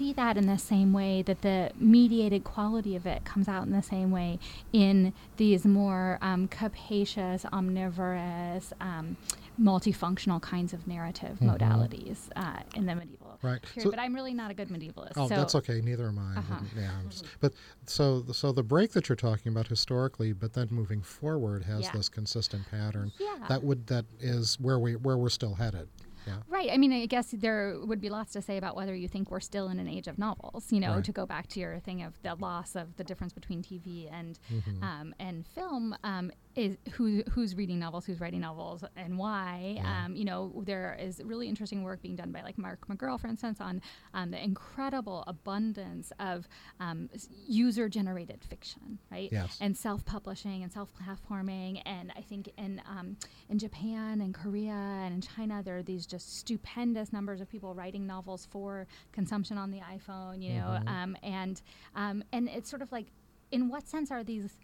see 0.03 0.13
that 0.13 0.37
in 0.37 0.47
the 0.47 0.57
same 0.57 0.91
way 0.91 1.21
that 1.21 1.41
the 1.41 1.71
mediated 1.77 2.43
quality 2.43 2.95
of 2.95 3.05
it 3.05 3.23
comes 3.23 3.47
out 3.47 3.65
in 3.65 3.71
the 3.71 3.81
same 3.81 4.11
way 4.11 4.37
in 4.73 5.13
these 5.37 5.65
more 5.65 6.17
um, 6.21 6.47
capacious, 6.49 7.45
omnivorous, 7.53 8.73
um, 8.81 9.15
multifunctional 9.61 10.41
kinds 10.41 10.73
of 10.73 10.85
narrative 10.87 11.37
Mhm. 11.39 11.57
modalities 11.57 12.17
uh, 12.35 12.59
in 12.75 12.85
the 12.85 12.95
medieval 12.95 13.37
Right. 13.41 13.61
period. 13.61 13.83
So- 13.83 13.91
but 13.91 13.99
I'm 13.99 14.13
really 14.13 14.33
not 14.33 14.51
a 14.51 14.53
good 14.53 14.69
medievalist. 14.69 15.13
Oh, 15.15 15.27
so 15.29 15.35
that's 15.35 15.55
okay. 15.55 15.79
Neither 15.79 16.07
am 16.07 16.17
I. 16.19 16.37
Uh-huh. 16.39 16.55
Yeah. 16.75 16.91
Just- 17.09 17.25
but 17.39 17.53
so 17.85 18.19
the- 18.21 18.33
so 18.33 18.51
the 18.51 18.63
break 18.63 18.91
that 18.93 19.07
you're 19.09 19.15
talking 19.15 19.51
about 19.51 19.67
historically, 19.67 20.33
but 20.33 20.53
then 20.53 20.67
moving 20.71 21.01
forward 21.01 21.63
has 21.65 21.83
Yeah. 21.83 21.91
this 21.93 22.09
consistent 22.09 22.69
pattern. 22.69 23.11
Yeah. 23.19 23.45
That 23.47 23.63
would 23.63 23.87
that 23.87 24.05
is 24.19 24.59
where 24.59 24.79
we 24.79 24.95
where 24.95 25.17
we're 25.17 25.29
still 25.29 25.55
headed. 25.55 25.87
Yeah. 26.27 26.37
Right. 26.47 26.69
I 26.71 26.77
mean, 26.77 26.93
I 26.93 27.05
guess 27.05 27.31
there 27.31 27.77
would 27.83 28.01
be 28.01 28.09
lots 28.09 28.31
to 28.33 28.41
say 28.41 28.57
about 28.57 28.75
whether 28.75 28.95
you 28.95 29.07
think 29.07 29.29
we're 29.31 29.39
still 29.39 29.67
in 29.69 29.79
an 29.79 29.87
age 29.87 30.07
of 30.07 30.17
novels. 30.17 30.71
You 30.71 30.79
know, 30.79 30.95
Right. 30.95 31.03
to 31.05 31.11
go 31.11 31.25
back 31.25 31.47
to 31.49 31.59
your 31.59 31.79
thing 31.79 32.01
of 32.03 32.13
the 32.21 32.35
loss 32.35 32.75
of 32.75 32.95
the 32.97 33.03
difference 33.03 33.33
between 33.33 33.61
TV 33.61 34.07
and 34.11 34.39
Mhm. 34.51 34.83
um, 34.83 35.15
and 35.19 35.45
film. 35.47 35.95
Um, 36.03 36.31
is 36.55 36.77
who 36.91 37.23
who's 37.31 37.55
reading 37.55 37.79
novels, 37.79 38.05
who's 38.05 38.19
writing 38.19 38.41
novels, 38.41 38.83
and 38.95 39.17
why? 39.17 39.73
Yeah. 39.77 40.05
Um, 40.05 40.15
you 40.15 40.23
know, 40.23 40.61
there 40.67 40.95
is 40.99 41.19
really 41.23 41.47
interesting 41.49 41.81
work 41.81 42.01
being 42.03 42.15
done 42.15 42.31
by 42.31 42.43
like 42.43 42.59
Mark 42.59 42.87
McGurl, 42.87 43.19
for 43.19 43.27
instance, 43.27 43.59
on 43.59 43.81
um, 44.13 44.29
the 44.29 44.43
incredible 44.43 45.23
abundance 45.25 46.11
of 46.19 46.47
um, 46.79 47.09
user-generated 47.47 48.43
fiction, 48.43 48.99
right? 49.11 49.29
Yes. 49.31 49.57
And 49.61 49.77
self-publishing 49.77 50.63
and 50.63 50.71
self-platforming, 50.71 51.81
and 51.85 52.11
I 52.15 52.21
think 52.21 52.49
in 52.57 52.81
um, 52.87 53.17
in 53.49 53.57
Japan 53.59 54.21
and 54.21 54.33
Korea 54.33 54.73
and 54.73 55.13
in 55.13 55.21
China, 55.21 55.61
there 55.63 55.77
are 55.77 55.83
these 55.83 56.05
just 56.13 56.37
stupendous 56.37 57.11
numbers 57.11 57.41
of 57.41 57.49
people 57.49 57.73
writing 57.73 58.05
novels 58.05 58.45
for 58.53 58.85
consumption 59.11 59.57
on 59.57 59.71
the 59.71 59.79
iPhone, 59.79 60.43
you 60.43 60.53
know, 60.59 60.77
Mhm. 60.79 60.87
um, 60.87 61.17
and 61.23 61.61
um, 61.95 62.23
and 62.31 62.47
it's 62.47 62.69
sort 62.69 62.81
of 62.83 62.91
like, 62.91 63.07
in 63.51 63.67
what 63.67 63.87
sense 63.87 64.11
are 64.11 64.23
these 64.23 64.57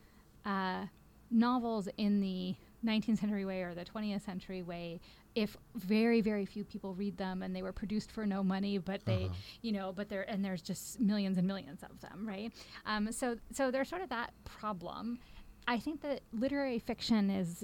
uh, 0.46 0.86
novels 1.32 1.88
in 1.98 2.22
the 2.22 2.56
19th 2.86 3.20
century 3.20 3.46
way 3.46 3.62
or 3.64 3.74
the 3.74 3.84
20th 3.86 4.22
century 4.22 4.62
way? 4.62 5.00
If 5.36 5.58
very 5.76 6.22
very 6.22 6.46
few 6.46 6.64
people 6.64 6.94
read 6.94 7.18
them 7.18 7.42
and 7.44 7.56
they 7.56 7.64
were 7.64 7.74
produced 7.74 8.12
for 8.12 8.26
no 8.28 8.44
money, 8.44 8.78
but 8.78 9.06
they, 9.06 9.26
Uh-huh. 9.26 9.34
you 9.64 9.72
know, 9.72 9.92
but 9.92 10.10
there 10.10 10.26
and 10.30 10.46
there's 10.46 10.62
just 10.62 11.00
millions 11.00 11.38
and 11.40 11.48
millions 11.48 11.82
of 11.82 12.00
them, 12.02 12.28
right? 12.28 12.52
Um, 12.86 13.12
so 13.12 13.38
so 13.52 13.72
there's 13.72 13.90
sort 13.90 14.04
of 14.04 14.10
that 14.10 14.30
problem. 14.44 15.18
I 15.68 15.80
think 15.80 16.02
that 16.02 16.22
literary 16.32 16.80
fiction 16.80 17.30
is 17.30 17.64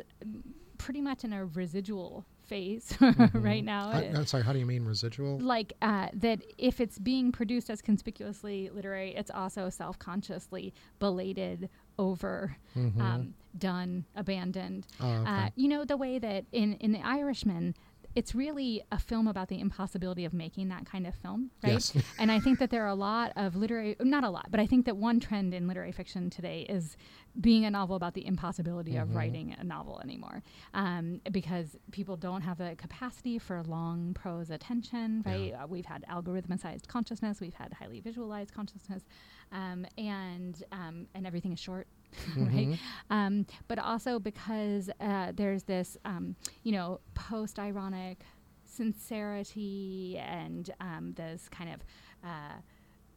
pretty 0.77 1.01
much 1.01 1.23
in 1.23 1.33
a 1.33 1.45
residual 1.45 2.25
phase 2.47 2.95
right 3.33 3.63
now. 3.63 3.89
I, 3.89 4.23
sorry. 4.25 4.43
How 4.43 4.53
do 4.53 4.59
you 4.59 4.65
mean 4.65 4.85
residual? 4.85 5.39
like 5.39 5.73
uh, 5.81 6.07
that 6.13 6.39
if 6.57 6.79
it's 6.79 6.97
being 6.99 7.31
produced 7.31 7.69
as 7.69 7.81
conspicuously 7.81 8.69
literary, 8.73 9.15
it's 9.15 9.31
also 9.31 9.69
self-consciously 9.69 10.73
belated, 10.99 11.69
over, 11.97 12.55
Mhm. 12.75 12.99
um, 13.01 13.33
done, 13.57 14.05
abandoned. 14.15 14.85
Oh, 14.99 15.07
okay. 15.09 15.29
uh, 15.31 15.49
you 15.55 15.67
know 15.67 15.85
the 15.85 15.97
way 15.97 16.19
that 16.19 16.45
in 16.51 16.73
in 16.75 16.91
The 16.91 17.01
Irishman. 17.01 17.75
It's 18.15 18.33
really 18.33 18.81
a 18.91 18.97
film 18.97 19.27
about 19.27 19.49
the 19.49 19.59
impossibility 19.59 20.23
of 20.23 20.33
making 20.33 20.69
that 20.69 20.85
kind 20.85 21.05
of 21.05 21.13
film, 21.15 21.51
right? 21.61 21.73
Yes. 21.73 21.93
and 22.19 22.31
I 22.31 22.39
think 22.39 22.59
that 22.59 22.69
there 22.69 22.83
are 22.85 22.87
a 22.89 22.95
lot 22.95 23.33
of 23.35 23.55
literary, 23.57 23.97
not 23.99 24.23
a 24.23 24.29
lot, 24.29 24.47
but 24.49 24.59
I 24.61 24.65
think 24.65 24.85
that 24.85 24.95
one 24.95 25.19
trend 25.19 25.53
in 25.53 25.67
literary 25.67 25.91
fiction 25.91 26.29
today 26.29 26.65
is 26.69 26.95
being 27.41 27.65
a 27.65 27.69
novel 27.69 27.97
about 27.97 28.13
the 28.13 28.25
impossibility 28.25 28.95
of 28.95 29.09
Mhm. 29.09 29.15
writing 29.15 29.55
a 29.59 29.63
novel 29.65 29.99
anymore, 30.01 30.41
um, 30.73 31.19
because 31.31 31.75
people 31.91 32.15
don't 32.15 32.41
have 32.41 32.57
the 32.57 32.75
capacity 32.77 33.37
for 33.37 33.61
long 33.63 34.13
prose 34.13 34.49
attention, 34.49 35.21
Yeah. 35.25 35.31
right? 35.31 35.51
Uh, 35.53 35.67
we've 35.67 35.85
had 35.85 36.05
algorithmicized 36.09 36.87
consciousness, 36.87 37.41
we've 37.41 37.53
had 37.55 37.73
highly 37.73 37.99
visualized 37.99 38.53
consciousness, 38.53 39.03
um, 39.51 39.85
and 39.97 40.63
um, 40.71 41.07
and 41.13 41.27
everything 41.27 41.51
is 41.51 41.59
short, 41.59 41.87
right? 42.37 42.67
Mhm. 42.69 42.79
Um, 43.09 43.45
but 43.67 43.79
also 43.79 44.19
because 44.19 44.89
uh, 44.99 45.31
there's 45.35 45.63
this, 45.63 45.97
um, 46.05 46.35
you 46.63 46.71
know, 46.71 46.99
post-ironic 47.13 48.23
sincerity 48.65 50.17
and 50.19 50.69
um, 50.81 51.13
this 51.15 51.47
kind 51.49 51.73
of 51.73 51.81
uh, 52.23 52.59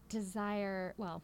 desire. 0.09 0.95
Well, 0.97 1.23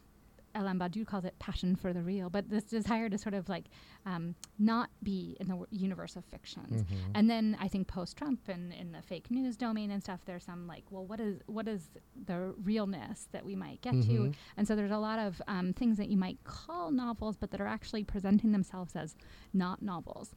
Alain 0.55 0.79
Badiou 0.79 1.07
calls 1.07 1.25
it 1.25 1.39
passion 1.39 1.75
for 1.77 1.93
the 1.93 2.03
real, 2.03 2.31
but 2.31 2.49
this 2.49 2.65
desire 2.65 3.09
to 3.09 3.19
sort 3.19 3.35
of 3.35 3.49
like 3.49 3.65
um, 4.07 4.35
not 4.59 4.91
be 5.03 5.37
in 5.41 5.47
the 5.49 5.55
w- 5.55 5.67
universe 5.71 6.17
of 6.17 6.25
fictions. 6.25 6.83
Mhm. 6.83 6.97
And 7.15 7.29
then 7.31 7.57
I 7.61 7.69
think 7.69 7.89
post-Trump 7.89 8.49
and 8.49 8.73
in 8.73 8.93
the 8.93 9.03
fake 9.03 9.31
news 9.31 9.57
domain 9.57 9.91
and 9.91 10.03
stuff, 10.03 10.21
there's 10.25 10.45
some 10.45 10.67
like, 10.67 10.85
well, 10.91 11.05
what 11.07 11.21
is 11.21 11.41
what 11.47 11.67
is 11.69 11.89
the 12.27 12.55
realness 12.63 13.29
that 13.33 13.45
we 13.45 13.57
might 13.57 13.81
get 13.81 13.93
to? 14.03 14.09
Mhm. 14.09 14.35
And 14.57 14.67
so 14.69 14.77
there's 14.77 14.91
a 14.91 14.99
lot 14.99 15.19
of 15.19 15.43
um, 15.49 15.73
things 15.73 15.97
that 15.97 16.09
you 16.09 16.17
might 16.17 16.39
call 16.45 16.91
novels, 16.91 17.37
but 17.37 17.51
that 17.51 17.61
are 17.61 17.67
actually 17.67 18.05
presenting 18.05 18.53
themselves 18.53 18.95
as 18.97 19.15
not 19.53 19.83
novels, 19.83 20.33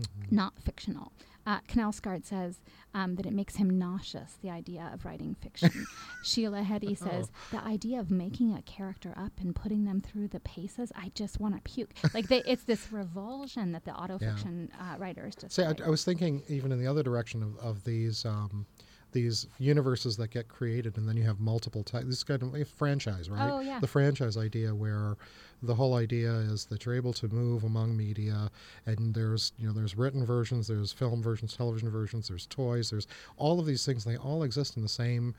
Mhm. 0.00 0.32
not 0.32 0.58
fictional. 0.58 1.12
Uh, 1.46 1.58
Knausgaard 1.68 2.24
says 2.26 2.60
um, 2.92 3.16
that 3.16 3.24
it 3.24 3.32
makes 3.32 3.56
him 3.56 3.78
nauseous, 3.78 4.36
the 4.42 4.50
idea 4.50 4.90
of 4.92 5.04
writing 5.06 5.34
fiction. 5.40 5.86
Sheila 6.22 6.62
Heti 6.62 6.94
says 6.96 7.30
the 7.50 7.58
idea 7.64 7.98
of 7.98 8.10
making 8.10 8.52
a 8.54 8.60
character 8.62 9.14
up 9.16 9.32
and 9.40 9.54
putting 9.56 9.84
them 9.84 10.00
through 10.02 10.28
the 10.28 10.40
paces, 10.40 10.92
I 10.94 11.10
just 11.14 11.40
want 11.40 11.56
to 11.56 11.62
puke. 11.62 11.92
like 12.14 12.28
they, 12.28 12.42
it's 12.46 12.64
this 12.64 12.92
revulsion 12.92 13.72
that 13.72 13.84
the 13.86 13.92
autofiction 13.92 14.68
uh, 14.78 14.98
writers 14.98 15.34
just. 15.34 15.54
See, 15.54 15.62
I. 15.62 15.74
I 15.84 15.88
was 15.88 16.04
thinking 16.04 16.42
even 16.48 16.72
in 16.72 16.78
the 16.78 16.86
other 16.86 17.02
direction 17.02 17.42
of, 17.42 17.56
of 17.58 17.84
these 17.84 18.24
um, 18.26 18.66
these 19.12 19.46
universes 19.58 20.16
that 20.16 20.28
get 20.30 20.48
created, 20.48 20.96
and 20.96 21.08
then 21.08 21.16
you 21.16 21.22
have 21.24 21.40
multiple 21.40 21.82
types. 21.82 22.06
This 22.06 22.16
is 22.18 22.24
kind 22.24 22.42
of 22.42 22.54
a 22.54 22.64
franchise, 22.64 23.28
right? 23.30 23.50
Oh, 23.52 23.60
yeah. 23.60 23.80
The 23.80 23.86
franchise 23.86 24.36
idea, 24.36 24.74
where 24.74 25.16
the 25.62 25.74
whole 25.74 25.94
idea 25.94 26.32
is 26.32 26.64
that 26.66 26.84
you're 26.86 26.94
able 26.94 27.12
to 27.14 27.28
move 27.28 27.64
among 27.64 27.96
media, 27.96 28.50
and 28.86 29.14
there's 29.14 29.52
you 29.58 29.66
know 29.66 29.72
there's 29.72 29.96
written 29.96 30.24
versions, 30.24 30.66
there's 30.68 30.92
film 30.92 31.22
versions, 31.22 31.56
television 31.56 31.90
versions, 31.90 32.28
there's 32.28 32.46
toys, 32.46 32.90
there's 32.90 33.06
all 33.36 33.60
of 33.60 33.66
these 33.66 33.84
things. 33.84 34.04
They 34.04 34.16
all 34.16 34.42
exist 34.42 34.76
in 34.76 34.82
the 34.82 34.88
same 34.88 35.34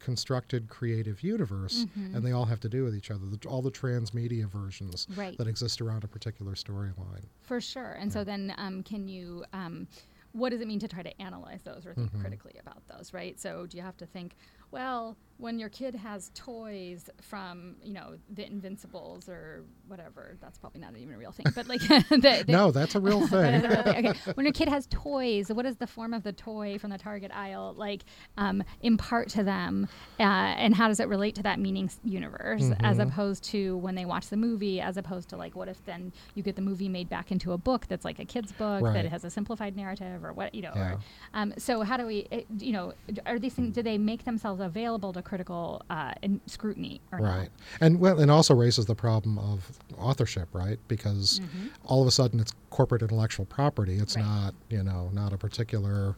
constructed 0.00 0.68
creative 0.68 1.22
universe, 1.22 1.86
Mhm. 1.96 2.14
and 2.16 2.26
they 2.26 2.32
all 2.32 2.44
have 2.44 2.60
to 2.60 2.68
do 2.68 2.84
with 2.84 2.94
each 2.94 3.10
other. 3.10 3.24
The, 3.24 3.48
all 3.48 3.62
the 3.62 3.70
transmedia 3.70 4.44
versions 4.46 5.06
Right. 5.16 5.36
that 5.38 5.46
exist 5.46 5.80
around 5.80 6.04
a 6.04 6.08
particular 6.08 6.52
storyline. 6.54 7.24
For 7.42 7.58
sure. 7.60 7.92
And 7.92 8.12
so 8.12 8.22
then, 8.22 8.52
um, 8.58 8.82
can 8.82 9.08
you, 9.08 9.44
um, 9.54 9.88
what 10.34 10.50
does 10.50 10.60
it 10.60 10.66
mean 10.68 10.80
to 10.80 10.88
try 10.88 11.02
to 11.02 11.22
analyze 11.22 11.62
those 11.62 11.86
or 11.86 11.94
think 11.94 12.12
Mhm. 12.12 12.20
critically 12.20 12.56
about 12.60 12.82
those, 12.88 13.12
right? 13.14 13.38
So 13.40 13.66
do 13.66 13.76
you 13.76 13.82
have 13.84 13.96
to 13.98 14.06
think, 14.06 14.36
well, 14.70 15.16
when 15.38 15.58
your 15.58 15.68
kid 15.68 15.96
has 15.96 16.30
toys 16.32 17.10
from 17.20 17.74
you 17.82 17.92
know 17.92 18.14
the 18.32 18.46
Invincibles 18.46 19.28
or 19.28 19.64
whatever, 19.88 20.36
that's 20.40 20.58
probably 20.58 20.80
not 20.80 20.96
even 20.96 21.12
a 21.12 21.18
real 21.18 21.32
thing. 21.32 21.46
But 21.54 21.66
like, 21.66 21.80
the, 22.08 22.44
the 22.46 22.52
no, 22.52 22.70
that's 22.70 22.94
a 22.94 23.00
real 23.00 23.20
That 23.26 23.62
thing. 23.62 23.64
a 23.64 23.68
real 23.68 23.82
thing. 23.82 24.06
Okay. 24.08 24.32
When 24.34 24.46
your 24.46 24.52
kid 24.52 24.68
has 24.68 24.86
toys, 24.90 25.48
what 25.50 25.66
is 25.66 25.76
the 25.76 25.88
form 25.88 26.14
of 26.14 26.22
the 26.22 26.32
toy 26.32 26.78
from 26.78 26.90
the 26.90 26.98
Target 26.98 27.32
aisle 27.34 27.74
like 27.76 28.04
um, 28.38 28.62
impart 28.80 29.28
to 29.30 29.42
them, 29.42 29.88
uh, 30.20 30.22
and 30.22 30.72
how 30.74 30.86
does 30.86 31.00
it 31.00 31.08
relate 31.08 31.34
to 31.34 31.42
that 31.42 31.58
meaning 31.58 31.90
universe, 32.04 32.70
as 32.80 32.98
Mm-hmm. 32.98 33.00
opposed 33.08 33.42
to 33.44 33.76
when 33.78 33.96
they 33.96 34.04
watch 34.04 34.28
the 34.28 34.36
movie, 34.36 34.80
as 34.80 34.96
opposed 34.96 35.28
to 35.30 35.36
like 35.36 35.56
what 35.56 35.66
if 35.68 35.84
then 35.84 36.12
you 36.36 36.44
get 36.44 36.54
the 36.54 36.62
movie 36.62 36.88
made 36.88 37.08
back 37.08 37.32
into 37.32 37.50
a 37.52 37.58
book 37.58 37.86
that's 37.88 38.04
like 38.04 38.20
a 38.20 38.24
kid's 38.24 38.52
book 38.52 38.82
Right. 38.82 38.94
that 38.94 39.06
has 39.06 39.24
a 39.24 39.30
simplified 39.30 39.74
narrative 39.76 40.24
or 40.24 40.32
what 40.32 40.54
you 40.54 40.62
know. 40.62 40.72
Yeah. 40.76 40.92
Or, 40.92 40.98
um, 41.34 41.54
so 41.58 41.82
how 41.82 41.96
do 41.96 42.06
we, 42.06 42.28
it, 42.30 42.46
you 42.58 42.72
know, 42.72 42.92
are 43.26 43.38
these 43.40 43.54
things? 43.54 43.74
Do 43.74 43.82
they 43.82 43.98
make 43.98 44.24
themselves 44.24 44.53
available 44.60 45.12
to 45.12 45.22
critical 45.22 45.82
uh, 45.90 46.12
in 46.22 46.40
scrutiny 46.46 47.00
or 47.12 47.20
not? 47.20 47.36
Right. 47.38 47.48
And 47.80 48.00
well, 48.00 48.20
and 48.20 48.30
also 48.30 48.54
raises 48.54 48.86
the 48.86 48.94
problem 48.94 49.38
of 49.38 49.78
authorship, 49.98 50.48
right? 50.52 50.78
Because 50.88 51.40
all 51.84 52.02
of 52.02 52.08
a 52.08 52.10
sudden 52.10 52.40
it's 52.40 52.52
corporate 52.70 53.02
intellectual 53.02 53.46
property. 53.46 53.96
It's 53.98 54.16
Right. 54.16 54.24
not, 54.24 54.54
you 54.70 54.82
know, 54.82 55.10
not 55.12 55.32
a 55.32 55.36
particular, 55.38 56.16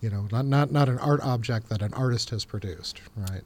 you 0.00 0.10
know, 0.10 0.28
not 0.32 0.46
not 0.46 0.70
not 0.72 0.88
an 0.88 0.98
art 0.98 1.20
object 1.22 1.68
that 1.68 1.82
an 1.82 1.92
artist 1.94 2.30
has 2.30 2.44
produced, 2.44 3.00
right? 3.16 3.42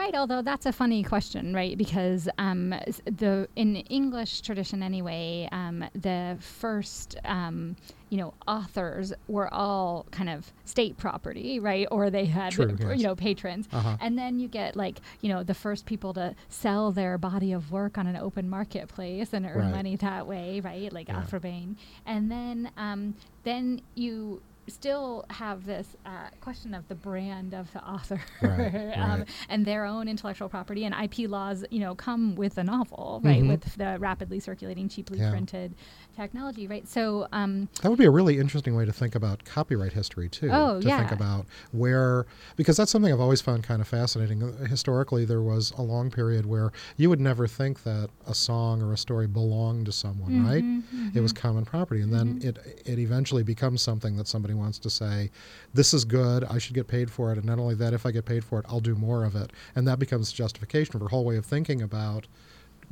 Right, 0.00 0.14
although 0.14 0.40
that's 0.40 0.64
a 0.64 0.72
funny 0.72 1.02
question, 1.02 1.52
right? 1.52 1.76
Because 1.76 2.26
um, 2.38 2.70
the 3.04 3.48
in 3.54 3.76
English 3.76 4.40
tradition 4.40 4.82
anyway, 4.82 5.46
um, 5.52 5.84
the 5.94 6.38
first 6.40 7.16
um, 7.26 7.76
you 8.08 8.16
know 8.16 8.32
authors 8.48 9.12
were 9.28 9.52
all 9.52 10.06
kind 10.10 10.30
of 10.30 10.54
state 10.64 10.96
property, 10.96 11.60
right? 11.60 11.86
Or 11.90 12.08
they 12.08 12.24
had 12.24 12.52
True, 12.54 12.74
you 12.96 13.02
know 13.02 13.14
patrons, 13.14 13.68
Uh-huh. 13.74 13.98
and 14.00 14.18
then 14.18 14.40
you 14.40 14.48
get 14.48 14.74
like 14.74 15.00
you 15.20 15.28
know 15.28 15.42
the 15.42 15.52
first 15.52 15.84
people 15.84 16.14
to 16.14 16.34
sell 16.48 16.92
their 16.92 17.18
body 17.18 17.52
of 17.52 17.70
work 17.70 17.98
on 17.98 18.06
an 18.06 18.16
open 18.16 18.48
marketplace 18.48 19.34
and 19.34 19.44
earn 19.44 19.58
Right. 19.58 19.70
money 19.70 19.96
that 19.96 20.26
way, 20.26 20.60
right? 20.60 20.90
Like 20.90 21.08
Yeah. 21.08 21.18
Alfred 21.18 21.76
and 22.06 22.30
then 22.30 22.70
um, 22.78 23.16
then 23.44 23.82
you 23.94 24.40
still 24.70 25.24
have 25.30 25.66
this 25.66 25.96
uh, 26.06 26.28
question 26.40 26.72
of 26.74 26.88
the 26.88 26.94
brand 26.94 27.52
of 27.54 27.72
the 27.72 27.82
author 27.84 28.20
Right, 28.40 28.92
um, 28.96 29.20
right. 29.20 29.28
and 29.48 29.66
their 29.66 29.84
own 29.84 30.08
intellectual 30.08 30.48
property 30.48 30.84
and 30.84 30.94
IP 30.94 31.28
laws, 31.28 31.64
you 31.70 31.80
know, 31.80 31.94
come 31.94 32.34
with 32.36 32.56
a 32.58 32.64
novel, 32.64 33.20
right? 33.22 33.42
Mhm. 33.42 33.48
With 33.48 33.74
the 33.76 33.98
rapidly 33.98 34.40
circulating, 34.40 34.88
cheaply 34.88 35.18
Yeah. 35.18 35.30
printed 35.30 35.74
technology, 36.16 36.66
right? 36.66 36.86
So, 36.88 37.26
um, 37.32 37.68
That 37.82 37.90
would 37.90 37.98
be 37.98 38.04
a 38.04 38.10
really 38.10 38.38
interesting 38.38 38.74
way 38.74 38.84
to 38.84 38.92
think 38.92 39.14
about 39.14 39.44
copyright 39.44 39.92
history 39.92 40.28
too. 40.28 40.50
Oh, 40.52 40.80
to 40.80 40.88
think 40.88 41.10
about 41.12 41.46
where 41.72 42.26
because 42.56 42.76
that's 42.76 42.90
something 42.90 43.12
I've 43.12 43.20
always 43.20 43.40
found 43.40 43.62
kind 43.64 43.80
of 43.80 43.88
fascinating. 43.88 44.42
Uh, 44.42 44.64
Historically, 44.66 45.24
there 45.24 45.42
was 45.42 45.72
a 45.76 45.82
long 45.82 46.10
period 46.10 46.46
where 46.46 46.72
you 46.96 47.08
would 47.08 47.20
never 47.20 47.46
think 47.46 47.82
that 47.84 48.10
a 48.26 48.34
song 48.34 48.82
or 48.82 48.92
a 48.92 48.96
story 48.96 49.26
belonged 49.26 49.86
to 49.86 49.92
someone, 49.92 50.44
right? 50.44 50.62
Mm-hmm, 50.64 51.08
It 51.14 51.20
was 51.20 51.32
common 51.32 51.64
property, 51.64 52.00
and 52.00 52.12
then 52.12 52.38
it 52.42 52.58
it 52.86 52.98
eventually 52.98 53.42
becomes 53.42 53.82
something 53.82 54.16
that 54.16 54.28
somebody 54.28 54.54
wants 54.60 54.78
to 54.80 54.90
say, 54.90 55.30
"This 55.74 55.92
is 55.92 56.04
good. 56.04 56.44
I 56.44 56.58
should 56.58 56.74
get 56.74 56.86
paid 56.86 57.10
for 57.10 57.32
it." 57.32 57.38
And 57.38 57.46
not 57.46 57.58
only 57.58 57.74
that, 57.76 57.92
if 57.92 58.06
I 58.06 58.10
get 58.12 58.24
paid 58.26 58.44
for 58.44 58.60
it, 58.60 58.66
I'll 58.68 58.80
do 58.80 58.94
more 58.94 59.24
of 59.24 59.34
it, 59.34 59.52
and 59.74 59.88
that 59.88 59.98
becomes 59.98 60.30
justification 60.32 60.98
for 60.98 61.06
a 61.06 61.08
whole 61.08 61.24
way 61.24 61.36
of 61.36 61.44
thinking 61.46 61.82
about 61.82 62.26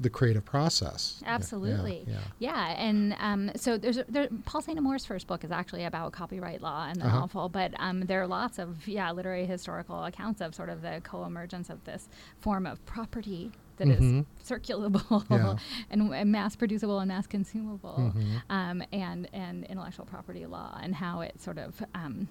the 0.01 0.09
creative 0.11 0.45
process. 0.45 1.19
Yeah, 1.23 1.29
yeah, 1.29 1.35
Absolutely. 1.35 2.05
Yeah. 2.07 2.19
Yeah, 2.39 2.67
and 2.81 3.17
um, 3.19 3.51
so 3.57 3.77
there's 3.77 3.99
a, 3.99 4.05
there, 4.09 4.29
Paul 4.45 4.63
Saint-Amour's 4.63 5.05
first 5.05 5.27
book 5.27 5.43
is 5.43 5.51
actually 5.51 5.83
about 5.85 6.13
copyright 6.13 6.63
law 6.63 6.87
and 6.89 7.01
the 7.01 7.07
Uh-huh. 7.07 7.19
novel, 7.21 7.49
but 7.49 7.75
um, 7.81 8.03
there 8.03 8.23
are 8.23 8.27
lots 8.29 8.59
of 8.61 8.87
yeah 8.87 9.11
literary 9.11 9.45
historical 9.47 10.05
accounts 10.05 10.41
of 10.41 10.55
sort 10.55 10.69
of 10.69 10.83
the 10.83 11.01
co-emergence 11.03 11.69
of 11.69 11.83
this 11.85 12.09
form 12.39 12.65
of 12.65 12.85
property 12.87 13.51
that 13.79 13.89
is 13.89 14.01
Mhm. 14.01 14.27
circulable 14.45 15.25
Yeah. 15.31 15.57
and, 15.91 16.13
and 16.15 16.31
mass 16.33 16.55
producible 16.57 16.99
and 17.01 17.09
mass 17.09 17.27
consumable, 17.27 18.13
Mhm. 18.15 18.43
um, 18.51 18.83
and 18.93 19.29
and 19.33 19.65
intellectual 19.65 20.07
property 20.07 20.47
law 20.47 20.79
and 20.83 20.95
how 20.95 21.21
it 21.23 21.41
sort 21.41 21.59
of 21.59 21.83
um, 21.95 22.29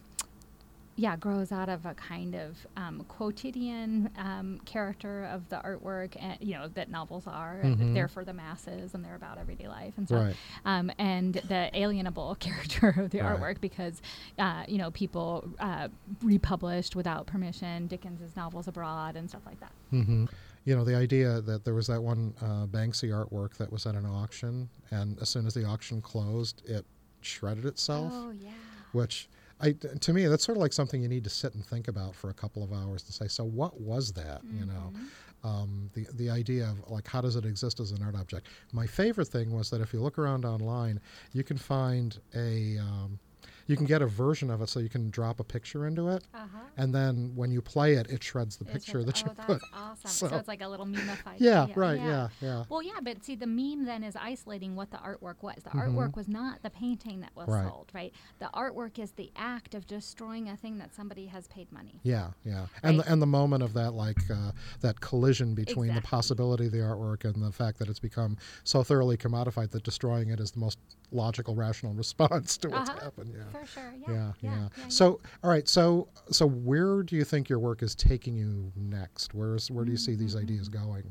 yeah, 0.99 1.15
grows 1.15 1.51
out 1.51 1.69
of 1.69 1.85
a 1.85 1.93
kind 1.93 2.33
of 2.33 2.65
um, 2.75 3.05
quotidian 3.07 4.09
um, 4.17 4.59
character 4.65 5.25
of 5.25 5.47
the 5.49 5.57
artwork, 5.57 6.15
and 6.19 6.37
you 6.41 6.55
know 6.55 6.67
that 6.69 6.89
novels 6.89 7.27
are. 7.27 7.59
and 7.61 7.77
Mhm. 7.77 7.93
They're 7.93 8.07
for 8.07 8.25
the 8.25 8.33
masses, 8.33 8.95
and 8.95 9.05
they're 9.05 9.13
about 9.13 9.37
everyday 9.37 9.67
life 9.67 9.93
and 9.97 10.07
stuff. 10.07 10.25
Right. 10.25 10.35
Um, 10.65 10.91
and 10.97 11.35
the 11.35 11.69
alienable 11.75 12.39
character 12.39 12.95
of 12.97 13.11
the 13.11 13.19
Right. 13.21 13.39
artwork, 13.39 13.61
because 13.61 14.01
uh, 14.39 14.63
you 14.67 14.79
know 14.79 14.89
people 14.89 15.47
uh, 15.59 15.89
republished 16.23 16.95
without 16.95 17.27
permission 17.27 17.85
Dickens's 17.85 18.35
novels 18.35 18.67
abroad 18.67 19.15
and 19.15 19.29
stuff 19.29 19.45
like 19.45 19.59
that. 19.59 19.73
hmm 19.91 20.25
You 20.67 20.75
know, 20.75 20.83
the 20.83 20.95
idea 20.95 21.39
that 21.41 21.63
there 21.63 21.73
was 21.73 21.87
that 21.87 22.01
one 22.01 22.33
uh, 22.41 22.65
Banksy 22.67 23.09
artwork 23.09 23.55
that 23.57 23.71
was 23.71 23.85
at 23.85 23.95
an 23.95 24.05
auction, 24.05 24.69
and 24.91 25.17
as 25.21 25.29
soon 25.29 25.45
as 25.47 25.53
the 25.53 25.63
auction 25.63 26.01
closed, 26.01 26.61
it 26.65 26.85
shredded 27.21 27.63
itself, 27.65 28.13
Oh 28.15 28.31
yeah. 28.31 28.51
which. 28.91 29.29
I, 29.59 29.71
to 29.71 30.13
me, 30.13 30.27
that's 30.27 30.45
sort 30.45 30.55
of 30.55 30.61
like 30.61 30.71
something 30.71 31.01
you 31.01 31.07
need 31.07 31.23
to 31.23 31.31
sit 31.31 31.55
and 31.55 31.65
think 31.65 31.87
about 31.87 32.13
for 32.13 32.29
a 32.29 32.33
couple 32.33 32.63
of 32.63 32.71
hours 32.71 33.01
to 33.03 33.11
say, 33.11 33.27
so 33.27 33.43
what 33.43 33.81
was 33.81 34.13
that? 34.13 34.41
You 34.53 34.65
know, 34.67 34.93
Mm-hmm. 34.93 35.47
um, 35.47 35.89
the 35.95 36.05
the 36.13 36.29
idea 36.29 36.65
of 36.69 36.87
like 36.91 37.07
how 37.07 37.21
does 37.21 37.35
it 37.35 37.43
exist 37.45 37.79
as 37.79 37.89
an 37.91 38.03
art 38.03 38.15
object? 38.15 38.45
My 38.71 38.85
favorite 38.85 39.29
thing 39.29 39.49
was 39.51 39.71
that 39.71 39.81
if 39.81 39.93
you 39.93 39.99
look 39.99 40.19
around 40.19 40.45
online, 40.45 40.99
you 41.33 41.43
can 41.43 41.57
find 41.57 42.19
a 42.35 42.77
um, 42.77 43.19
you 43.67 43.75
can 43.77 43.85
get 43.85 44.01
a 44.01 44.07
version 44.07 44.49
of 44.49 44.61
it 44.61 44.69
so 44.69 44.79
you 44.79 44.89
can 44.89 45.09
drop 45.09 45.39
a 45.39 45.43
picture 45.43 45.85
into 45.85 46.07
it, 46.09 46.23
Uh-huh. 46.33 46.57
and 46.77 46.93
then 46.95 47.33
when 47.35 47.51
you 47.51 47.61
play 47.61 47.93
it, 47.95 48.09
it 48.09 48.23
shreds 48.23 48.57
the 48.57 48.65
It's 48.65 48.73
picture 48.73 49.03
just- 49.03 49.25
that 49.25 49.29
oh, 49.29 49.29
you 49.31 49.35
that's 49.35 49.47
put. 49.47 49.61
awesome. 49.73 50.09
So, 50.09 50.27
So- 50.29 50.35
it's 50.37 50.47
like 50.47 50.61
a 50.61 50.67
little 50.67 50.85
memified. 50.85 51.35
Yeah, 51.39 51.65
thing. 51.67 51.75
right, 51.75 51.99
yeah, 51.99 52.29
yeah. 52.41 52.63
Well, 52.69 52.81
yeah, 52.81 52.99
but 53.03 53.23
see, 53.23 53.35
the 53.35 53.47
meme 53.47 53.85
then 53.85 54.03
is 54.03 54.15
isolating 54.15 54.75
what 54.75 54.91
the 54.91 54.97
artwork 54.97 55.41
was. 55.41 55.55
The 55.63 55.69
artwork 55.71 56.15
was 56.15 56.27
not 56.27 56.63
the 56.63 56.69
painting 56.69 57.19
that 57.21 57.31
was 57.35 57.47
Mm-hmm. 57.47 57.51
Right. 57.53 57.67
sold, 57.69 57.91
right? 57.93 58.13
The 58.39 58.49
artwork 58.53 58.99
is 58.99 59.11
the 59.11 59.31
act 59.35 59.75
of 59.75 59.85
destroying 59.87 60.49
a 60.49 60.57
thing 60.57 60.77
that 60.79 60.93
somebody 60.95 61.27
has 61.27 61.47
paid 61.47 61.71
money. 61.71 61.99
Yeah, 62.03 62.31
yeah, 62.43 62.67
and 62.83 62.97
Right. 62.97 63.05
the, 63.05 63.11
and 63.13 63.21
the 63.21 63.25
moment 63.27 63.63
of 63.63 63.73
that 63.73 63.91
like 63.93 64.19
uh, 64.29 64.51
that 64.81 64.99
collision 65.01 65.53
between 65.55 65.93
the 65.95 66.01
possibility 66.01 66.67
of 66.67 66.71
the 66.71 66.79
artwork 66.79 67.25
and 67.25 67.41
the 67.43 67.51
fact 67.51 67.79
that 67.79 67.89
it's 67.89 67.99
become 67.99 68.37
so 68.63 68.83
thoroughly 68.83 69.17
commodified 69.17 69.71
that 69.71 69.83
destroying 69.83 70.29
it 70.29 70.39
is 70.39 70.51
the 70.51 70.59
most 70.59 70.77
logical, 71.11 71.55
rational 71.55 71.93
response 71.93 72.57
to 72.57 72.69
what's 72.69 72.89
Uh-huh. 72.89 72.99
happened. 73.01 73.33
Yeah. 73.37 73.59
For 73.59 73.65
sure. 73.65 73.93
Yeah. 74.07 74.13
Yeah, 74.13 74.31
yeah. 74.41 74.49
yeah, 74.51 74.67
yeah. 74.77 74.87
So, 74.89 75.19
all 75.43 75.49
right. 75.49 75.67
So, 75.67 76.07
so 76.31 76.45
where 76.47 77.01
do 77.03 77.15
you 77.15 77.23
think 77.23 77.47
your 77.49 77.59
work 77.59 77.81
is 77.83 77.95
taking 77.95 78.35
you 78.35 78.71
next? 78.75 79.33
Where's 79.33 79.69
where 79.71 79.85
do 79.85 79.91
you 79.91 79.97
see 79.97 80.15
these 80.15 80.35
Mm-hmm. 80.35 80.43
ideas 80.43 80.69
going? 80.69 81.09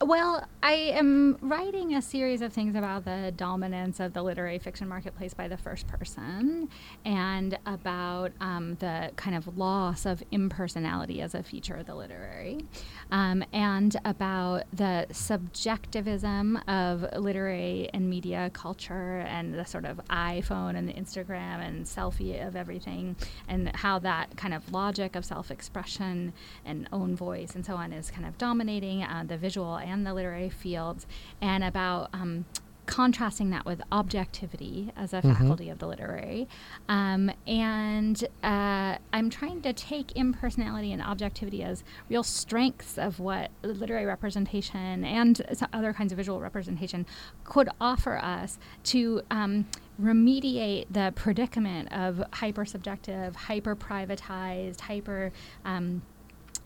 Well, 0.00 0.46
I 0.62 0.72
am 0.72 1.38
writing 1.40 1.94
a 1.94 2.02
series 2.02 2.42
of 2.42 2.52
things 2.52 2.74
about 2.74 3.04
the 3.04 3.32
dominance 3.36 4.00
of 4.00 4.12
the 4.12 4.22
literary 4.22 4.58
fiction 4.58 4.88
marketplace 4.88 5.34
by 5.34 5.46
the 5.46 5.56
first 5.56 5.86
person 5.86 6.68
and 7.04 7.56
about 7.64 8.32
um, 8.40 8.74
the 8.80 9.12
kind 9.14 9.36
of 9.36 9.56
loss 9.56 10.04
of 10.04 10.22
impersonality 10.32 11.20
as 11.20 11.34
a 11.34 11.42
feature 11.44 11.76
of 11.76 11.86
the 11.86 11.94
literary, 11.94 12.64
um, 13.12 13.44
and 13.52 13.96
about 14.04 14.64
the 14.72 15.06
subjectivism 15.12 16.56
of 16.66 17.06
literary 17.16 17.88
and 17.94 18.10
media 18.10 18.50
culture 18.52 19.20
and 19.28 19.54
the 19.54 19.64
sort 19.64 19.84
of 19.84 20.00
iPhone 20.10 20.76
and 20.76 20.88
Instagram 20.92 21.66
and 21.66 21.84
selfie 21.84 22.44
of 22.46 22.56
everything, 22.56 23.14
and 23.48 23.74
how 23.76 24.00
that 24.00 24.36
kind 24.36 24.54
of 24.54 24.72
logic 24.72 25.14
of 25.14 25.24
self 25.24 25.52
expression 25.52 26.32
and 26.64 26.88
own 26.92 27.14
voice 27.14 27.54
and 27.54 27.64
so 27.64 27.76
on 27.76 27.92
is 27.92 28.10
kind 28.10 28.26
of 28.26 28.36
dominating 28.38 29.02
uh, 29.04 29.22
the 29.26 29.36
visual 29.36 29.78
and 29.84 30.06
the 30.06 30.14
literary 30.14 30.50
fields, 30.50 31.06
and 31.40 31.62
about 31.62 32.10
um, 32.12 32.44
contrasting 32.86 33.50
that 33.50 33.64
with 33.64 33.80
objectivity 33.90 34.92
as 34.96 35.12
a 35.12 35.22
faculty 35.22 35.70
of 35.70 35.78
the 35.78 35.86
literary. 35.86 36.46
Um, 36.88 37.30
and 37.46 38.22
uh, 38.42 38.96
I'm 39.12 39.30
trying 39.30 39.62
to 39.62 39.72
take 39.72 40.12
impersonality 40.16 40.92
and 40.92 41.02
objectivity 41.02 41.62
as 41.62 41.82
real 42.08 42.22
strengths 42.22 42.98
of 42.98 43.20
what 43.20 43.50
literary 43.62 44.04
representation 44.04 45.04
and 45.04 45.40
other 45.72 45.92
kinds 45.92 46.12
of 46.12 46.16
visual 46.16 46.40
representation 46.40 47.06
could 47.44 47.68
offer 47.80 48.18
us 48.18 48.58
to. 48.84 49.22
Um, 49.30 49.66
remediate 50.02 50.86
the 50.90 51.12
predicament 51.14 51.92
of 51.92 52.20
hyper 52.32 52.64
subjective, 52.64 53.36
hyper 53.36 53.76
privatized, 53.76 54.80
hyper 54.80 55.30
um, 55.64 56.02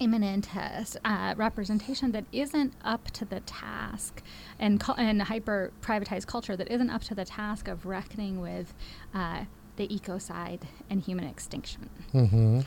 immanentist 0.01 0.97
uh, 1.05 1.35
representation 1.37 2.13
that 2.13 2.25
isn't 2.33 2.73
up 2.85 3.11
to 3.13 3.25
the 3.25 3.41
task 3.41 4.23
and, 4.59 4.81
cu- 4.81 4.93
and 4.93 5.23
hyper 5.23 5.73
privatized 5.81 6.27
culture 6.27 6.57
that 6.57 6.71
isn't 6.71 6.91
up 6.91 7.03
to 7.03 7.15
the 7.15 7.25
task 7.25 7.69
of 7.69 7.85
reckoning 7.87 8.41
with 8.41 8.75
uh, 9.15 9.45
the 9.77 9.89
ecocide 9.89 10.63
and 10.91 11.03
human 11.03 11.25
extinction, 11.27 11.89
Mm-hmm. 12.13 12.61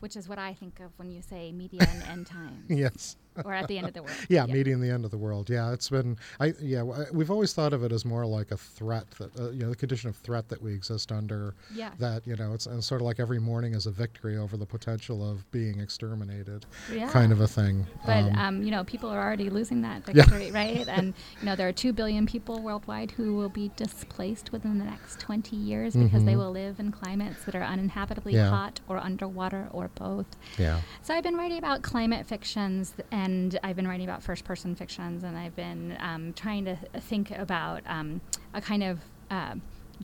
which 0.00 0.16
is 0.16 0.28
what 0.28 0.38
I 0.38 0.54
think 0.54 0.80
of 0.80 0.90
when 0.96 1.10
you 1.10 1.22
say 1.22 1.52
media 1.52 1.86
and 1.88 2.02
end 2.04 2.26
times. 2.26 2.66
Yes. 2.68 3.16
or 3.44 3.52
at 3.52 3.68
the 3.68 3.78
end 3.78 3.86
of 3.88 3.94
the 3.94 4.02
world. 4.02 4.16
yeah, 4.28 4.46
meeting 4.46 4.80
the 4.80 4.90
end 4.90 5.04
of 5.04 5.10
the 5.10 5.18
world. 5.18 5.50
Yeah, 5.50 5.72
it's 5.72 5.88
been. 5.90 6.16
I 6.40 6.54
yeah, 6.60 6.82
we've 7.12 7.30
always 7.30 7.52
thought 7.52 7.72
of 7.72 7.82
it 7.82 7.92
as 7.92 8.04
more 8.04 8.24
like 8.26 8.50
a 8.50 8.56
threat 8.56 9.10
that 9.18 9.38
uh, 9.38 9.50
you 9.50 9.60
know 9.64 9.70
the 9.70 9.76
condition 9.76 10.08
of 10.08 10.16
threat 10.16 10.48
that 10.48 10.60
we 10.62 10.72
exist 10.72 11.10
under. 11.12 11.54
Yeah. 11.74 11.90
That 11.98 12.26
you 12.26 12.36
know 12.36 12.52
it's, 12.54 12.66
and 12.66 12.82
sort 12.82 13.00
of 13.00 13.06
like 13.06 13.18
every 13.20 13.40
morning 13.40 13.74
is 13.74 13.86
a 13.86 13.90
victory 13.90 14.36
over 14.36 14.56
the 14.56 14.66
potential 14.66 15.28
of 15.28 15.50
being 15.50 15.80
exterminated, 15.80 16.66
Yeah. 16.92 17.10
kind 17.10 17.32
of 17.32 17.40
a 17.40 17.48
thing. 17.48 17.86
But 18.06 18.24
Um, 18.24 18.38
um, 18.38 18.62
you 18.62 18.70
know, 18.70 18.84
people 18.84 19.10
are 19.10 19.20
already 19.22 19.50
losing 19.50 19.82
that 19.82 20.02
Yeah. 20.06 20.14
victory, 20.24 20.50
right? 20.52 20.86
And 20.88 21.14
you 21.40 21.46
know, 21.46 21.56
there 21.56 21.66
are 21.68 21.72
two 21.72 21.92
billion 21.92 22.26
people 22.26 22.60
worldwide 22.60 23.10
who 23.12 23.34
will 23.34 23.48
be 23.48 23.70
displaced 23.76 24.52
within 24.52 24.78
the 24.78 24.84
next 24.84 25.18
20 25.20 25.56
years 25.56 25.94
because 25.94 26.24
they 26.24 26.34
Mhm. 26.34 26.38
will 26.38 26.50
live 26.52 26.78
in 26.78 26.92
climates 26.92 27.44
that 27.44 27.54
are 27.54 27.62
uninhabitably 27.62 28.34
Yeah. 28.34 28.50
hot 28.50 28.80
or 28.88 28.98
underwater 28.98 29.68
or 29.72 29.88
both. 29.94 30.26
yeah. 30.58 30.80
So 31.02 31.14
I've 31.14 31.22
been 31.24 31.36
writing 31.36 31.58
about 31.58 31.82
climate 31.82 32.26
fictions, 32.26 32.90
th- 32.92 33.06
and 33.24 33.58
I've 33.62 33.76
been 33.76 33.88
writing 33.88 34.06
about 34.06 34.22
first-person 34.22 34.74
fictions, 34.74 35.24
and 35.24 35.36
I've 35.36 35.56
been 35.56 35.96
um, 36.00 36.34
trying 36.34 36.64
to 36.66 36.76
think 37.00 37.30
about 37.30 37.82
um, 37.86 38.20
a 38.52 38.60
kind 38.60 38.82
of 38.82 39.00
uh, 39.30 39.54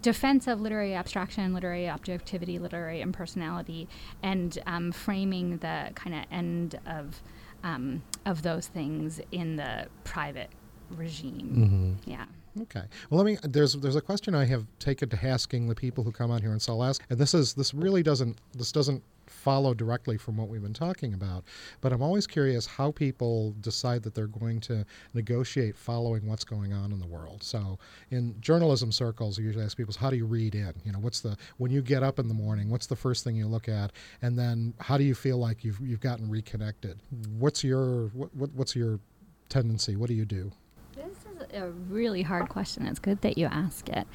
defense 0.01 0.47
of 0.47 0.61
literary 0.61 0.95
abstraction, 0.95 1.53
literary 1.53 1.89
objectivity, 1.89 2.59
literary 2.59 3.03
impersonality, 3.03 3.89
and 4.23 4.59
um, 4.67 4.91
framing 4.91 5.59
the 5.59 5.91
kind 5.95 6.17
of 6.17 6.25
end 6.31 6.79
of 6.87 7.21
um, 7.63 8.03
of 8.25 8.43
those 8.43 8.69
things 8.69 9.21
in 9.33 9.57
the 9.57 9.87
private 10.05 10.49
regime. 10.97 11.99
hmm 12.05 12.11
Yeah. 12.11 12.25
Okay. 12.63 12.83
Well, 13.11 13.23
let 13.23 13.27
me. 13.27 13.39
There's 13.43 13.75
there's 13.75 13.97
a 13.97 14.01
question 14.01 14.35
I 14.35 14.45
have 14.47 14.67
taken 14.79 15.09
to 15.11 15.27
asking 15.27 15.69
the 15.69 15.75
people 15.75 16.03
who 16.03 16.11
come 16.11 16.31
on 16.31 16.41
here, 16.41 16.53
and 16.53 16.61
so 16.61 16.73
I'll 16.73 16.85
ask. 16.85 17.05
And 17.11 17.19
this 17.19 17.35
is 17.35 17.55
this 17.55 17.75
really 17.75 18.03
doesn't 18.03 18.39
this 18.57 18.73
doesn't 18.73 19.03
follow 19.41 19.73
directly 19.75 20.19
from 20.19 20.37
what 20.37 20.49
we've 20.49 20.63
been 20.63 20.75
talking 20.75 21.15
about, 21.15 21.45
but 21.81 21.93
I'm 21.93 22.03
always 22.03 22.27
curious 22.27 22.67
how 22.67 22.93
people 22.93 23.55
decide 23.61 24.03
that 24.03 24.15
they're 24.15 24.27
going 24.27 24.61
to 24.61 24.85
negotiate 25.15 25.77
following 25.77 26.27
what's 26.27 26.45
going 26.45 26.73
on 26.73 26.93
in 26.93 27.01
the 27.01 27.07
world. 27.07 27.43
So 27.43 27.79
in 28.11 28.35
journalism 28.41 28.93
circles, 28.93 29.39
I 29.39 29.43
usually 29.43 29.65
ask 29.65 29.77
people, 29.77 29.95
"How 29.99 30.11
do 30.11 30.17
you 30.17 30.27
read 30.27 30.55
in? 30.55 30.75
You 30.85 30.93
know, 30.93 30.99
what's 30.99 31.21
the 31.21 31.37
when 31.57 31.71
you 31.71 31.81
get 31.81 32.03
up 32.03 32.19
in 32.19 32.29
the 32.29 32.35
morning? 32.35 32.71
What's 32.71 32.87
the 32.87 32.97
first 32.97 33.25
thing 33.25 33.35
you 33.35 33.47
look 33.47 33.69
at? 33.69 33.93
And 34.23 34.39
then 34.39 34.75
how 34.79 34.99
do 34.99 35.05
you 35.05 35.15
feel 35.15 35.39
like 35.39 35.65
you've 35.65 35.81
you've 35.81 36.01
gotten 36.01 36.29
reconnected? 36.29 37.01
What's 37.39 37.65
your 37.65 38.09
what 38.09 38.53
what's 38.55 38.77
your 38.77 39.01
tendency? 39.49 39.97
What 39.97 40.09
do 40.09 40.15
you 40.15 40.27
do? 40.27 40.53
This 40.97 41.25
is 41.33 41.63
a 41.63 41.71
really 41.89 42.23
hard 42.23 42.49
question. 42.49 42.87
It's 42.87 42.99
good 42.99 43.21
that 43.23 43.39
you 43.39 43.47
ask 43.47 43.89
it. 43.89 44.07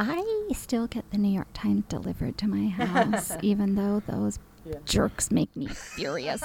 I 0.00 0.52
still 0.54 0.86
get 0.86 1.10
the 1.10 1.18
New 1.18 1.28
York 1.32 1.48
Times 1.54 1.84
delivered 1.88 2.38
to 2.38 2.46
my 2.48 2.68
house, 2.84 3.32
even 3.42 3.74
though 3.74 4.00
those 4.06 4.38
jerks 4.84 5.30
make 5.30 5.54
me 5.56 5.66
furious. 5.66 6.40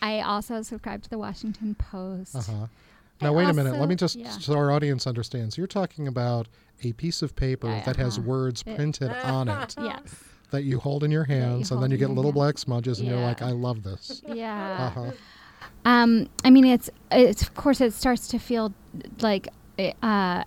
I 0.00 0.20
also 0.20 0.62
subscribe 0.62 1.02
to 1.02 1.10
the 1.10 1.18
Washington 1.18 1.74
Post. 1.74 2.34
Uh 2.36 2.40
huh. 2.42 2.66
I 3.20 3.24
Now 3.24 3.32
wait 3.32 3.48
a 3.48 3.52
minute. 3.52 3.78
Let 3.78 3.88
me 3.88 3.94
just 3.96 4.16
yeah. 4.16 4.30
so 4.30 4.54
our 4.56 4.70
audience 4.70 5.06
understands. 5.06 5.58
You're 5.58 5.66
talking 5.66 6.06
about 6.08 6.46
a 6.84 6.92
piece 6.92 7.22
of 7.22 7.34
paper 7.34 7.68
Yeah, 7.68 7.84
that 7.84 7.96
has 7.96 8.18
uh-huh. 8.18 8.28
words 8.28 8.62
It- 8.66 8.76
printed 8.76 9.10
on 9.10 9.48
it 9.48 9.74
Yes. 9.80 10.14
that 10.50 10.62
you 10.62 10.78
hold 10.78 11.02
in 11.04 11.10
your 11.10 11.26
you 11.28 11.34
hands, 11.34 11.70
and 11.70 11.82
then 11.82 11.90
you 11.90 11.96
get 11.96 12.08
little 12.10 12.24
hand. 12.24 12.34
black 12.34 12.58
smudges, 12.58 13.00
and 13.00 13.08
you're 13.08 13.18
like, 13.20 13.42
"I 13.42 13.50
love 13.50 13.82
this." 13.82 14.22
Yeah. 14.28 14.76
Uh 14.80 14.90
huh. 14.90 15.10
Um, 15.84 16.28
I 16.44 16.50
mean, 16.50 16.64
it's 16.64 16.90
it's 17.10 17.42
of 17.42 17.54
course 17.54 17.80
it 17.80 17.92
starts 17.92 18.28
to 18.28 18.38
feel 18.38 18.72
like 19.20 19.48
uh, 20.02 20.44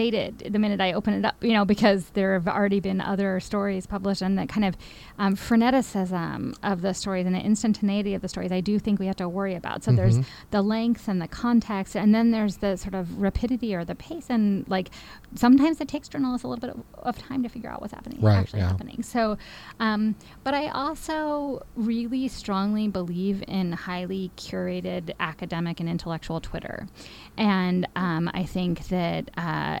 outdated 0.00 0.52
the 0.52 0.58
minute 0.58 0.80
I 0.80 0.92
open 0.92 1.14
it 1.14 1.24
up, 1.24 1.42
you 1.42 1.52
know, 1.52 1.64
because 1.64 2.10
there 2.10 2.34
have 2.34 2.46
already 2.46 2.80
been 2.80 3.00
other 3.00 3.40
stories 3.40 3.86
published 3.86 4.20
and 4.22 4.38
that 4.38 4.48
kind 4.48 4.64
of 4.66 4.76
um, 5.18 5.34
freneticism 5.36 6.54
of 6.62 6.82
the 6.82 6.92
stories 6.92 7.24
and 7.26 7.34
the 7.34 7.40
instantaneity 7.40 8.14
of 8.14 8.20
the 8.22 8.28
stories. 8.28 8.52
I 8.52 8.60
do 8.60 8.78
think 8.78 8.98
we 9.00 9.06
have 9.06 9.16
to 9.16 9.28
worry 9.28 9.54
about. 9.54 9.82
So 9.84 9.92
there's 9.92 10.18
Mhm. 10.18 10.24
the 10.50 10.62
length 10.62 11.08
and 11.08 11.20
the 11.20 11.28
context, 11.28 11.96
and 11.96 12.14
then 12.14 12.30
there's 12.30 12.58
the 12.58 12.76
sort 12.76 12.94
of 12.94 13.20
rapidity 13.20 13.74
or 13.74 13.84
the 13.84 13.94
pace, 13.94 14.28
and 14.28 14.68
like 14.68 14.90
sometimes 15.34 15.80
it 15.80 15.88
takes 15.88 16.08
journalists 16.08 16.44
a 16.44 16.48
little 16.48 16.60
bit 16.60 16.70
of, 16.76 16.84
of 17.06 17.18
time 17.18 17.42
to 17.42 17.48
figure 17.48 17.70
out 17.70 17.80
what's 17.80 17.92
happening, 17.94 18.20
Right, 18.20 18.36
actually 18.36 18.60
yeah. 18.60 18.68
happening. 18.68 19.02
So, 19.02 19.38
um, 19.80 20.14
but 20.44 20.54
I 20.54 20.68
also 20.68 21.64
really 21.74 22.28
strongly 22.28 22.88
believe 22.88 23.42
in 23.48 23.72
highly 23.72 24.30
curated 24.36 25.12
academic 25.20 25.80
and 25.80 25.88
intellectual 25.88 26.40
Twitter. 26.40 26.86
And 27.38 27.86
um, 27.96 28.30
I 28.34 28.44
think 28.44 28.88
that 28.88 29.30
uh, 29.36 29.80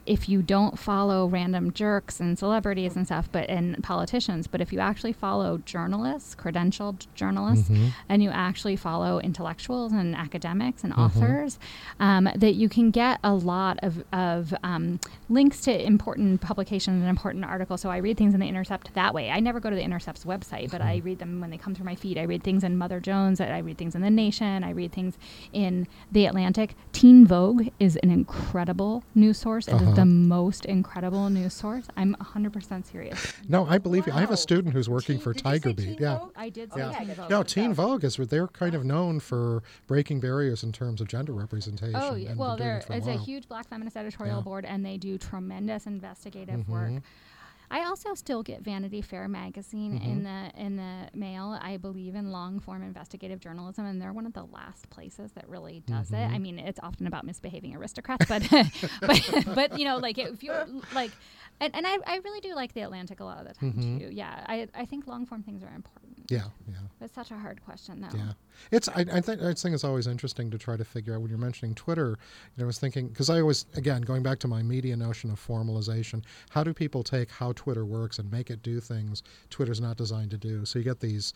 if 0.15 0.27
you 0.27 0.41
don't 0.41 0.77
follow 0.77 1.25
random 1.25 1.71
jerks 1.71 2.19
and 2.19 2.37
celebrities 2.37 2.97
and 2.97 3.05
stuff, 3.05 3.29
but 3.31 3.49
and 3.49 3.81
politicians, 3.81 4.45
but 4.45 4.59
if 4.59 4.73
you 4.73 4.79
actually 4.79 5.13
follow 5.13 5.57
journalists, 5.59 6.35
credentialed 6.35 7.07
journalists, 7.15 7.69
Mhm. 7.69 7.91
and 8.09 8.21
you 8.21 8.29
actually 8.29 8.75
follow 8.75 9.19
intellectuals 9.19 9.93
and 9.93 10.13
academics 10.15 10.83
and 10.83 10.91
Mhm. 10.93 10.97
authors, 11.05 11.59
um, 11.99 12.27
that 12.35 12.55
you 12.55 12.67
can 12.67 12.91
get 12.91 13.19
a 13.23 13.33
lot 13.33 13.79
of, 13.81 14.03
of 14.11 14.53
um, 14.63 14.99
links 15.29 15.61
to 15.61 15.71
important 15.93 16.41
publications 16.41 16.99
and 17.01 17.09
important 17.09 17.45
articles. 17.45 17.79
So 17.79 17.89
I 17.89 17.97
read 17.97 18.17
things 18.17 18.33
in 18.33 18.41
the 18.41 18.47
Intercept 18.47 18.93
that 18.95 19.13
way. 19.13 19.31
I 19.31 19.39
never 19.39 19.59
go 19.61 19.69
to 19.69 19.75
the 19.77 19.83
Intercept's 19.83 20.25
website, 20.25 20.71
but 20.71 20.81
I 20.81 20.97
read 21.05 21.19
them 21.19 21.39
when 21.39 21.51
they 21.51 21.57
come 21.57 21.73
through 21.73 21.85
my 21.85 21.95
feed. 21.95 22.17
I 22.17 22.23
read 22.23 22.43
things 22.43 22.63
in 22.65 22.77
Mother 22.77 22.99
Jones. 22.99 23.39
I 23.39 23.59
read 23.59 23.77
things 23.77 23.95
in 23.95 24.01
The 24.01 24.09
Nation. 24.09 24.63
I 24.65 24.71
read 24.71 24.91
things 24.91 25.17
in 25.53 25.87
The 26.11 26.25
Atlantic. 26.25 26.75
Teen 26.91 27.25
Vogue 27.25 27.67
is 27.79 27.95
an 28.03 28.11
incredible 28.11 29.03
news 29.15 29.37
source. 29.37 29.67
It 29.69 29.75
Uh-huh. 29.75 29.93
The 30.01 30.05
most 30.05 30.65
incredible 30.65 31.29
news 31.29 31.53
source. 31.53 31.87
I'm 31.97 32.15
100% 32.15 32.85
serious. 32.85 33.33
No, 33.47 33.65
I 33.65 33.77
believe 33.77 34.07
you. 34.07 34.13
I 34.13 34.19
have 34.19 34.31
a 34.31 34.37
student 34.37 34.73
who's 34.73 34.89
working 34.89 35.15
Teen- 35.15 35.23
for 35.23 35.33
did 35.33 35.39
you 35.39 35.43
say 35.43 35.59
Tiger 35.59 35.73
Beat. 35.73 35.99
Yeah. 35.99 36.17
Vogue? 36.19 36.31
I 36.35 36.49
did 36.49 36.71
Yeah. 36.75 36.91
Teen 36.91 37.13
Vogue. 37.15 37.29
No, 37.29 37.43
Teen 37.43 37.73
Vogue 37.73 38.03
is 38.03 38.17
they're 38.17 38.47
kind 38.47 38.75
of 38.75 38.83
known 38.85 39.19
for 39.19 39.63
breaking 39.87 40.19
barriers 40.19 40.63
in 40.63 40.71
terms 40.71 41.01
of 41.01 41.07
gender 41.07 41.33
representation. 41.33 41.95
Oh, 41.95 42.15
yeah. 42.15 42.29
and 42.31 42.39
well, 42.39 42.57
been 42.57 42.67
there 42.67 42.77
it 42.77 42.89
a 42.89 42.97
it's 42.97 43.07
a 43.07 43.17
huge 43.17 43.47
Black 43.47 43.67
feminist 43.67 43.97
editorial 43.97 44.37
Yeah. 44.37 44.43
board, 44.43 44.65
and 44.65 44.85
they 44.85 44.97
do 44.97 45.17
tremendous 45.17 45.85
investigative 45.87 46.61
mm-hmm. 46.61 46.71
work. 46.71 47.03
I 47.73 47.85
also 47.85 48.13
still 48.15 48.43
get 48.43 48.61
Vanity 48.61 49.01
Fair 49.01 49.27
magazine 49.27 49.93
Mm-hmm. 49.97 50.11
in 50.11 50.23
the 50.23 50.51
in 50.65 50.75
the 50.75 51.07
mail. 51.17 51.57
I 51.61 51.77
believe 51.77 52.15
in 52.15 52.29
long 52.31 52.59
form 52.59 52.83
investigative 52.83 53.39
journalism, 53.39 53.85
and 53.85 54.01
they're 54.01 54.11
one 54.13 54.25
of 54.25 54.33
the 54.33 54.43
last 54.43 54.89
places 54.89 55.31
that 55.33 55.47
really 55.49 55.81
does 55.87 56.11
it. 56.11 56.17
I 56.17 56.37
mean, 56.37 56.59
it's 56.59 56.79
often 56.83 57.07
about 57.07 57.23
misbehaving 57.25 57.73
aristocrats, 57.75 58.25
but 58.27 58.43
but 59.01 59.21
but 59.55 59.79
you 59.79 59.85
know, 59.85 59.97
like 59.97 60.17
if 60.17 60.43
you're 60.43 60.65
like, 60.93 61.11
and, 61.61 61.73
and 61.75 61.87
I, 61.87 61.97
I 62.05 62.17
really 62.17 62.41
do 62.41 62.53
like 62.55 62.73
the 62.73 62.81
Atlantic 62.81 63.19
a 63.21 63.23
lot 63.23 63.39
of 63.39 63.47
the 63.47 63.53
time 63.53 63.73
Mhm. 63.73 63.99
too. 63.99 64.09
Yeah, 64.13 64.43
I 64.47 64.67
I 64.75 64.85
think 64.85 65.07
long 65.07 65.25
form 65.25 65.41
things 65.41 65.63
are 65.63 65.73
important. 65.73 66.20
Yeah, 66.31 66.43
yeah. 66.67 66.75
It's 67.01 67.13
such 67.13 67.31
a 67.31 67.37
hard 67.37 67.61
question 67.65 67.99
though. 68.01 68.17
Yeah, 68.17 68.31
it's. 68.71 68.87
I, 68.87 69.05
I 69.11 69.19
think 69.21 69.41
I 69.41 69.53
think 69.53 69.73
it's 69.75 69.83
always 69.83 70.07
interesting 70.07 70.49
to 70.51 70.57
try 70.57 70.77
to 70.77 70.85
figure 70.85 71.13
out 71.13 71.21
when 71.21 71.29
you're 71.29 71.37
mentioning 71.37 71.75
Twitter. 71.75 72.09
You 72.55 72.57
know, 72.57 72.63
I 72.63 72.67
was 72.67 72.79
thinking 72.79 73.09
because 73.09 73.29
I 73.29 73.41
always, 73.41 73.65
again, 73.75 74.01
going 74.01 74.23
back 74.23 74.39
to 74.39 74.47
my 74.47 74.63
media 74.63 74.95
notion 74.95 75.29
of 75.29 75.45
formalization. 75.45 76.23
How 76.51 76.63
do 76.63 76.73
people 76.73 77.03
take 77.03 77.29
how 77.29 77.51
Twitter 77.53 77.85
works 77.85 78.17
and 78.19 78.31
make 78.31 78.49
it 78.49 78.63
do 78.63 78.79
things 78.79 79.23
Twitter's 79.49 79.81
not 79.81 79.97
designed 79.97 80.31
to 80.31 80.37
do? 80.37 80.63
So 80.63 80.79
you 80.79 80.85
get 80.85 81.01
these 81.01 81.33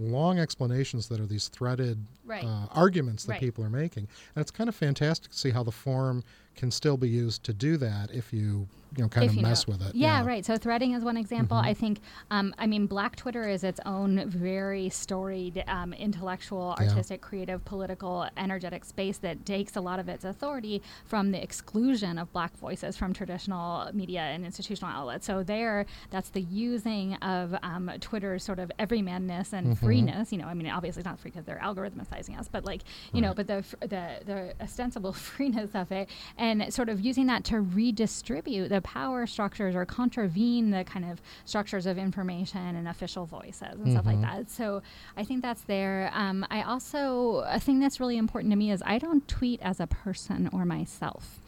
long 0.00 0.38
explanations 0.40 1.06
that 1.08 1.20
are 1.20 1.26
these 1.26 1.48
threaded 1.48 2.04
Right. 2.24 2.44
uh, 2.44 2.66
arguments 2.72 3.24
that 3.26 3.32
Right. 3.34 3.40
people 3.40 3.62
are 3.64 3.70
making, 3.70 4.08
and 4.34 4.40
it's 4.42 4.50
kind 4.50 4.68
of 4.68 4.74
fantastic 4.74 5.30
to 5.30 5.38
see 5.38 5.50
how 5.50 5.62
the 5.62 5.70
form 5.72 6.24
can 6.56 6.70
still 6.70 6.96
be 6.96 7.08
used 7.08 7.44
to 7.44 7.52
do 7.52 7.76
that 7.78 8.10
if 8.12 8.32
you 8.32 8.68
you 8.94 9.02
know 9.02 9.08
kind 9.08 9.24
if 9.24 9.30
of 9.30 9.36
you 9.36 9.42
know- 9.42 9.48
mess 9.48 9.66
with 9.66 9.80
it. 9.80 9.94
Yeah, 9.94 10.22
right. 10.22 10.44
So 10.44 10.58
threading 10.58 10.92
is 10.92 11.02
one 11.02 11.16
example. 11.16 11.56
Mhm. 11.56 11.64
I 11.64 11.72
think, 11.72 12.00
um, 12.30 12.54
I 12.58 12.66
mean, 12.66 12.84
Black 12.86 13.16
Twitter 13.16 13.48
is 13.48 13.64
its 13.64 13.80
own 13.86 14.28
very 14.28 14.90
storied, 14.90 15.64
um, 15.66 15.94
intellectual, 15.94 16.76
Yeah. 16.78 16.88
artistic, 16.90 17.22
creative, 17.22 17.64
political, 17.64 18.26
energetic 18.36 18.84
space 18.84 19.16
that 19.18 19.46
takes 19.46 19.76
a 19.76 19.80
lot 19.80 19.98
of 19.98 20.10
its 20.10 20.26
authority 20.26 20.82
from 21.06 21.30
the 21.32 21.42
exclusion 21.42 22.18
of 22.18 22.30
Black 22.34 22.54
voices 22.58 22.94
from 22.98 23.14
traditional 23.14 23.88
media 23.94 24.20
and 24.20 24.44
institutional 24.44 24.92
outlets. 24.92 25.24
So 25.24 25.42
there, 25.42 25.86
that's 26.10 26.28
the 26.28 26.42
using 26.42 27.14
of 27.14 27.56
um, 27.62 27.90
Twitter's 27.98 28.44
sort 28.44 28.58
of 28.58 28.70
everymanness 28.78 29.54
and 29.54 29.68
Mhm. 29.68 29.78
freeness. 29.78 30.32
You 30.32 30.38
know, 30.38 30.48
I 30.48 30.52
mean, 30.52 30.68
obviously 30.68 31.00
it's 31.00 31.06
not 31.06 31.18
free 31.18 31.30
because 31.30 31.46
they're 31.46 31.60
algorithmicizing 31.64 32.38
us, 32.38 32.48
but 32.48 32.66
like, 32.66 32.82
you 33.14 33.22
know, 33.22 33.32
but 33.32 33.46
the, 33.46 33.64
the 33.80 34.02
the 34.26 34.54
ostensible 34.62 35.12
freeness 35.30 35.70
of 35.74 35.90
it, 35.92 36.10
and 36.42 36.74
sort 36.74 36.88
of 36.88 37.00
using 37.00 37.26
that 37.28 37.44
to 37.44 37.60
redistribute 37.60 38.68
the 38.68 38.80
power 38.80 39.26
structures 39.28 39.76
or 39.76 39.86
contravene 39.86 40.70
the 40.70 40.82
kind 40.82 41.04
of 41.08 41.22
structures 41.44 41.86
of 41.86 41.96
information 41.98 42.74
and 42.74 42.88
official 42.88 43.26
voices 43.26 43.78
and 43.78 43.92
stuff 43.92 44.04
like 44.06 44.16
Mhm. 44.18 44.22
that. 44.22 44.50
So 44.50 44.82
I 45.16 45.22
think 45.22 45.40
that's 45.42 45.62
there. 45.62 46.10
Um, 46.12 46.44
I 46.50 46.62
also 46.62 47.44
a 47.46 47.60
thing 47.60 47.78
that's 47.78 48.00
really 48.00 48.16
important 48.16 48.50
to 48.50 48.56
me 48.56 48.72
is 48.72 48.82
I 48.84 48.98
don't 48.98 49.26
tweet 49.28 49.60
as 49.62 49.78
a 49.78 49.86
person 49.86 50.50
or 50.52 50.64
myself. 50.64 51.38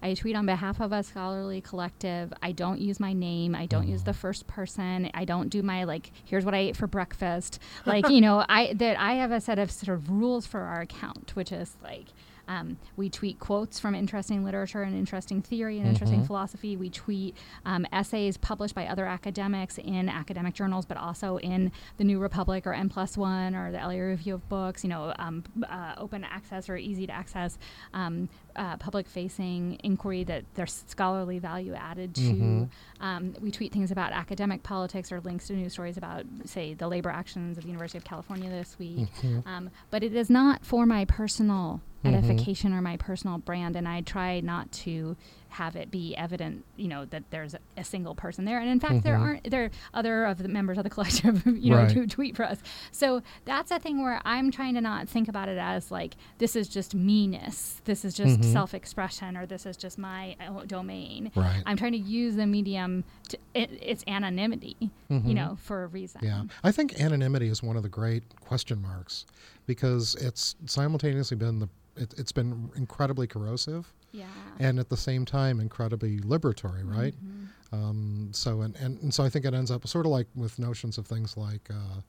I 0.00 0.14
tweet 0.14 0.36
on 0.36 0.46
behalf 0.46 0.80
of 0.80 0.92
a 0.92 1.02
scholarly 1.02 1.60
collective. 1.60 2.32
I 2.42 2.52
don't 2.52 2.78
use 2.80 3.00
my 3.00 3.12
name. 3.12 3.54
I 3.56 3.66
don't 3.66 3.88
use 3.88 4.02
Mhm. 4.02 4.04
the 4.04 4.12
first 4.12 4.46
person. 4.46 5.10
I 5.14 5.24
don't 5.24 5.48
do 5.48 5.62
my 5.62 5.82
like 5.84 6.12
here's 6.24 6.44
what 6.44 6.54
I 6.54 6.58
ate 6.58 6.76
for 6.76 6.86
breakfast. 6.86 7.58
Like, 7.86 8.08
you 8.08 8.20
know, 8.20 8.44
I 8.48 8.74
that 8.74 9.00
I 9.00 9.14
have 9.14 9.32
a 9.32 9.40
set 9.40 9.58
of 9.58 9.70
sort 9.72 9.96
of 9.96 10.10
rules 10.10 10.46
for 10.46 10.60
our 10.60 10.80
account, 10.82 11.34
which 11.34 11.50
is 11.50 11.76
like 11.82 12.06
Um, 12.48 12.76
we 12.96 13.08
tweet 13.08 13.38
quotes 13.38 13.78
from 13.80 13.94
interesting 13.94 14.44
literature 14.44 14.82
and 14.82 14.94
interesting 14.94 15.40
theory 15.42 15.78
and 15.78 15.86
interesting 15.86 16.18
Mm-hmm. 16.18 16.26
philosophy. 16.26 16.76
We 16.76 16.90
tweet 16.90 17.34
um, 17.64 17.86
essays 17.92 18.36
published 18.36 18.74
by 18.74 18.86
other 18.86 19.06
academics 19.06 19.78
in 19.78 20.08
academic 20.08 20.54
journals, 20.54 20.84
but 20.84 20.96
also 20.96 21.38
in 21.38 21.72
the 21.96 22.04
New 22.04 22.18
Republic 22.18 22.66
or 22.66 22.72
N 22.74 22.88
Plus 22.88 23.16
One 23.16 23.54
or 23.54 23.72
the 23.72 23.78
LA 23.78 23.94
Review 23.94 24.34
of 24.34 24.48
Books. 24.48 24.84
You 24.84 24.90
know, 24.90 25.14
um, 25.18 25.44
uh, 25.68 25.94
open 25.98 26.24
access 26.24 26.68
or 26.68 26.76
easy 26.76 27.06
to 27.06 27.12
access, 27.12 27.58
um, 27.94 28.28
uh, 28.56 28.76
public-facing 28.76 29.80
inquiry 29.82 30.24
that 30.24 30.44
there's 30.54 30.84
scholarly 30.86 31.38
value 31.38 31.74
added 31.74 32.14
to. 32.14 32.20
Mhm. 32.22 32.68
Um, 33.00 33.34
we 33.40 33.50
tweet 33.50 33.72
things 33.72 33.90
about 33.90 34.12
academic 34.12 34.62
politics 34.62 35.10
or 35.10 35.20
links 35.20 35.46
to 35.48 35.54
news 35.54 35.72
stories 35.72 35.96
about, 35.96 36.24
say, 36.44 36.74
the 36.74 36.86
labor 36.88 37.10
actions 37.10 37.56
of 37.58 37.64
the 37.64 37.68
University 37.68 37.98
of 37.98 38.04
California 38.04 38.48
this 38.50 38.78
week. 38.78 39.08
Mhm. 39.22 39.46
Um, 39.46 39.70
but 39.90 40.02
it 40.02 40.14
is 40.14 40.30
not 40.30 40.64
for 40.64 40.86
my 40.86 41.04
personal 41.04 41.80
Mhm. 42.04 42.14
edification 42.18 42.72
or 42.72 42.80
my 42.82 42.96
personal 42.96 43.38
brand, 43.38 43.76
and 43.76 43.88
I 43.88 44.00
try 44.02 44.40
not 44.40 44.70
to 44.72 45.16
have 45.50 45.76
it 45.76 45.88
be 45.88 46.16
evident, 46.16 46.64
you 46.76 46.88
know, 46.88 47.04
that 47.04 47.22
there's 47.30 47.54
a, 47.76 47.84
single 47.84 48.14
person 48.16 48.44
there. 48.44 48.58
And 48.58 48.68
in 48.68 48.80
fact, 48.80 49.04
there 49.04 49.14
Mhm. 49.16 49.20
aren't. 49.20 49.50
There 49.50 49.64
are 49.66 49.70
other 49.92 50.24
of 50.24 50.38
the 50.38 50.48
members 50.48 50.78
of 50.78 50.84
the 50.84 50.90
collective, 50.90 51.46
you 51.46 51.70
know, 51.70 51.76
Right. 51.82 51.92
who 51.92 52.06
tweet 52.08 52.34
for 52.34 52.44
us. 52.44 52.58
So 52.90 53.22
that's 53.44 53.70
a 53.70 53.78
thing 53.78 54.02
where 54.02 54.20
I'm 54.24 54.50
trying 54.50 54.74
to 54.74 54.80
not 54.80 55.08
think 55.08 55.28
about 55.28 55.48
it 55.48 55.56
as 55.58 55.92
like 55.92 56.16
this 56.38 56.56
is 56.56 56.66
just 56.68 56.92
meanness, 56.94 57.80
this 57.84 58.04
is 58.04 58.14
just 58.14 58.40
Mhm. 58.40 58.52
self-expression, 58.52 59.36
or 59.36 59.46
this 59.46 59.64
is 59.64 59.76
just 59.76 59.96
my 59.96 60.34
uh, 60.40 60.64
domain. 60.64 61.30
Right. 61.36 61.62
I'm 61.66 61.76
trying 61.76 61.92
to 61.92 61.98
use 61.98 62.34
the 62.34 62.46
medium 62.46 63.04
to 63.28 63.38
it, 63.54 63.70
its 63.80 64.02
anonymity, 64.08 64.90
Mhm. 65.10 65.28
you 65.28 65.34
know, 65.34 65.56
for 65.60 65.84
a 65.84 65.86
reason. 65.86 66.20
Yeah, 66.24 66.44
I 66.64 66.72
think 66.72 66.98
anonymity 67.00 67.46
is 67.48 67.62
one 67.62 67.76
of 67.76 67.84
the 67.84 67.88
great 67.88 68.24
question 68.40 68.82
marks 68.82 69.24
because 69.66 70.16
it's 70.16 70.56
simultaneously 70.66 71.36
been 71.36 71.60
the 71.60 71.68
it, 71.96 72.14
it's 72.18 72.32
been 72.32 72.70
incredibly 72.76 73.26
corrosive 73.26 73.92
Yeah. 74.12 74.26
and 74.58 74.78
at 74.78 74.88
the 74.88 74.96
same 74.96 75.24
time 75.24 75.60
incredibly 75.60 76.18
liberatory, 76.20 76.84
right? 76.88 77.14
Mhm. 77.14 77.48
Um, 77.72 78.28
so 78.32 78.60
and, 78.62 78.76
and 78.76 79.00
and 79.02 79.12
so 79.12 79.24
I 79.24 79.28
think 79.30 79.44
it 79.44 79.54
ends 79.54 79.70
up 79.70 79.86
sort 79.86 80.06
of 80.06 80.12
like 80.12 80.28
with 80.34 80.58
notions 80.58 80.98
of 80.98 81.06
things 81.06 81.36
like. 81.36 81.68
Uh, 81.70 82.00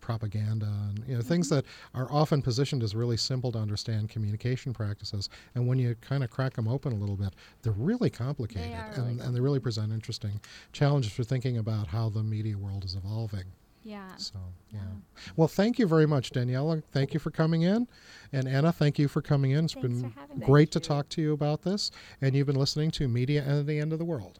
propaganda 0.00 0.64
and 0.88 1.04
you 1.06 1.14
know 1.14 1.20
things 1.20 1.48
Mm-hmm. 1.50 1.56
that 1.56 1.64
are 1.94 2.10
often 2.10 2.40
positioned 2.40 2.82
as 2.82 2.94
really 2.94 3.18
simple 3.18 3.52
to 3.52 3.58
understand 3.58 4.08
communication 4.08 4.72
practices 4.72 5.28
and 5.54 5.68
when 5.68 5.78
you 5.78 5.94
kind 6.00 6.24
of 6.24 6.30
crack 6.30 6.54
them 6.54 6.66
open 6.66 6.90
a 6.92 6.96
little 6.96 7.16
bit 7.16 7.34
they're 7.60 7.74
really 7.74 8.08
complicated 8.08 8.72
are 8.72 8.92
and, 8.94 9.06
really 9.18 9.26
and 9.26 9.36
they 9.36 9.40
really 9.40 9.60
present 9.60 9.92
interesting 9.92 10.40
challenges 10.72 11.12
for 11.12 11.22
thinking 11.22 11.58
about 11.58 11.88
how 11.88 12.08
the 12.08 12.22
media 12.22 12.56
world 12.56 12.82
is 12.82 12.94
evolving 12.94 13.44
Yeah. 13.82 14.14
so, 14.16 14.34
yeah. 14.70 14.80
Oh. 14.84 15.32
Well, 15.36 15.48
thank 15.48 15.78
you 15.78 15.86
very 15.86 16.06
much, 16.06 16.32
Daniela. 16.32 16.82
Thank 16.92 17.14
you 17.14 17.20
for 17.20 17.30
coming 17.30 17.62
in. 17.62 17.88
And 18.32 18.46
Anna, 18.46 18.72
thank 18.72 18.98
you 18.98 19.08
for 19.08 19.22
coming 19.22 19.52
in. 19.52 19.64
It's 19.64 19.74
Thanks 19.74 19.88
been 19.88 20.10
for 20.10 20.20
having 20.20 20.38
me. 20.40 20.46
great 20.46 20.70
to 20.72 20.80
talk 20.80 21.08
to 21.10 21.22
you 21.22 21.32
about 21.32 21.62
this. 21.62 21.90
And 22.20 22.34
you've 22.34 22.46
been 22.46 22.56
listening 22.56 22.90
to 22.92 23.08
Media 23.08 23.42
and 23.46 23.66
the 23.66 23.78
End 23.78 23.92
of 23.92 23.98
the 23.98 24.04
World. 24.04 24.38